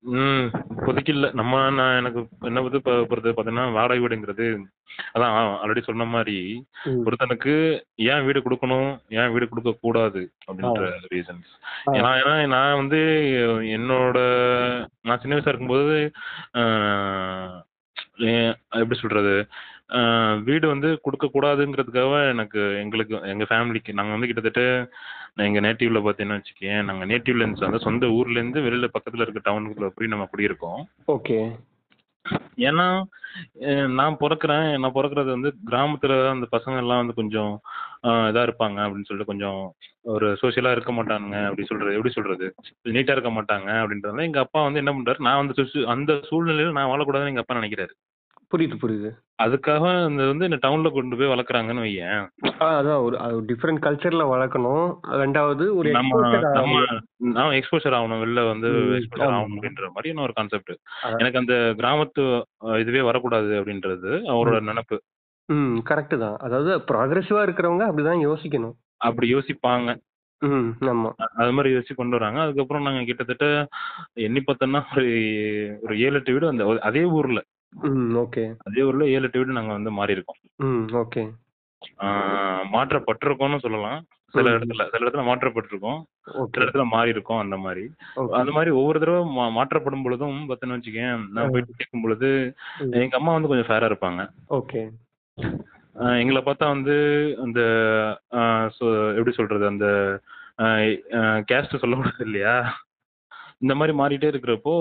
ம் 0.05 0.47
இப்போதைக்கு 0.75 1.13
இல்ல. 1.15 1.27
நம்ம 1.39 1.55
நான் 1.79 1.99
எனக்கு 2.01 2.21
என்ன 2.49 2.61
பத்தி 2.65 2.79
பொறுத்து 3.09 3.31
பார்த்தீங்கன்னா 3.33 3.65
வாடகை 3.73 3.99
வீடுங்கிறது. 4.05 4.47
அதான் 5.15 5.35
ஆல்ரெடி 5.63 5.83
சொன்ன 5.89 6.05
மாதிரி. 6.15 6.37
ஒருத்தனுக்கு 7.07 7.55
ஏன் 8.11 8.25
வீடு 8.27 8.41
கொடுக்கணும் 8.41 8.89
ஏன் 9.19 9.33
வீடு 9.35 9.49
கொடுக்க 9.49 9.73
கூடாது 9.81 10.23
அப்படின்ற 10.47 10.87
ரீசன்ஸ். 11.15 11.51
ஏன்னா 11.97 12.13
ஏன்னா 12.21 12.35
நான் 12.55 12.79
வந்து 12.83 13.01
என்னோட 13.77 14.19
நான் 15.09 15.21
சின்ன 15.25 15.37
வயசா 15.37 15.53
இருக்கும்போது 15.53 15.99
எப்படி 18.83 18.99
சொல்றது? 19.03 19.35
வீடு 20.45 20.69
வந்து 20.69 21.01
கொடுக்க 21.01 21.27
கூடாதுங்கிறதுக்காக 21.27 22.29
எனக்கு 22.29 22.61
எங்களுக்கு 22.77 23.15
எங்க 23.29 23.45
ஃபேமிலிக்கு 23.45 23.93
நாங்க 23.93 24.13
வந்து 24.13 24.27
கிட்டத்தட்ட 24.27 24.63
நான் 25.35 25.47
எங்க 25.47 25.61
நேட்டிவ்ல 25.61 26.01
பார்த்தீங்கன்னா 26.01 26.39
வச்சுக்கேன் 26.39 26.85
நாங்க 26.85 27.05
நேட்டிவ்ல 27.07 27.45
இருந்து 27.45 27.67
அந்த 27.67 27.79
சொந்த 27.79 28.07
ஊர்ல 28.09 28.39
இருந்து 28.39 28.61
வெளியில 28.61 28.89
பக்கத்துல 28.89 29.21
இருக்க 29.21 29.51
டவுனுக்குள்ள 29.51 29.89
போய் 29.89 30.07
நம்ம 30.07 30.29
குடியிருக்கோம். 30.33 30.81
ஓகே. 31.07 31.39
ஏன்னா 32.57 32.87
நான் 33.89 34.17
பிறக்கிறேன். 34.21 34.79
நான் 34.79 34.95
பிறக்கிறது 34.95 35.31
வந்து 35.31 35.55
கிராமத்துல 35.71 36.29
அந்த 36.31 36.47
பசங்க 36.53 36.77
எல்லாம் 36.77 36.99
வந்து 36.99 37.15
கொஞ்சம் 37.15 37.53
ஆஹ் 38.03 38.27
இதா 38.31 38.43
இருப்பாங்க 38.43 38.79
அப்படின்னு 38.81 39.09
சொல்லிட்டு 39.09 39.25
கொஞ்சம் 39.25 39.61
ஒரு 40.03 40.39
சோஷியலா 40.43 40.71
இருக்க 40.71 40.93
மாட்டாங்க 40.93 41.45
அப்படி 41.45 41.67
சொல்றது 41.67 41.95
எப்படி 41.95 42.13
சொல்றது? 42.13 42.47
நீட்டா 42.89 43.11
இருக்க 43.11 43.31
மாட்டாங்க 43.31 43.71
அப்படின்றதுனால 43.83 44.23
எங்க 44.23 44.41
அப்பா 44.41 44.63
வந்து 44.63 44.79
என்ன 44.79 44.93
பண்றாரு 44.93 45.19
நான் 45.19 45.41
வந்து 45.43 45.87
அந்த 45.87 46.21
சூழ்நிலையில 46.31 46.73
நான் 46.73 46.91
வாழக்கூடாதுன்னு 46.91 47.27
எங்க 47.27 47.41
அப்பா 47.41 47.59
நினைக்கிறாரு. 47.59 47.95
புரியுது 48.53 48.77
புரியுது. 48.83 49.11
அதுக்காக 49.43 49.83
இந்த 50.11 50.23
வந்து 50.31 50.47
இந்த 50.49 50.59
டவுன்ல 50.65 50.89
கொண்டு 50.93 51.19
போய் 51.19 51.33
வளர்க்குறாங்கன்னு 51.33 51.85
வையேன். 51.85 52.23
அதான் 52.61 53.03
ஒரு 53.05 53.17
டிஃப்ரெண்ட் 53.51 53.83
கல்ச்சர்ல 53.85 54.25
வளர்க்கணும். 54.33 54.87
ரெண்டாவது 55.23 55.65
ஒரு 55.75 55.93
நம்ம 55.93 57.55
எக்ஸ்போஷர் 57.59 57.97
ஆகணும். 57.99 58.23
வெளில 58.25 58.43
வந்து 58.49 58.71
எக்ஸ்போஷர். 58.99 59.25
ஆகணும் 59.27 59.55
அப்படின்ற 59.57 59.87
மாதிரி 59.95 60.13
என்ன 60.13 60.27
ஒரு 60.27 60.37
கான்செப்ட். 60.39 60.73
எனக்கு 61.23 61.41
அந்த 61.43 61.57
கிராமத்து 61.81 62.25
இதுவே 62.81 63.03
வரக்கூடாது 63.11 63.53
அப்படின்றது 63.61 64.13
அவரோட 64.35 64.61
நினைப்பு. 64.71 64.99
ம் 65.49 65.79
கரெக்ட் 65.91 66.17
தான். 66.25 66.37
அதாவது 66.47 66.73
ப்ராக்ரெசிவா 66.91 67.41
இருக்கிறவங்க 67.47 67.87
அப்படிதான் 67.89 68.25
யோசிக்கணும். 68.29 68.77
அப்படி 69.09 69.29
யோசிப்பாங்க. 69.35 69.91
அது 71.41 71.53
மாதிரி 71.55 71.71
யோசிச்சு 71.75 71.95
கொண்டு 71.97 72.17
வராங்க. 72.17 72.39
அதுக்கப்புறம் 72.41 72.85
நாங்க 72.87 73.01
கிட்டத்தட்ட 73.09 73.47
எண்ணி 74.27 74.41
பார்த்தோம்னா 74.45 74.81
ஒரு 74.93 75.09
ஒரு 75.83 75.95
ஏழு 76.05 76.19
எட்டு 76.19 76.35
வீடு 76.35 76.53
அந்த 76.53 76.65
அதே 76.89 77.03
ஊர்ல. 77.17 77.41
ம் 77.73 78.17
ஓகே. 78.17 78.43
அதே 78.65 78.83
ஊர்ல 78.83 79.07
ஏழு 79.07 79.23
எட்டு 79.23 79.39
வீடு 79.39 79.53
நாங்க 79.53 79.73
வந்து 79.73 79.91
மாறி 79.91 80.13
இருக்கோம் 80.13 80.41
ம் 80.65 80.87
ஓகே. 80.95 81.23
மாற்றப்பட்டிருக்கோம்னு 82.71 83.59
சொல்லலாம். 83.59 84.01
சில 84.35 84.51
ம். 84.51 84.53
இடத்துல 84.53 84.89
சில 84.89 84.99
இடத்துல 85.01 85.25
மாற்றப்பட்டிருக்கோம். 85.25 86.01
சில 86.25 86.45
ஓகே 86.45 86.59
இடத்துல 86.59 86.87
மாறி 86.87 87.09
இருக்கோம் 87.09 87.39
அந்த 87.39 87.57
மாதிரி. 87.57 87.85
ஓகே. 88.17 88.31
அந்த 88.31 88.53
மாதிரி 88.53 88.71
ஒவ்வொரு 88.71 88.99
தடவை 88.99 89.37
மா- 89.37 89.53
மாற்றப்படும் 89.53 90.03
பொழுதும் 90.03 90.49
பார்த்தேன்னு 90.49 90.77
வச்சுக்கேன் 90.77 91.29
நான் 91.29 91.51
போயிட்டு 91.51 91.73
கேட்கும் 91.77 92.03
பொழுது 92.03 92.31
ம். 92.81 92.93
எங்க 92.93 93.17
அம்மா 93.17 93.33
வந்து 93.33 93.49
கொஞ்சம் 93.49 93.71
ஃபேரா 93.71 93.89
இருப்பாங்க. 93.91 94.25
ஓகே. 94.51 94.83
ஆஹ் 95.95 96.19
எங்களை 96.19 96.43
பார்த்தா 96.43 96.69
வந்து 96.69 96.97
அந்த 97.43 97.61
எப்படி 99.13 99.33
சொல்றது 99.33 99.67
அந்த 99.67 99.87
கேஸ்ட் 101.49 101.77
சொல்லக்கூடாது 101.77 102.25
இல்லையா? 102.25 102.55
இந்த 103.61 103.75
மாதிரி 103.75 103.99
மாறிட்டே 103.99 104.29
இருக்கிறப்போ 104.31 104.75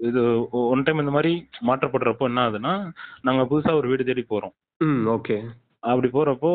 இது 0.00 0.20
ஒன் 0.64 0.82
டைம் 0.82 0.98
இந்த 0.98 1.10
மாதிரி 1.10 1.32
மாற்றப்படுறப்போ 1.66 2.24
என்ன 2.24 2.44
ஆகுதுன்னா 2.44 2.74
நாங்க 3.22 3.42
புதுசா 3.44 3.74
ஒரு 3.74 3.88
வீடு 3.88 4.04
தேடி 4.04 4.24
போறோம். 4.28 4.54
ஓகே. 5.08 5.36
அப்படி 5.84 6.08
போறப்போ 6.08 6.50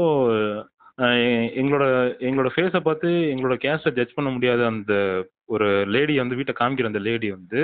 எங்களோட 1.56 1.84
எங்களோட 2.20 2.50
ஃபேஸை 2.56 2.80
பார்த்து 2.80 3.10
எங்களோட 3.34 3.56
கேஸ்ட்டை 3.64 3.94
ஜட்ஜ் 3.94 4.16
பண்ண 4.16 4.30
முடியாத 4.30 4.66
அந்த 4.66 4.94
ஒரு 5.46 5.68
லேடி 5.88 6.20
வந்து 6.20 6.36
வீட்டை 6.36 6.54
காமிக்கிற 6.58 6.86
அந்த 6.86 7.00
லேடி 7.00 7.32
வந்து 7.32 7.60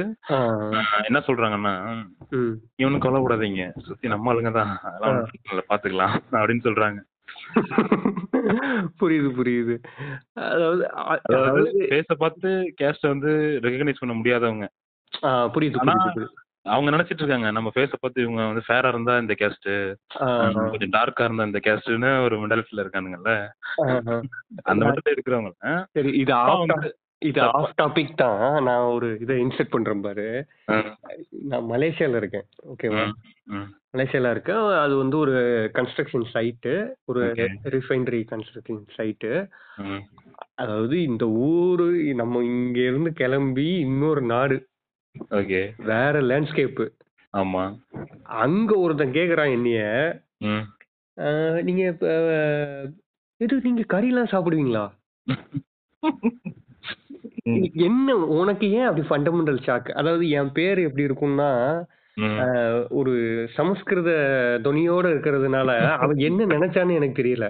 என்ன 1.04 1.20
சொல்றாங்கன்னா 1.28 1.74
ம். 2.32 2.54
இவனு 2.78 3.04
கவலைப்படாதீங்க. 3.04 3.66
சுத்தி 3.80 4.08
நம்ம 4.08 4.34
ஆளுங்க 4.34 4.52
தான். 4.52 4.72
பாத்துக்கலாம் 5.70 6.16
அப்படின்னு 6.34 6.64
சொல்றாங்க. 6.64 7.02
புரியுது 9.00 9.30
புரியுது. 9.40 9.76
அதாவது 11.26 11.70
ஃபேஸை 11.92 12.16
பார்த்து 12.24 12.50
கேஸ்ட்டை 12.82 13.12
வந்து 13.14 13.32
ரெகக்னைஸ் 13.66 14.02
பண்ண 14.02 14.16
முடியாதவங்க. 14.22 14.68
புரியுது 15.56 16.26
அவங்க 16.74 16.90
நினைச்சிட்டு 16.94 17.22
இருக்காங்க 17.22 17.50
நம்ம 17.56 17.72
ஃபேஸை 17.74 17.98
பார்த்து 18.02 18.24
இவங்க 18.24 18.42
வந்து 18.50 18.64
ஃபேரா 18.68 18.92
இருந்தா 18.94 19.16
இந்த 19.24 19.34
கேஸ்ட் 19.42 19.68
கொஞ்சம் 20.72 20.94
டார்க்கா 20.96 21.26
இருந்தா 21.28 21.48
இந்த 21.50 21.60
கேஸ்ட்னு 21.66 22.12
ஒரு 22.26 22.36
மெண்டல்ஸ்ல 22.44 22.84
இருக்கானுங்கல்ல. 22.84 23.34
அந்த 24.70 24.82
மெண்டல் 24.86 25.16
இருக்கிறவங்க. 25.16 25.74
சரி 25.98 26.14
இது 26.22 26.34
இது 27.26 27.42
ஆஃப் 27.52 27.74
டாபிக் 27.78 28.16
தான். 28.16 28.40
நான் 28.64 28.92
ஒரு 28.92 29.18
இதை 29.22 29.36
இன்செர்ட் 29.42 29.72
பண்றேன் 29.72 30.02
பாரு. 30.02 30.26
நான் 31.46 31.70
மலேசியால 31.70 32.16
இருக்கேன். 32.16 32.46
ஓகேவா 32.70 33.04
மலேசியால 33.94 34.32
இருக்கேன். 34.32 34.62
அது 34.78 34.96
வந்து 34.96 35.18
ஒரு 35.18 35.36
கன்ஸ்ட்ரக்ஷன் 35.74 36.26
சைட்டு 36.34 36.74
ஒரு. 37.06 37.22
ரிஃபைனரி 37.76 38.22
கன்ஸ்ட்ரக்ஷன் 38.32 38.82
சைட்டு 38.98 39.32
அதாவது 40.56 41.02
இந்த 41.04 41.26
ஊரு 41.48 41.88
நம்ம 42.16 42.44
இங்க 42.46 42.80
இருந்து 42.82 43.14
கிளம்பி 43.14 43.68
இன்னொரு 43.80 44.22
நாடு. 44.28 44.58
ஓகே 45.32 45.62
வேற 45.86 46.22
லேண்ட்ஸ்கேப்பு 46.24 46.86
ஆமா. 47.34 47.64
அங்க 48.40 48.72
ஒருத்தன் 48.78 49.12
கேக்குறான் 49.12 49.52
என்னைய. 49.52 49.82
ம் 50.46 50.64
"ஆஹ், 51.18 51.60
நீங்க 51.64 51.84
இப்ப 51.88 52.06
இது 53.42 53.56
நீங்க 53.62 53.84
கறிலாம் 53.90 54.32
சாப்பிடுவீங்களா? 54.32 54.86
என்ன 57.86 58.16
உனக்கு 58.36 58.66
ஏன் 58.70 58.86
அப்படி 58.86 59.08
ஃபண்டமெண்டல் 59.08 59.60
ஷாக் 59.66 59.90
அதாவது 59.94 60.30
என் 60.30 60.52
பேர் 60.52 60.80
எப்படி 60.80 61.06
இருக்கும்னா 61.06 61.50
ஒரு 62.90 63.14
சமஸ்கிருத 63.56 64.12
துணியோட 64.64 65.06
இருக்கிறதுனால 65.10 65.70
அவன் 65.96 66.18
என்ன 66.18 66.46
நினைச்சான்னு 66.46 66.98
எனக்கு 66.98 67.20
தெரியல. 67.22 67.48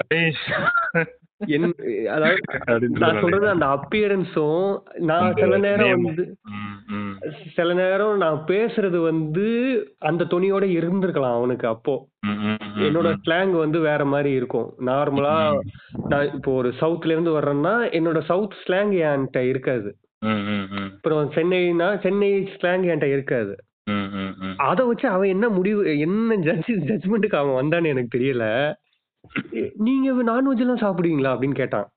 என் 1.48 1.66
அதாவது 2.16 2.88
நான் 3.04 3.20
சொல்றது. 3.22 3.48
அந்த 3.50 3.66
அப்பியரன்ஸும் 3.76 4.70
நான் 5.10 5.34
சில 5.34 5.58
நேரம். 5.58 6.04
வந்து 6.04 6.26
சில 7.56 7.70
நேரம் 7.74 8.18
நான் 8.18 8.40
பேசுறது 8.48 8.98
வந்து 9.02 9.46
அந்த 10.10 10.24
துணியோட 10.24 10.66
இருந்திருக்கலாம் 10.78 11.38
அவனுக்கு 11.38 11.68
அப்போ 11.68 11.96
என்னோட. 12.88 13.10
ஸ்லாங் 13.24 13.54
வந்து 13.60 13.80
வேற 13.80 14.02
மாதிரி 14.06 14.32
இருக்கும் 14.32 14.68
நார்மலா. 14.86 15.36
நான் 16.08 16.32
இப்போ 16.34 16.52
ஒரு 16.54 16.72
சவுத்ல 16.80 17.16
இருந்து 17.16 17.36
வர்றேன்னா 17.38 17.76
என்னோட 17.98 18.22
சவுத் 18.32 18.58
ஸ்லாங் 18.64 18.94
என்கிட்ட 19.04 19.42
இருக்காது. 19.52 19.92
அப்புறம் 20.86 21.32
சென்னைனா 21.32 21.90
சென்னை 22.02 22.32
ஸ்லாங் 22.56 22.86
என்கிட்ட 22.90 23.10
இருக்காது. 23.12 23.56
அதை 24.68 24.84
வச்சு 24.86 25.08
அவன் 25.08 25.30
என்ன 25.30 25.46
முடிவு 25.50 25.82
என்ன 26.00 26.36
ஜட்ஜ் 26.48 26.72
ஜட்ஜ்மெண்ட்டுக்கு 26.90 27.38
அவன் 27.42 27.58
வந்தான்னு 27.60 27.92
எனக்கு 27.94 28.16
தெரியல 28.18 28.46
நீங்க 29.74 30.12
நான்வெஜ் 30.14 30.60
எல்லாம் 30.60 30.84
சாப்பிடுவீங்களா 30.84 31.32
அப்படின்னு 31.34 31.54
கேட்டான். 31.54 31.90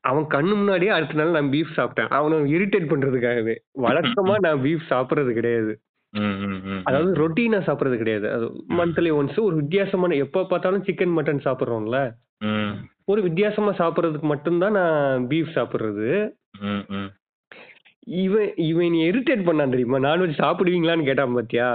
அவன் 0.00 0.24
கண்ணு 0.24 0.54
முன்னாடியே 0.54 0.90
அடுத்த 0.90 1.14
நாள் 1.14 1.30
நான் 1.30 1.50
பீஃப் 1.50 1.72
சாப்பிட்டேன். 1.76 2.08
அவனை 2.08 2.54
இரிட்டேட் 2.54 2.90
பண்றதுக்காகவே. 2.92 3.54
வழக்கமா 3.82 4.38
நான் 4.38 4.62
பீஃப் 4.62 4.86
சாப்பிடுறது 4.90 5.32
கிடையாது. 5.32 5.80
அதாவது 6.84 7.12
ரொட்டீனா 7.22 7.58
சாப்பிடுறது 7.66 7.96
கிடையாது. 7.96 8.30
அது 8.30 8.46
மந்த்லி 8.68 9.10
ஒன்ஸ் 9.20 9.40
ஒரு 9.40 9.54
வித்தியாசமான 9.56 10.14
எப்ப 10.14 10.44
பார்த்தாலும் 10.44 10.84
சிக்கன் 10.84 11.16
மட்டன் 11.16 11.40
சாப்பிடுறோம்ல. 11.44 12.12
ஒரு 13.04 13.22
வித்தியாசமா 13.22 13.70
சாப்பிடுறதுக்கு 13.72 14.22
மட்டும்தான் 14.22 14.72
நான் 14.72 15.26
பீஃப் 15.26 15.54
சாப்பிடுறது. 15.54 16.30
இவன் 18.06 18.52
இவன் 18.66 18.94
இரிட்டேட் 19.06 19.46
பண்ணான் 19.46 19.72
தெரியுமா? 19.72 19.98
நான்வெஜ் 19.98 20.40
சாப்பிடுவீங்களான்னு 20.40 21.04
கேட்டான் 21.04 21.34
பாத்தியா. 21.34 21.66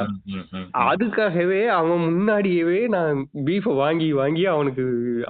அதுக்காகவே 0.85 1.59
அவன் 1.71 2.01
முன்னாடியவே 2.07 2.79
நான் 2.87 3.17
பீஃபை 3.47 3.73
வாங்கி 3.75 4.09
வாங்கி 4.13 4.45
அவனுக்கு 4.45 4.85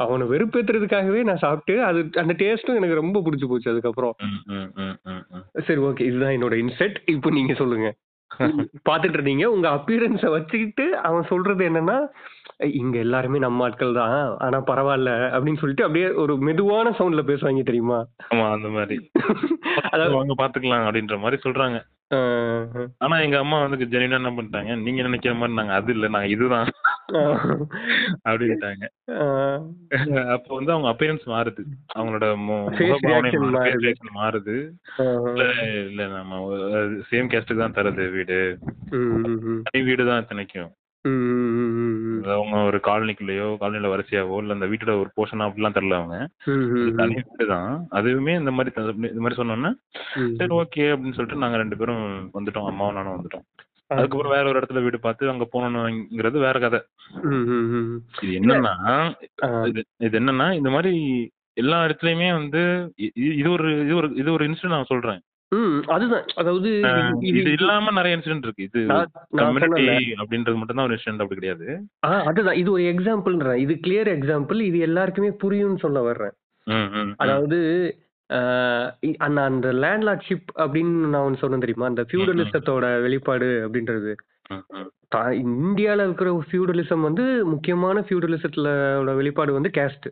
அவனை 0.06 0.28
வெறுப்பேத்துறதுக்காகவே 0.28 1.22
நான் 1.24 1.44
சாப்பிட்டு 1.46 1.76
அது 1.84 2.02
அந்த 2.16 2.36
டேஸ்ட்டும் 2.40 2.80
எனக்கு 2.80 3.02
ரொம்ப 3.02 3.22
பிடிச்சி 3.22 3.48
போச்சு 3.48 3.72
அதுக்கப்புறம். 3.74 4.16
சரி 5.68 5.82
ஓகே 5.90 6.08
இதுதான் 6.10 6.36
என்னோட 6.38 6.58
இன்செட் 6.64 6.98
இப்போ 7.08 7.32
நீங்க 7.32 7.56
சொல்லுங்க. 7.56 7.90
பாத்துட்டு 8.90 9.18
இருந்தீங்க. 9.18 9.46
உங்க 9.54 9.68
அப்பியரன்ஸ 9.70 10.26
வச்சுக்கிட்டு 10.32 10.86
அவன் 11.02 11.30
சொல்றது 11.30 11.64
என்னன்னா 11.70 11.98
இங்க 12.82 12.98
எல்லாருமே 13.06 13.38
நம்ம 13.44 13.64
ஆட்கள் 13.66 13.98
தான். 14.00 14.14
ஆனா 14.46 14.58
பரவாயில்ல 14.70 15.12
அப்படின்னு 15.34 15.62
சொல்லிட்டு 15.62 15.86
அப்படியே 15.86 16.08
ஒரு 16.24 16.34
மெதுவான 16.48 16.94
சவுண்ட்ல 17.00 17.24
பேசுவாங்க 17.30 17.64
தெரியுமா? 17.70 18.00
ஆமா 18.32 18.46
அந்த 18.56 18.70
மாதிரி. 18.78 18.98
அதாவது 19.94 20.16
வாங்க 20.18 20.36
பாத்துக்கலாம் 20.42 20.86
அப்படின்ற 20.88 21.18
மாதிரி 21.24 21.40
சொல்றாங்க. 21.46 21.80
ஆனா 23.04 23.16
எங்க 23.26 23.38
அம்மா 23.44 23.58
வந்து 23.62 23.88
ஜெனினா 23.94 24.20
என்ன 24.20 24.32
பண்ணிட்டாங்க 24.36 24.74
நீங்க 24.86 25.02
நினைக்கிற 25.08 25.34
மாதிரி 25.40 25.58
நாங்க 25.60 25.74
அது 25.80 25.92
இல்ல 25.96 26.08
நாங்க 26.16 26.30
இதுதான் 26.36 26.70
அப்படின்ட்டாங்க. 28.28 28.86
அப்போ 30.36 30.52
வந்து 30.58 30.74
அவங்க 30.76 30.88
அப்பியரன்ஸ் 30.92 31.26
மாறுது. 31.34 31.64
அவங்களோட 31.98 32.26
மாறுது, 34.20 34.56
இல்ல 35.90 36.08
நம்ம 36.16 36.40
சேம் 37.12 37.32
கேஸ்டுக்கு 37.34 37.64
தான் 37.64 37.78
தருது 37.80 38.06
வீடு. 38.16 38.40
வீடு 39.90 40.10
தான் 40.10 40.24
இத்தனைக்கும். 40.24 40.72
அவங்க 42.34 42.58
ஒரு 42.70 42.78
காலனிக்குள்ளேயோ 42.88 43.48
காலனில 43.62 43.92
வரிசையாவோ 43.92 44.38
இல்ல 44.42 44.56
அந்த 44.56 44.68
வீட்டோட 44.72 44.94
ஒரு 45.02 45.10
போர்ஷனா 45.18 45.48
அப்படிலாம் 45.48 45.76
தரல 45.78 46.00
அவங்க 46.00 46.18
தனி 47.00 47.16
வீடு 47.20 47.46
தான் 47.54 47.70
அதுவுமே 48.00 48.34
இந்த 48.42 48.52
மாதிரி 48.52 48.74
இந்த 49.12 49.22
மாதிரி 49.24 49.40
சொன்னோன்னா. 49.42 49.72
சரி 50.40 50.54
ஓகே 50.62 50.86
அப்படின்னு 50.94 51.18
சொல்லிட்டு 51.18 51.44
நாங்க 51.44 51.62
ரெண்டு 51.64 51.80
பேரும் 51.82 52.04
வந்துட்டோம் 52.38 52.70
அம்மாவும் 52.72 52.98
நானும் 53.00 53.16
வந்துட்டோம். 53.18 53.46
அதுக்கப்புறம் 53.92 54.36
வேற 54.36 54.46
ஒரு 54.52 54.60
இடத்துல 54.60 54.84
வீடு 54.84 55.00
பார்த்து 55.00 55.32
அங்க 55.34 55.46
போகணுங்கிறது 55.54 56.38
வேற 56.46 56.60
கதை. 56.60 56.80
இது 58.24 58.32
என்னன்னா. 58.40 58.74
இது 60.08 60.20
என்னன்னா 60.22 60.48
இந்த 60.60 60.70
மாதிரி 60.70 60.94
எல்லா 61.64 61.78
இடத்துலயுமே 61.88 62.30
வந்து 62.40 62.62
இது 63.36 63.50
ஒரு 63.52 63.68
இது 63.84 63.94
ஒரு 63.96 64.08
இது 64.22 64.30
ஒரு 64.32 64.46
இன்சிடென்ட் 64.48 64.78
நான் 64.78 64.92
சொல்றேன் 64.94 65.22
ம், 65.52 65.82
அதுதான். 65.88 66.26
அதாவது 66.36 66.70
இது 67.32 67.52
இல்லாம 67.58 67.92
நிறைய 67.92 68.18
இன்சிடென்ட் 68.18 68.46
இருக்கு. 68.48 68.68
இது 68.68 68.80
கம்யூனிட்டி 69.40 69.86
அப்படின்றது 70.22 70.58
மட்டும் 70.58 70.78
தான் 70.78 70.88
ஒரு 70.88 70.96
இன்சிடென்ட் 70.98 71.24
அப்படி 71.24 71.40
கிடையாது. 71.40 71.68
ஆ 72.06 72.12
அதுதான். 72.30 72.60
இது 72.62 72.72
ஒரு 72.72 72.86
எக்ஸாம்பிள்ன்றேன் 72.94 73.62
இது 73.66 73.76
கிளியர் 73.86 74.12
எக்ஸாம்பிள் 74.16 74.62
இது 74.62 74.80
எல்லாருக்குமே 74.88 75.32
புரியும்னு 75.44 75.84
சொல்ல 75.86 76.02
வர்றேன். 76.02 76.36
அதாவது 77.18 77.60
அந்த 79.20 79.40
அந்த 79.44 79.68
லேண்ட்லார்ட்ஷிப் 79.82 80.48
அப்படின்னு 80.58 81.10
நான் 81.10 81.26
ஒன்று 81.26 81.42
சொன்னேன் 81.42 81.64
தெரியுமா? 81.66 81.90
அந்த 81.92 82.04
ஃபியூடலிசத்தோட 82.04 82.86
வெளிப்பாடு 83.02 83.50
அப்படின்றது. 83.66 84.14
இந்தியால 85.44 86.06
இருக்கிற 86.06 86.30
ஃபியூடலிசம் 86.48 87.02
வந்து 87.02 87.24
முக்கியமான 87.52 88.00
ஃபியூடலிசத்தோட 88.08 88.72
வெளிப்பாடு 89.16 89.52
வந்து 89.54 89.72
கேஸ்ட் 89.78 90.08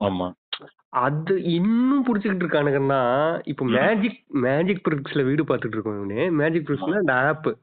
ஆமா. 0.00 0.28
அது 0.88 1.42
இன்னும் 1.42 2.04
புடிச்சுக்கிட்டு 2.06 2.44
இருக்கானுங்கன்னா 2.44 3.40
இப்போ 3.44 3.64
ம். 3.64 3.68
மேஜிக் 3.68 4.24
மேஜிக் 4.28 4.88
பிரிக்ஸ்ல 4.90 5.24
வீடு 5.24 5.44
பார்த்துட்டு 5.44 5.66
இருக்கோம் 5.66 6.10
இவனு. 6.10 6.30
மேஜிக் 6.30 6.68
பிரிக்ஸ்ல 6.68 6.94
இந்த 6.94 7.14
ஆப் 7.14 7.58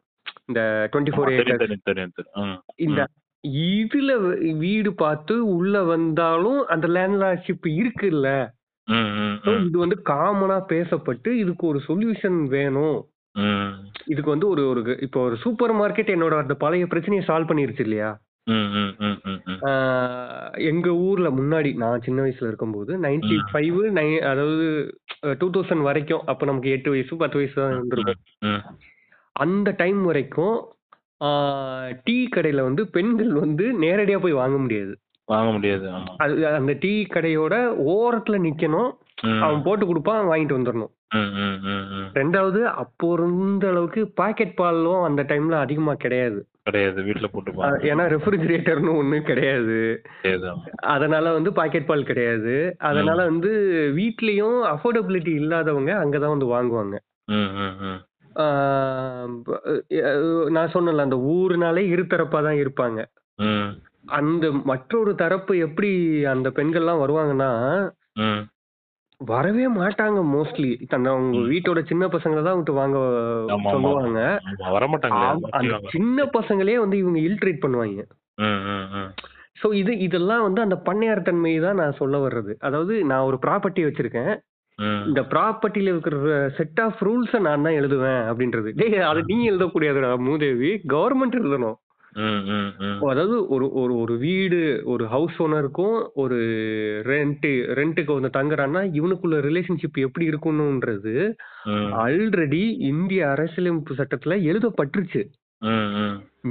இந்த 0.46 0.90
டுவெண்ட்டி 0.92 0.96
ஃபோர் 0.96 1.26
தெரியும் 1.26 1.58
ஏக்கர்ஸ் 1.58 1.58
தெரியும் 1.58 1.80
தெரியும் 1.84 2.12
தெரியும். 2.16 2.52
ம், 2.52 2.62
இந்த 2.76 3.08
இதுல 3.48 4.22
வ- 4.22 4.58
வீடு 4.58 4.94
பார்த்து 4.94 5.56
உள்ள 5.56 5.84
வந்தாலும் 5.84 6.66
அந்த 6.66 6.88
லேண்ட்லார்ட்ஷிப் 6.88 7.66
இருக்குல்ல. 7.66 8.50
ம், 8.86 9.40
ம், 9.46 9.66
இது 9.66 9.78
வந்து 9.78 10.02
காமனா 10.06 10.64
பேசப்பட்டு 10.70 11.28
இதுக்கு 11.28 11.68
ஒரு 11.68 11.82
சொல்யூஷன் 11.88 12.48
வேணும். 12.48 13.06
ம், 13.32 13.68
இதுக்கு 14.06 14.30
வந்து 14.30 14.48
ஒரு 14.48 14.68
ஒரு 14.68 14.98
இப்போ 15.02 15.22
ஒரு 15.22 15.36
சூப்பர் 15.36 15.76
மார்க்கெட் 15.76 16.10
என்னோட 16.10 16.38
அந்த 16.38 16.54
பழைய 16.54 16.88
பிரச்சனையை 16.88 17.28
சால்வ் 17.28 17.48
பண்ணிருச்சு 17.48 17.80
இல்லையா? 17.80 18.20
ம், 18.50 18.70
ம், 18.74 18.92
ம், 19.00 19.18
ம், 19.26 19.40
ம். 19.48 19.60
எங்க 20.68 20.90
ஊர்ல 21.04 21.30
முன்னாடி 21.32 21.72
நான் 21.76 22.02
சின்ன 22.02 22.20
வயசுல 22.22 22.50
இருக்கும்போது 22.50 22.92
நைன்டி 23.00 23.36
ம். 23.38 23.46
ஃபைவ் 23.50 23.80
நை 23.98 24.08
அதாவது 24.30 24.68
டூ 25.38 25.50
தௌசண்ட் 25.50 25.88
வரைக்கும் 25.88 26.24
அப்ப 26.26 26.46
நமக்கு 26.46 26.70
எட்டு 26.72 26.90
வயசு 26.90 27.18
பத்து 27.18 27.38
வயசு 27.38 27.56
தான் 27.56 27.74
இருந்திருக்கும். 27.74 28.22
ம், 28.48 28.62
அந்த 29.36 29.72
டைம் 29.78 30.02
வரைக்கும் 30.06 30.58
டீ 32.04 32.18
கடையில 32.28 32.64
வந்து 32.64 32.84
பெண்கள் 32.90 33.32
வந்து 33.40 33.66
நேரடியா 33.82 34.20
போய் 34.20 34.40
வாங்க 34.40 34.58
முடியாது. 34.58 34.94
வாங்க 35.28 35.50
முடியாது 35.52 35.86
ஆமா. 35.90 36.12
அது 36.18 36.36
அந்த 36.54 36.74
டீ 36.80 36.94
கடையோட 37.10 37.56
ஓரத்துல 37.92 38.38
நிக்கணும் 38.42 38.90
ம், 39.24 39.42
அவன் 39.44 39.64
போட்டு 39.64 39.86
கொடுப்பான் 39.86 40.30
வாங்கிட்டு 40.30 40.58
வந்துடணும் 40.58 40.94
ம், 41.16 41.32
ம், 41.40 41.58
ம், 41.68 41.86
ம். 41.94 42.08
ரெண்டாவது 42.16 42.60
அப்போ 42.78 43.08
இருந்த 43.16 43.68
அளவுக்கு 43.68 44.02
பாக்கெட் 44.16 44.56
பாலும் 44.56 45.04
அந்த 45.04 45.22
டைம்ல 45.24 45.56
அதிகமா 45.60 45.94
கிடையாது. 45.96 46.40
கிடையாது 46.70 47.02
வீட்டுல 47.02 47.28
போட்டு 47.32 47.52
அஹ் 47.52 47.56
பாருங்க. 47.56 47.88
ஏன்னா 47.90 48.06
ரெஃப்ரிஜிரேட்டர்னு 48.08 48.94
ஒண்ணு 48.96 49.22
கிடையாது. 49.22 49.78
அதனால 50.94 51.32
வந்து 51.32 51.54
பாக்கெட் 51.54 51.86
பால் 51.86 52.04
கிடையாது. 52.04 52.56
அதனால 52.90 53.24
வந்து 53.24 53.52
வீட்லயும் 53.96 54.58
அஃபோர்டபிலிட்டி 54.72 55.34
இல்லாதவங்க 55.36 55.94
அங்கதான் 56.04 56.36
வந்து 56.36 56.50
வாங்குவாங்க. 56.54 56.96
நான் 60.50 60.74
சொன்னல 60.74 61.06
அந்த 61.08 61.18
ஊருனாலே 61.32 61.84
இருதரப்பா 61.94 62.40
தான் 62.40 62.60
இருப்பாங்க. 62.60 63.00
அந்த 64.20 64.52
மற்றொரு 64.64 65.16
தரப்பு 65.16 65.58
எப்படி 65.58 65.92
அந்த 66.26 66.50
பெண்கள்லாம் 66.50 67.02
வருவாங்கன்னா 67.04 67.50
வரவே 69.22 69.68
மாட்டாங்க 69.78 70.20
மோஸ்ட்லி 70.34 70.70
தன்னை 70.88 71.10
அவங்க. 71.12 71.40
வீட்டோட 71.52 71.80
சின்ன 71.84 72.04
பசங்களை 72.08 72.42
தான் 72.44 72.58
விட்டு 72.58 72.74
வாங்க 72.74 72.98
சொல்லுவாங்க. 73.66 74.20
ஆமா, 74.50 74.70
வரமாட்டாங்களே 74.76 75.26
ஆம், 75.30 75.44
அந்த. 75.52 75.80
சின்ன 75.92 76.26
பசங்களே 76.38 76.78
வந்து 76.80 76.98
இவங்க 76.98 77.20
இல்ட்ரேட் 77.20 77.64
பண்ணுவாங்க. 77.66 78.04
ம் 78.38 78.62
ம் 78.74 78.86
ம் 79.00 79.10
ஸோ 79.62 79.74
இது 79.74 79.94
இதெல்லாம் 80.00 80.44
வந்து 80.44 80.62
அந்த 80.62 80.76
பண்ணையார் 80.86 81.22
தன்மை 81.22 81.60
தான் 81.60 81.76
நான் 81.76 81.98
சொல்ல 82.02 82.18
வர்றது. 82.18 82.54
அதாவது 82.60 82.94
நான் 83.04 83.28
ஒரு 83.30 83.40
ப்ராப்பர்ட்டி 83.46 83.84
வச்சிருக்கேன். 83.86 84.32
இந்த 85.08 85.22
ப்ராப்பர்ட்டியில 85.32 85.92
இருக்கிற 85.94 86.18
செட் 86.58 86.80
ஆஃப் 86.80 87.00
ரூல்ஸை 87.06 87.40
நான் 87.40 87.66
தான் 87.68 87.78
எழுதுவேன் 87.80 88.22
அப்படின்றது. 88.30 88.70
டேய் 88.82 89.08
அது 89.10 89.22
நீ 89.28 89.38
எழுதக்கூடியதுடா 89.50 90.12
மூதேவி. 90.28 90.70
கவர்மெண்ட் 90.88 91.40
எழுதணும். 91.42 91.78
அதாவது 93.10 93.36
ஒரு 93.48 93.66
ஒரு 93.82 93.94
ஒரு 93.98 94.14
வீடு 94.18 94.60
ஒரு 94.86 95.06
ஹவுஸ் 95.06 95.38
ஓனருக்கும் 95.46 95.98
ஒரு 96.14 96.38
ரெண்ட் 97.12 97.48
ரெண்ட்டுக்கு 97.80 98.18
வந்து 98.18 98.32
தங்குறான்னா 98.40 98.82
இவனுக்குள்ள 99.00 99.40
ரிலேஷன்ஷிப் 99.48 100.00
எப்படி 100.08 100.28
இருக்கணும்ன்றது 100.30 101.16
ஆல்ரெடி 102.06 102.64
இந்திய 102.92 103.30
அரசியலமைப்பு 103.30 104.00
சட்டத்துல 104.02 104.38
எழுதப்பட்டுருச்சு. 104.52 105.24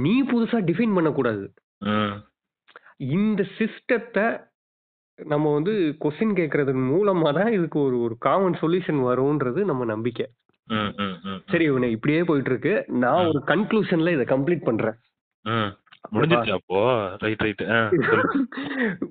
நீ 0.05 0.15
புதுசா 0.23 0.59
டிஃபைன் 0.69 0.95
பண்ணக்கூடாது. 0.97 1.45
இந்த 3.17 3.41
சிஸ்டத்தை 3.57 4.27
நம்ம 5.19 5.53
வந்து 5.53 5.73
கொஸ்டின் 6.03 6.37
கேட்கறதன் 6.39 6.83
மூலமா 6.91 7.29
தான் 7.37 7.51
இதுக்கு 7.53 7.79
ஒரு 7.79 7.97
ஒரு 8.01 8.15
காமன் 8.19 8.59
சொல்யூஷன் 8.61 8.99
வரும்ன்றது 9.09 9.61
நம்ம 9.65 9.85
நம்பிக்கை. 9.85 10.25
சரி 11.51 11.65
இவனை 11.71 11.87
இப்படியே 11.91 12.21
போயிட்டு 12.23 12.51
இருக்கு 12.51 12.73
நான் 13.03 13.27
ஒரு 13.27 13.39
கன்க்ளூஷன்ல 13.47 14.13
இதை 14.15 14.25
கம்ப்ளீட் 14.33 14.67
பண்றேன். 14.69 14.97
ம் 15.41 15.73
முடிஞ்சிருச்சு 16.11 16.51
அப்போ? 16.51 17.09
Right 17.17 17.39
right. 17.39 17.61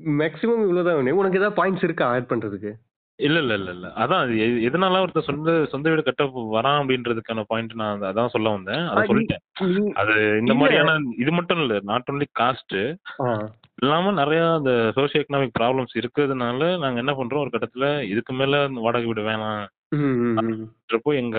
மேக்ஸிமம் 0.05 0.61
இவ்வளவுதான் 0.61 0.93
இவனே. 0.93 1.11
உனக்கு 1.11 1.39
ஏதாவது 1.39 1.65
பாயிண்ட்ஸ் 1.65 1.85
இருக்கா 1.85 2.09
ஆட் 2.09 2.29
பண்றதுக்கு? 2.29 2.73
இல்ல 3.17 3.39
இல்ல 3.39 3.55
இல்ல 3.55 3.71
இல்ல. 3.71 3.89
அதான் 3.89 4.39
எ- 4.39 4.69
எதனால 4.69 5.05
ஒருத்தர் 5.05 5.23
சொந்த 5.23 5.65
சொந்த 5.65 5.89
வீடு 5.91 6.03
கட்ட 6.03 6.25
வரான் 6.25 6.83
அப்படின்றதுக்கான 6.83 7.43
பாயிண்ட் 7.47 7.73
நான் 7.75 8.03
அத- 8.03 8.13
அதான் 8.13 8.27
சொல்ல 8.27 8.51
வந்தேன். 8.51 8.79
ஆ, 8.79 8.89
அதை 8.89 9.09
நீ- 9.09 9.13
சொல்லிட்டேன். 9.13 9.63
நீ- 9.63 9.93
அது 9.93 10.13
இந்த 10.15 10.37
இல்ல. 10.37 10.55
மாதிரியான 10.55 10.99
இது 11.19 11.33
மட்டும் 11.33 11.59
இல்ல. 11.59 11.79
நாட் 11.83 12.09
ஒன்லி 12.13 12.25
காஸ்ட் 12.41 12.97
ஆ, 13.21 13.51
இல்லாம 13.83 14.13
நிறைய 14.13 14.55
அந்த 14.55 14.93
சோசியோ 14.97 15.23
எக்கனாமிக் 15.23 15.51
ப்ராப்ளம்ஸ் 15.61 16.01
இருக்கிறதுனால 16.01 16.79
நாங்க 16.79 16.99
என்ன 16.99 17.13
பண்றோம்? 17.13 17.39
ஒரு 17.39 17.51
கட்டத்துல 17.53 18.03
இதுக்கு 18.03 18.33
மேல 18.33 18.69
வாடகை 18.69 19.07
வீடு 19.07 19.23
வேணாம். 19.23 19.67
ம், 19.93 20.17
ம், 20.23 20.35
ம். 20.45 20.65
ன்றப்போ 20.85 21.11
எங்க 21.17 21.39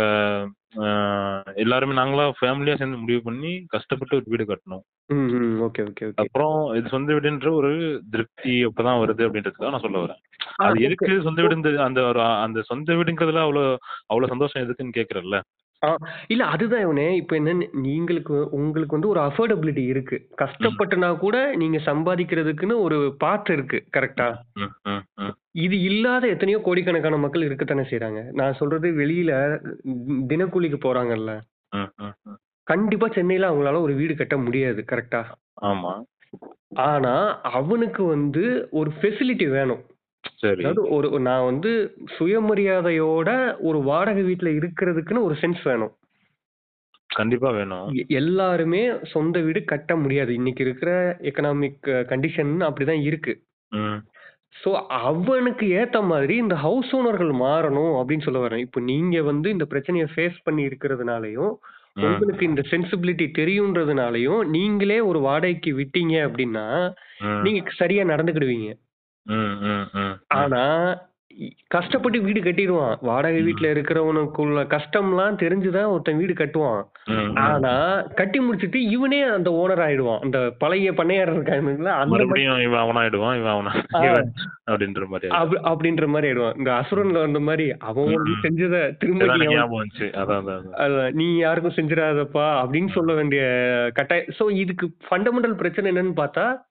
எல்லாருமே 1.55 1.93
நாங்களா 1.93 2.23
ஃபேமிலியா 2.39 2.75
சேர்ந்து 2.77 2.97
முடிவு 2.97 3.21
பண்ணி 3.23 3.51
கஷ்டப்பட்டு 3.67 4.15
ஒரு 4.15 4.25
வீடு 4.27 4.43
கட்டணும். 4.43 4.83
ஓகே 5.59 5.81
ஓகே 5.85 6.05
ஓகே 6.07 6.21
அப்புறம் 6.23 6.57
இது 6.75 6.89
சொந்த 6.89 7.13
வீடுன்ற 7.13 7.49
ஒரு 7.51 7.71
திருப்தி 8.11 8.53
அப்பதான் 8.65 8.99
வருது 8.99 9.25
அப்படின்றதுக்காக 9.27 9.71
நான் 9.71 9.79
சொல்ல 9.79 10.03
வரேன் 10.03 10.19
அது. 10.61 10.81
எதுக்கு 10.81 11.21
சொந்த 11.21 11.41
வீடு 11.41 11.55
அந்த 11.79 12.01
அந்த 12.39 12.61
சொந்த 12.63 12.93
வீடுங்கிறதுல 12.93 13.45
அவ்வளவு 13.45 13.71
அவ்வளவு 14.07 14.31
சந்தோஷம் 14.31 14.63
எதுக்குன்னு 14.63 14.97
கேக்குறல்ல 14.97 15.39
ஆ, 15.81 15.89
இல்ல 16.27 16.43
அதுதான் 16.45 16.81
இவனே. 16.81 17.05
இப்ப 17.15 17.35
என்ன 17.35 17.51
நீங்களுக்கு 17.83 18.35
உங்களுக்கு 18.57 18.95
வந்து 18.97 19.07
ஒரு 19.07 19.21
அஃபோர்டபிலிட்டி 19.21 19.83
இருக்கு. 19.87 20.17
கஷ்டப்பட்டுனா 20.41 21.17
கூட 21.17 21.55
நீங்க 21.55 21.77
சம்பாதிக்கிறதுக்குன்னு 21.85 22.77
ஒரு 22.81 22.97
பாட்டு 23.17 23.53
இருக்கு 23.53 23.79
கரெக்டா 23.97 24.27
ம், 24.57 24.73
ம், 24.87 25.03
ம். 25.21 25.33
இது 25.59 25.81
இல்லாத 25.81 26.27
எத்தனையோ 26.27 26.59
கோடிக்கணக்கான 26.61 27.17
மக்கள் 27.17 27.47
இருக்கத்தானே 27.47 27.85
செய்றாங்க. 27.91 28.21
நான் 28.31 28.53
சொல்றது 28.53 28.89
வெளியில 28.93 29.31
ம், 29.91 30.01
தினக்கூலிக்கு 30.27 30.79
போறாங்கல்ல. 30.83 31.33
ம், 31.73 31.89
ம், 31.99 32.13
ம். 32.27 32.37
கண்டிப்பா 32.67 33.07
சென்னையில 33.09 33.49
அவங்களால 33.49 33.81
ஒரு 33.81 33.93
வீடு 33.93 34.15
கட்ட 34.15 34.37
முடியாது 34.39 34.81
கரெக்டா 34.91 35.21
ஆமா. 35.69 35.93
ஆனா 36.85 37.13
அவனுக்கு 37.53 38.03
வந்து 38.05 38.43
ஒரு 38.71 38.89
ஃபெசிலிட்டி 38.97 39.47
வேணும். 39.49 39.81
சரி. 40.39 40.63
அதாவது 40.63 40.89
ஒரு 40.89 41.19
நான் 41.19 41.45
வந்து 41.45 41.71
சுயமரியாதையோட 42.19 43.29
ஒரு 43.59 43.81
வாடகை 43.81 44.23
வீட்டுல 44.23 44.49
இருக்கிறதுக்குன்னு 44.55 45.21
ஒரு 45.21 45.35
சென்ஸ் 45.41 45.63
வேணும். 45.63 45.93
கண்டிப்பா 47.09 47.51
வேணும். 47.51 47.87
எ- 47.93 48.05
எல்லாருமே 48.15 48.81
சொந்த 49.03 49.39
வீடு 49.39 49.63
கட்ட 49.63 49.95
முடியாது. 49.95 50.33
இன்னைக்கு 50.33 50.63
இருக்கிற 50.63 50.91
எக்கனாமிக் 51.21 51.79
கண்டிஷன் 52.09 52.53
அப்படிதான் 52.67 53.01
இருக்கு. 53.01 53.33
ம், 53.71 53.99
ஸோ 54.55 54.69
அவனுக்கு 55.03 55.65
ஏத்த 55.75 56.05
மாதிரி 56.05 56.35
இந்த 56.35 56.55
ஹவுஸ் 56.55 56.95
ஓனர்கள் 56.95 57.33
மாறணும் 57.39 57.93
அப்படின்னு 57.95 58.21
சொல்ல 58.21 58.47
வரேன். 58.47 58.57
இப்போ 58.57 58.79
நீங்க 58.81 59.21
வந்து 59.21 59.49
இந்த 59.49 59.65
பிரச்சனையை 59.65 60.07
ஃபேஸ் 60.15 60.37
பண்ணி 60.43 60.65
இருக்கிறதுனாலயும் 60.65 61.53
ம், 61.95 62.03
உங்களுக்கு 62.03 62.45
இந்த 62.45 62.61
சென்சிபிலிட்டி 62.71 63.27
தெரியுன்றதுனாலயும் 63.37 64.43
நீங்களே 64.47 64.99
ஒரு 65.01 65.19
வாடகைக்கு 65.19 65.73
விட்டீங்க 65.77 66.15
அப்படின்னா 66.27 66.65
ம், 67.21 67.41
நீங்க 67.41 67.69
சரியா 67.77 68.03
நடந்துக்கிடுவீங்க. 68.03 68.69
ஆனா 70.27 70.95
கஷ்டப்பட்டு 71.67 72.21
வீடு 72.21 72.41
கட்டிடுவான். 72.41 72.97
வாடகை 73.01 73.41
வீட்டுல 73.45 73.63
இருக்கிறவனுக்குள்ள 73.63 74.65
கஷ்டம்லாம் 74.67 75.35
தெரிஞ்சுதான் 75.35 75.87
ஒருத்தன் 75.87 76.17
வீடு 76.17 76.33
கட்டுவான். 76.33 76.83
ஆனா 77.39 78.01
கட்டி 78.01 78.39
முடிச்சிட்டு 78.39 78.81
இவனே 78.81 79.21
அந்த 79.21 79.49
ஓனர் 79.51 79.79
ஆயிடுவான். 79.79 80.19
அந்த 80.19 80.51
பழைய 80.57 80.91
பண்ணையார் 80.91 81.33
இருக்கானுங்களா 81.33 82.05
மறுபடியும் 82.07 82.59
இவன் 82.59 82.79
அவனா 82.79 83.01
ஆ. 83.93 84.03
இவன் 84.03 84.33
அப்படின்ற 84.71 85.05
மாதிரி 85.05 85.35
அப்படின்ற 85.63 86.07
மாதிரி 86.07 86.31
ஆயிடுவான். 86.31 86.57
இந்த 86.57 86.71
அசுரன்ல 86.71 87.11
வந்த 87.11 87.39
மாதிரி 87.39 87.75
அவன். 87.77 88.05
செஞ்சத 88.41 88.97
திரும்ப 88.97 89.25
நீ 89.37 89.55
அவன்- 89.55 91.37
யாருக்கும் 91.37 91.73
செஞ்சிடாதப்பா 91.73 92.65
அப்படின்னு 92.65 92.89
சொல்ல 92.89 93.13
வேண்டிய 93.13 93.41
கட்டாய 93.93 94.25
சோ 94.39 94.51
இதுக்கு 94.51 94.91
ஃபண்டமெண்டல் 95.09 95.55
பிரச்சனை 95.55 95.91
என்னன்னு 95.91 96.11
பார்த்தா 96.15 96.67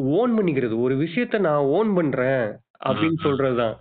ஓன் 0.00 0.38
பண்ணிக்கிறது. 0.38 0.80
ஒரு 0.80 0.94
விஷயத்த 0.96 1.38
நான் 1.38 1.56
ஓன் 1.56 1.94
பண்றேன் 1.94 2.56
அப்படின்னு. 2.86 3.14
சொல்றதுதான். 3.24 3.76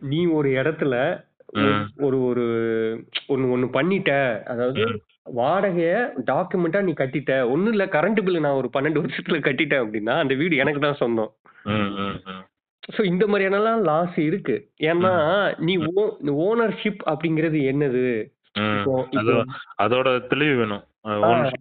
நீ 0.00 0.26
ஒரு 0.26 0.50
இடத்துல 0.50 1.24
ஒரு-. 1.54 1.86
ஒரு 1.96 3.04
ஒன்னு 3.26 3.50
ஒன்னு 3.50 3.66
பண்ணிட்ட. 3.66 4.42
அதாவது. 4.42 4.84
வாடகைய 5.36 6.10
டாக்குமெண்டா 6.26 6.82
நீ 6.82 6.92
கட்டிட்ட. 6.92 7.48
ஒண்ணும் 7.48 7.70
இல்ல 7.70 7.86
கரண்ட் 7.86 8.22
பில் 8.22 8.40
நான் 8.40 8.52
ஒரு 8.52 8.70
பன்னெண்டு 8.72 9.02
வருஷத்துல 9.02 9.40
கட்டிட்டேன் 9.40 9.84
அப்படின்னா 9.84 10.18
அந்த 10.18 10.34
வீடு 10.34 10.56
எனக்கு 10.56 10.80
தான் 10.80 10.94
சொந்தம். 10.94 11.32
சோ 12.96 13.04
இந்த 13.04 13.26
மாதிரியானலாம் 13.26 13.82
லாஸ் 13.82 14.18
இருக்கு. 14.18 14.70
ஏன்னா 14.80 15.58
நீ 15.58 15.76
ஓனர்ஷிப் 16.26 16.98
அப்படிங்கிறது 17.06 17.58
என்னது? 17.72 18.33
அதோட 19.78 20.26
தெளிவு 20.26 20.56
வேணும். 20.56 20.84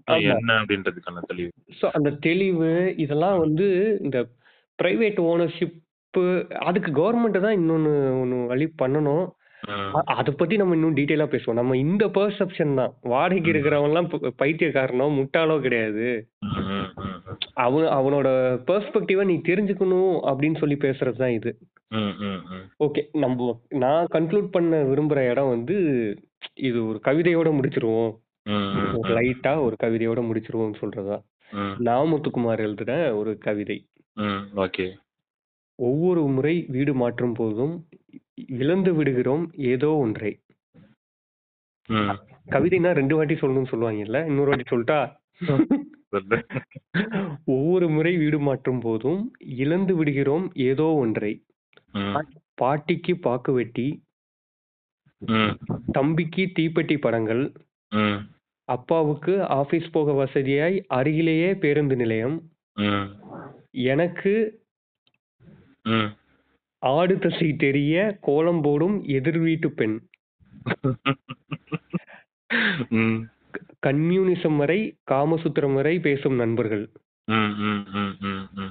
என்ன 0.07 0.53
அப்படின்றதுக்கான 0.53 1.21
தெளிவு. 1.27 1.51
சோ 1.81 1.89
அந்த 1.91 2.09
தெளிவு 2.09 2.93
இதெல்லாம் 2.97 3.39
வந்து 3.39 3.99
இந்த 4.01 4.25
பிரைவேட் 4.83 5.21
ஓனர்ஷிப் 5.21 5.81
அதுக்கு 6.59 6.91
கவர்மெண்ட் 6.91 7.39
தான் 7.39 7.55
இன்னொன்னு 7.55 8.21
ஒன்னு 8.21 8.45
வழி 8.47 8.73
பண்ணணும். 8.81 9.17
ம், 9.17 9.31
அ- 9.31 9.42
அத 10.13 10.31
பத்தி 10.31 10.55
நம்ம 10.59 10.75
இன்னும் 10.77 10.95
டீடைலா 10.97 11.25
பேசுவோம் 11.33 11.59
நம்ம 11.59 11.77
இந்த 11.83 12.05
பெர்செப்ஷன் 12.17 12.73
தான் 12.79 12.93
வாடகைக்கு. 13.11 13.51
இருக்கிறவன் 13.53 13.89
எல்லாம் 13.89 14.09
பைத்தியக்காரனோ 14.41 15.07
முட்டாளோ 15.17 15.55
கிடையாது. 15.65 16.07
அவன் 17.65 17.87
அவனோட 17.97 18.27
பெர்ஸ்பெக்டிவ 18.69 19.25
நீ 19.31 19.35
தெரிஞ்சுக்கணும் 19.49 20.15
அப்படின்னு 20.29 20.61
சொல்லி 20.63 20.77
பேசுறது 20.85 21.21
தான் 21.23 21.35
இது. 21.39 21.53
ஓகே 22.85 23.03
நம்ம 23.23 23.55
நான் 23.83 24.11
கன்க்ளூட் 24.15 24.53
பண்ண 24.55 24.81
விரும்புற 24.91 25.21
இடம் 25.31 25.53
வந்து 25.55 25.77
இது 26.67 26.79
ஒரு 26.89 26.99
கவிதையோட 27.07 27.49
முடிச்சிருவோம். 27.57 28.11
லைட்டா 29.17 29.53
ஒரு 29.65 29.75
கவிதையோட 29.83 30.21
முடிச்சிருவோம்னு 30.29 30.81
சொல்றதா 30.83 31.17
நாமுத்துக்குமார் 31.87 32.63
எழுதுன 32.67 32.93
ஒரு 33.19 33.31
கவிதை. 33.47 33.77
ஓகே 34.63 34.85
ஒவ்வொரு 35.79 36.21
முறை 36.35 36.55
வீடு 36.75 36.93
மாற்றும் 36.93 37.35
போதும் 37.39 37.75
இழந்து 38.59 38.93
விடுகிறோம் 38.93 39.45
ஏதோ 39.71 39.89
ஒன்றை. 40.03 40.31
கவிதைனா 42.53 42.91
ரெண்டு 42.91 43.15
வாட்டி 43.15 43.33
சொல்லணும்னு 43.33 43.71
சொல்லுவாங்கல்ல 43.71 44.19
இன்னொரு 44.25 44.51
வாட்டி 44.51 44.65
சொல்லிட்டா 44.69 44.99
சொல்லு. 46.09 46.37
ஒவ்வொரு 47.45 47.85
முறை 47.89 48.17
வீடு 48.17 48.39
மாற்றும் 48.39 48.79
போதும் 48.79 49.21
இழந்து 49.61 49.95
விடுகிறோம் 49.95 50.45
ஏதோ 50.69 50.87
ஒன்றை. 51.03 51.33
பாட்டிக்கு 52.53 53.13
பாக்கு 53.17 53.51
வெட்டி 53.53 53.87
தம்பிக்கு 55.91 56.43
தீப்பெட்டி 56.55 56.97
படங்கள் 56.97 57.43
அப்பாவுக்கு 58.69 59.33
ஆபீஸ் 59.59 59.87
போக 59.91 60.11
வசதியாய் 60.11 60.77
அருகிலேயே 60.87 61.49
பேருந்து 61.55 61.95
நிலையம். 61.95 62.37
எனக்கு. 63.85 64.33
ஆடு 66.83 67.19
தசை 67.19 67.53
தெரிய 67.55 68.17
கோலம் 68.21 68.61
போடும் 68.61 69.03
எதிர் 69.03 69.37
வீட்டு 69.37 69.71
பெண் 69.71 69.95
கம்யூனிசம் 73.87 74.55
வரை 74.55 74.79
காமசூத்திரம் 75.11 75.73
வரை 75.73 75.99
பேசும் 75.99 76.35
நண்பர்கள். 76.35 76.83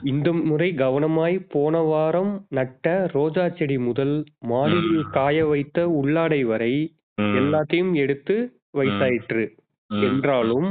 இந்த 0.03 0.33
முறை 0.33 0.73
கவனமாய் 0.75 1.47
போன 1.49 1.79
வாரம் 1.79 2.47
நட்ட 2.49 3.11
ரோஜா 3.13 3.49
செடி 3.49 3.79
முதல் 3.79 4.15
மாடியில் 4.41 5.05
காய 5.11 5.47
வைத்த 5.47 5.87
உள்ளாடை 6.03 6.43
வரை. 6.43 6.75
எல்லாத்தையும் 7.19 7.93
எடுத்து 7.95 8.37
வயசாயிற்று 8.75 9.45
ம். 9.89 10.03
என்றாலும். 10.03 10.69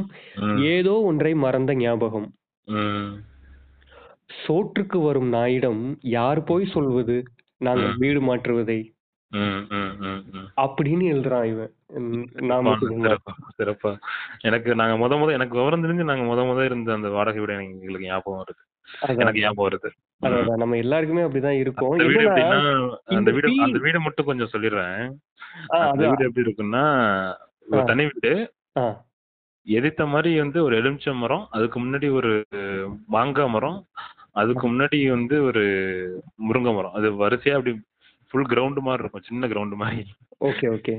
ஏதோ 0.64 1.02
ஒன்றை 1.02 1.34
மறந்த 1.36 1.76
ஞாபகம். 1.76 2.30
சோற்றுக்கு 4.40 5.00
வரும் 5.00 5.30
நாயிடம் 5.30 5.84
யார் 6.12 6.44
போய் 6.44 6.66
சொல்வது 6.68 7.18
நாங்கள். 7.62 7.94
வீடு 7.98 8.22
மாற்றுவதை. 8.22 8.80
அப்படின்னு 10.62 11.06
எழுதுறான் 11.12 11.46
இவன். 11.46 11.72
சிறப்பா 13.58 13.92
எனக்கு 14.42 14.76
நாங்க 14.76 14.96
முத 14.98 15.18
முத 15.18 15.32
எனக்கு 15.32 15.58
விவரம் 15.58 15.84
தெரிஞ்சு 15.84 16.04
நாங்க 16.04 16.26
முத 16.26 16.44
முத 16.48 16.66
இருந்த 16.66 16.94
அந்த 16.94 17.10
வாடகை 17.10 17.40
வீடு 17.40 17.54
எனக்கு 17.54 17.76
எங்களுக்கு 17.76 18.08
ஞாபகம் 18.08 18.42
வருது 18.42 18.62
எனக்கு 19.16 19.42
ஞாபகம் 19.42 19.68
வருது. 19.68 19.90
அதான். 20.22 20.58
நம்ம 20.58 20.78
எல்லாருக்குமே 20.78 21.22
அப்படிதான் 21.22 21.60
இருக்கும் 21.60 21.94
அந்த 23.14 23.30
வீடு 23.32 23.52
அந்த 23.66 23.80
வீடு 23.80 24.00
மட்டும் 24.00 24.26
கொஞ்சம் 24.26 24.52
சொல்லிடுறேன் 24.54 25.00
அந்த. 25.80 26.02
வீடு 26.04 26.28
எப்படி 26.28 26.46
இருக்குன்னா. 26.46 26.86
தனி 27.86 28.04
வீடு 28.10 28.34
எதிர்த்த 29.68 30.06
மாதிரி 30.06 30.40
வந்து 30.40 30.60
ஒரு 30.64 30.76
எலுமிச்சை 30.76 31.14
மரம் 31.16 31.48
அதுக்கு 31.52 31.78
முன்னாடி 31.80 32.08
ஒரு 32.12 32.32
மாங்காய் 33.08 33.50
மரம் 33.50 33.80
அதுக்கு 34.36 34.66
முன்னாடி 34.68 34.98
வந்து 35.16 35.36
ஒரு 35.50 35.64
முருங்கை 36.48 36.72
மரம். 36.76 36.98
அது 36.98 37.08
வரிசையா 37.24 37.56
அப்படி 37.58 37.74
ஃபுல் 38.32 38.50
கிரவுண்ட் 38.52 38.80
மாதிரி 38.88 39.04
இருக்கும். 39.04 39.28
சின்ன 39.30 39.48
கிரவுண்ட் 39.52 39.76
மாதிரி. 39.82 40.04
ஓகே 40.50 40.66
ஓகே 40.76 40.94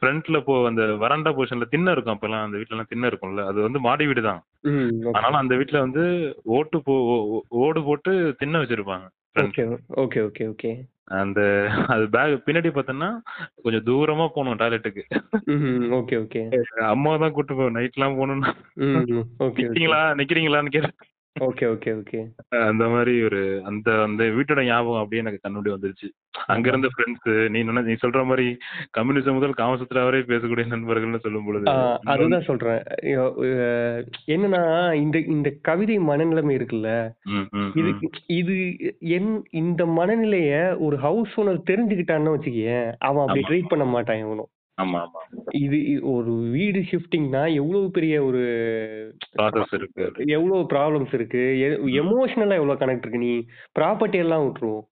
ஃப்ரண்ட்ல 0.00 0.38
போ 0.46 0.54
அந்த 0.68 0.82
வராண்டா 1.02 1.30
பொசிஷன்ல 1.36 1.66
திண்ணை 1.74 1.92
இருக்கும் 1.94 2.14
அப்பெல்லாம். 2.14 2.44
அந்த 2.46 2.56
வீட்ல 2.60 2.74
எல்லாம் 2.76 2.90
திண்ணை 2.92 3.08
இருக்கும்ல. 3.10 3.44
அது 3.50 3.58
வந்து 3.66 3.80
மாடி 3.86 4.06
வீடு 4.10 4.22
தான். 4.28 4.40
ஆனாலும் 5.16 5.42
அந்த 5.42 5.54
வீட்ல 5.60 5.84
வந்து 5.86 6.04
ஓட்டு 6.56 6.78
போ 6.88 6.94
ஓடு 7.64 7.82
போட்டு 7.88 8.12
திண்ணை 8.40 8.60
வச்சிருப்பாங்க. 8.62 9.06
ஓகே 9.44 9.62
ஓகே 10.26 10.48
ஓகே 10.52 10.72
அந்த 11.20 11.40
அது 11.92 12.04
பேக் 12.12 12.44
பின்னாடி 12.44 12.68
பார்த்தோன்னா 12.74 13.08
கொஞ்சம் 13.64 13.86
தூரமா 13.88 14.26
போகணும் 14.34 14.60
டாய்லெட்டுக்கு 14.60 15.02
ஓகே 15.98 16.14
ஓகே 16.24 16.42
அம்மா 16.92 17.12
தான் 17.22 17.34
கூட்டு 17.38 17.52
போவோம் 17.54 17.76
நைட்லாம் 17.76 18.16
போகணும்னா. 18.20 18.52
நிக்கிறீங்களா? 19.58 20.00
நிக்கிறீங்களான்னு 20.20 20.74
கேட்டு 20.76 20.92
ஓகே 21.36 21.64
ஓகே 21.66 21.90
ஓகே. 22.00 22.18
அந்த 22.66 22.84
மாதிரி 22.88 23.22
ஒரு 23.22 23.38
அந்த 23.64 23.88
அந்த 24.02 24.24
வீட்டோட 24.36 24.64
ஞாபகம் 24.64 25.00
அப்படியே 25.00 25.22
எனக்கு 25.22 25.40
கண்ணுடி 25.44 25.70
வந்துருச்சு. 25.72 26.08
அங்க 26.46 26.68
இருந்த 26.68 26.88
ஃப்ரெண்ட்ஸ் 26.92 27.48
நீ 27.48 27.58
என்ன 27.58 27.82
நீ 27.88 27.94
சொல்ற 28.02 28.20
மாதிரி 28.24 28.46
கம்யூனிசம் 28.98 29.32
முதல் 29.32 29.56
காமசூத்ரா 29.60 30.04
வரை 30.04 30.20
பேசக்கூடிய 30.20 30.66
நண்பர்கள்னு 30.74 31.18
சொல்லும் 31.18 31.44
பொழுது 31.44 31.66
அதுதான் 32.04 32.46
சொல்றேன். 32.50 32.80
என்னன்னா 34.26 34.62
இந்த 34.94 35.18
இந்த 35.36 35.50
கவிதை 35.60 35.98
மனநிலைமை 36.10 36.54
இருக்குல்ல? 36.58 36.90
இது. 37.74 37.92
இது 38.40 38.56
என் 39.16 39.32
இந்த 39.62 39.84
மனநிலைய 39.98 40.52
ஒரு 40.78 40.96
ஹவுஸ் 40.96 41.36
ஓனர் 41.36 41.66
தெரிஞ்சுக்கிட்டான்னு 41.70 42.36
வச்சுக்கேன் 42.36 42.86
அவன் 43.00 43.26
அப்படி. 43.26 43.44
ட்ரீட் 43.50 43.72
பண்ண 43.74 43.84
மாட்டான் 43.84 44.18
இவனும். 44.18 44.50
ஆமா 44.78 44.98
ஆமா. 45.00 45.20
இது 45.56 45.78
ஒரு 46.12 46.32
வீடு 46.50 46.80
ஷிஃப்டிங்னா 46.80 47.42
எவ்வளவு 47.54 47.90
பெரிய 47.90 48.24
ஒரு 48.24 48.40
ப்ராசஸ் 49.36 49.74
இருக்கு 49.74 50.04
எவ்வளவு 50.28 50.60
ப்ராப்ளம்ஸ் 50.62 51.14
இருக்கு? 51.14 51.42
எமோஷனலா 52.02 52.58
எவ்வளவு 52.60 52.80
கனெக்ட் 52.80 53.06
இருக்கு 53.06 53.18
நீ? 53.18 53.34
ப்ராப்பர்ட்டி 53.78 54.18
எல்லாம் 54.18 54.44
விட்டுருவோம். 54.44 54.84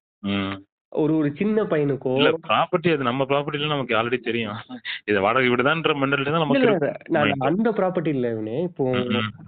ஒரு 0.92 1.16
ஒரு 1.16 1.32
சின்ன 1.32 1.62
பையனுக்கோ 1.62 2.16
இல்ல 2.16 2.30
ப்ராப்பர்ட்டி 2.48 2.92
அது 2.92 3.02
நம்ம 3.02 3.24
ப்ராப்பர்ட்டில 3.24 3.66
நமக்கு 3.66 3.96
ஆல்ரெடி 3.96 4.18
தெரியும். 4.18 4.58
இது 5.04 5.20
வாடகை 5.20 5.48
வீடுதான்ற 5.48 5.92
மெண்டலிட்டி 6.00 6.30
தான் 6.30 6.44
நமக்கு. 6.44 6.90
நான். 7.08 7.30
அந்த 7.38 7.70
ப்ராப்பர்ட்டி 7.70 8.08
இல்ல 8.08 8.30
இவனே. 8.30 8.62
இப்போ. 8.62 8.84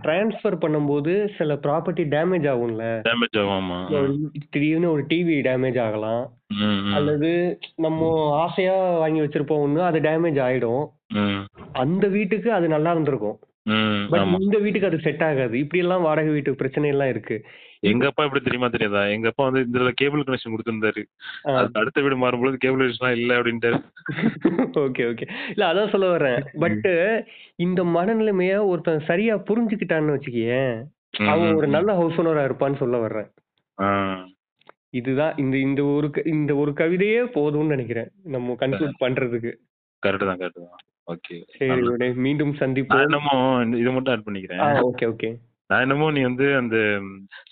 டிரான்ஸ்ஃபர் 0.02 0.62
பண்ணும்போது 0.64 1.28
சில 1.36 1.54
ப்ராப்பர்ட்டி 1.54 2.04
டேமேஜ் 2.14 2.48
ஆகும்ல. 2.52 2.84
டேமேஜ் 3.08 3.38
ஆகும் 3.42 3.58
ஆமா. 3.60 3.78
திடீர்னு 4.50 4.92
ஒரு 4.92 5.04
டிவி 5.08 5.36
டேமேஜ் 5.48 5.80
ஆகலாம். 5.80 6.24
அல்லது 6.94 7.30
நம்ம 7.76 8.08
ஆசையா 8.36 8.76
வாங்கி 8.98 9.20
வச்சிருப்போம் 9.20 9.64
ஒண்ணு 9.66 9.80
அது 9.80 10.00
டேமேஜ் 10.00 10.40
ஆயிடும். 10.48 10.84
அந்த 11.72 12.08
வீட்டுக்கு 12.08 12.52
அது 12.52 12.68
நல்லா 12.68 12.90
இருந்திருக்கும். 12.90 13.38
பட் 14.10 14.26
இந்த 14.40 14.58
வீட்டுக்கு 14.58 14.86
அது 14.86 14.98
செட் 14.98 15.22
ஆகாது. 15.22 15.58
இப்படி 15.58 15.82
எல்லாம் 15.82 16.02
வாடகை 16.02 16.32
வீட்டு 16.32 16.54
பிரச்சனை 16.54 16.88
எல்லாம் 16.88 17.08
இருக்கு. 17.08 17.36
எங்க 17.84 18.06
அப்பா 18.06 18.22
எப்படி 18.24 18.42
தெரியுமா 18.42 18.68
தெரியாதா? 18.68 19.02
எங்க 19.08 19.28
அப்பா 19.28 19.48
வந்து 19.48 19.62
இதுல 19.70 19.90
கேபிள் 19.94 20.22
கனெக்ஷன் 20.22 20.54
கொடுத்திருந்தாரு. 20.54 21.02
அடுத்த 21.74 22.00
வீடு 22.00 22.16
மாறும்பொழுது 22.18 22.56
கேபிள் 22.56 22.82
கனெக்ஷன் 22.84 23.16
இல்ல 23.16 23.38
அப்படின்ட்டாரு. 23.38 23.78
ஓகே 24.84 25.04
ஓகே 25.10 25.26
இல்ல 25.48 25.62
அதான் 25.68 25.90
சொல்ல 25.90 26.08
வர்றேன். 26.08 26.40
பட் 26.58 26.88
இந்த 27.58 27.84
மனநிலைமைய 27.96 28.64
ஒருத்தன் 28.64 29.06
சரியா 29.06 29.36
புரிஞ்சுக்கிட்டான்னு 29.48 30.16
வச்சுக்கேன் 30.16 30.74
ம், 31.18 31.28
அவன் 31.28 31.54
ஒரு. 31.54 31.66
நல்ல 31.68 31.94
ஹவுஸ் 31.94 32.20
ஓனரா 32.20 32.44
இருப்பான்னு 32.46 32.76
சொல்ல 32.76 32.96
வர்றேன். 32.98 33.28
இதுதான் 34.90 35.36
இந்த 35.36 35.56
இந்த 35.58 35.84
ஒரு 35.90 36.08
இந்த 36.26 36.52
ஒரு 36.56 36.72
கவிதையே 36.80 37.20
போதும்னு 37.36 37.66
நினைக்கிறேன். 37.66 38.10
நம்ம 38.34 38.56
கன்க்ளூட் 38.60 39.00
பண்றதுக்கு. 39.00 39.52
கரெக்ட் 40.02 40.26
தான் 40.28 40.38
கரெக்ட் 40.38 40.60
தான். 40.64 40.82
ஓகே 41.06 41.36
சரி 41.56 41.72
மீண்டும் 42.24 42.54
சந்திப்போம். 42.60 43.02
இந்த- 43.64 43.78
இதை 43.78 43.92
மட்டும் 43.92 44.14
ஆட் 44.14 44.26
பண்ணிக்கிறேன். 44.26 44.62
ஓகே 44.90 45.06
ஓகே 45.12 45.30
நான் 45.66 45.80
என்னமோ 45.80 46.10
நீ 46.10 46.22
வந்து 46.22 46.56
அந்த 46.56 46.76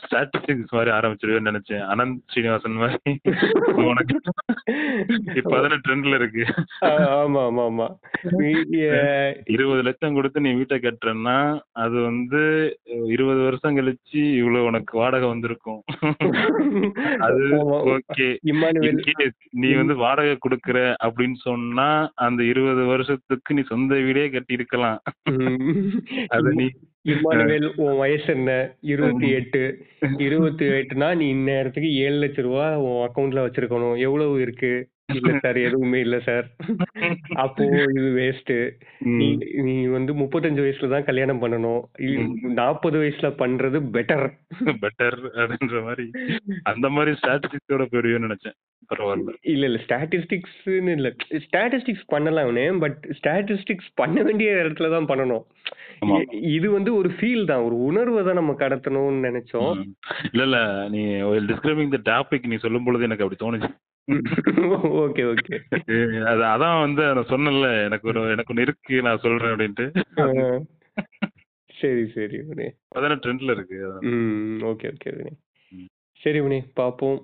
ஸ்டாட்டிஸ்டிக்ஸ் 0.02 0.74
மாதிரி 0.76 0.90
ஆரம்பிச்சிருவேன்னு 0.90 1.48
நினைச்சேன். 1.50 1.84
அனந்த் 1.92 2.18
ஸ்ரீனிவாசன் 2.28 2.72
மாதிரி. 2.72 3.20
உனக்கு 3.74 4.16
இப்ப 5.34 5.52
அதான 5.58 5.78
ட்ரெண்ட்ல 5.88 6.14
இருக்கு. 6.14 6.44
ஆமா 6.86 7.40
ஆமா 7.48 7.62
ஆமா. 7.68 7.86
இருபது 9.44 9.82
லட்சம் 9.82 10.14
கொடுத்து 10.14 10.40
நீ 10.40 10.52
வீட்டை 10.52 10.78
கட்டுறன்னா 10.78 11.36
அது 11.72 12.02
வந்து 12.02 12.42
இருபது 13.06 13.40
வருஷம் 13.42 13.76
கழிச்சு 13.76 14.22
இவ்வளவு 14.36 14.64
உனக்கு 14.64 14.98
வாடகை 14.98 15.28
வந்திருக்கும். 15.28 15.82
அது. 17.18 17.42
ஓகே. 17.96 18.28
நீ 19.50 19.72
வந்து 19.72 19.94
வாடகை 19.94 20.38
கொடுக்கற 20.38 20.78
அப்படின்னு 21.04 21.38
சொன்னா 21.40 22.10
அந்த 22.14 22.44
இருபது 22.44 22.84
வருஷத்துக்கு 22.84 23.54
நீ 23.54 23.62
சொந்த 23.62 23.94
வீடே 24.00 24.30
கட்டி 24.30 24.54
இருக்கலாம். 24.54 25.00
அது 26.28 26.48
நீ 26.54 26.68
இம்மானுவேல் 27.09 27.72
உன் 27.76 27.96
வயசு 27.96 28.32
என்ன? 28.32 28.76
இருபத்தி 28.80 29.30
எட்டு. 29.30 29.84
இருபத்தி 30.18 30.66
எட்டுனா 30.66 31.16
நீ 31.16 31.34
இந்நேரத்துக்கு 31.34 31.92
ஏழு 31.92 32.14
லட்சம் 32.14 32.44
ரூபா 32.44 32.80
உன் 32.80 33.09
அக்கவுண்ட்ல 33.09 33.38
வச்சிருக்கணும். 33.38 33.98
எவ்வளவு 33.98 34.40
இருக்கு? 34.40 34.88
இல்ல 35.18 35.32
சார் 35.44 35.58
எதுவுமே 35.66 35.98
இல்ல 36.06 36.16
சார். 36.28 36.46
அப்போ 37.44 37.64
இது 37.98 38.08
வேஸ்ட் 38.18 38.52
நீ 39.68 39.76
வந்து 39.96 40.14
முப்பத்தஞ்சு 40.22 40.64
வயசுல 40.64 40.92
தான் 40.94 41.08
கல்யாணம் 41.08 41.42
பண்ணணும். 41.44 41.82
நாற்பது 42.60 42.98
வயசுல 43.02 43.30
பண்றது 43.42 43.80
பெட்டர் 43.96 44.26
பெட்டர் 44.84 45.18
அப்படின்ற 45.42 45.80
மாதிரி. 45.88 46.06
அந்த 46.72 46.88
மாதிரி 46.96 47.12
ஸ்டாட்டிஸ்டிக்ஸோட 47.20 47.86
போயிருவேன்னு 47.92 48.28
நினைச்சேன். 48.28 48.58
பரவாயில்ல. 48.90 49.32
இல்ல 49.52 49.64
இல்ல 49.70 49.78
ஸ்டாட்டிஸ்டிக்ஸ்னு 49.86 50.94
இல்ல. 50.98 51.10
ஸ்டாட்டிஸ்டிக்ஸ் 51.46 52.06
பண்ணலாம்னே 52.14 52.66
பட் 52.84 53.00
ஸ்டாட்டிஸ்டிக்ஸ் 53.18 53.90
பண்ண 54.00 54.16
வேண்டிய 54.28 54.50
இடத்துல 54.62 54.90
தான் 54.96 55.10
பண்ணணும். 55.12 55.44
இது 56.56 56.68
வந்து 56.76 56.90
ஒரு 57.00 57.08
ஃபீல் 57.16 57.44
தான். 57.50 57.64
ஒரு 57.66 57.76
உணர்வை 57.88 58.22
தான் 58.28 58.38
நம்ம 58.40 58.52
கடத்தணும்னு 58.62 59.26
நினைச்சோம். 59.28 59.72
இல்ல 60.32 60.42
இல்ல 60.48 60.58
நீ 60.94 61.02
டிஸ்கிரைபிங் 61.50 61.92
த 61.96 62.00
டாபிக் 62.12 62.50
நீ 62.52 62.56
சொல்லும் 62.64 62.86
பொழுது 62.86 63.06
எனக்கு 63.08 63.24
அப்படி 63.24 63.40
தோணுச்சு. 63.42 63.70
Okay 65.03 65.22
okay. 65.24 65.57
அது 66.24 66.42
அதான் 66.44 66.80
வந்து 66.80 67.03
நான் 67.14 67.30
சொன்னேன்ல 67.30 67.84
எனக்கு 67.84 68.09
ஒரு 68.09 68.20
எனக்கு 68.30 68.55
ஒண்ணு 68.55 68.61
இருக்கு 68.61 69.03
நான் 69.03 69.18
சொல்றேன் 69.18 69.53
அப்படின்ட்டு. 69.53 69.86
சரி 71.74 72.03
சரி 72.11 72.38
வினே 72.40 72.66
அதான 72.94 73.18
ட்ரெண்ட்ல 73.22 73.50
இருக்கு. 73.50 73.78
ம் 74.09 74.59
ஓகே 74.62 74.88
ஓகே 74.92 75.12
வினே. 75.16 75.32
சரி 76.22 76.40
வினே 76.40 76.59
பாப்போம். 76.76 77.20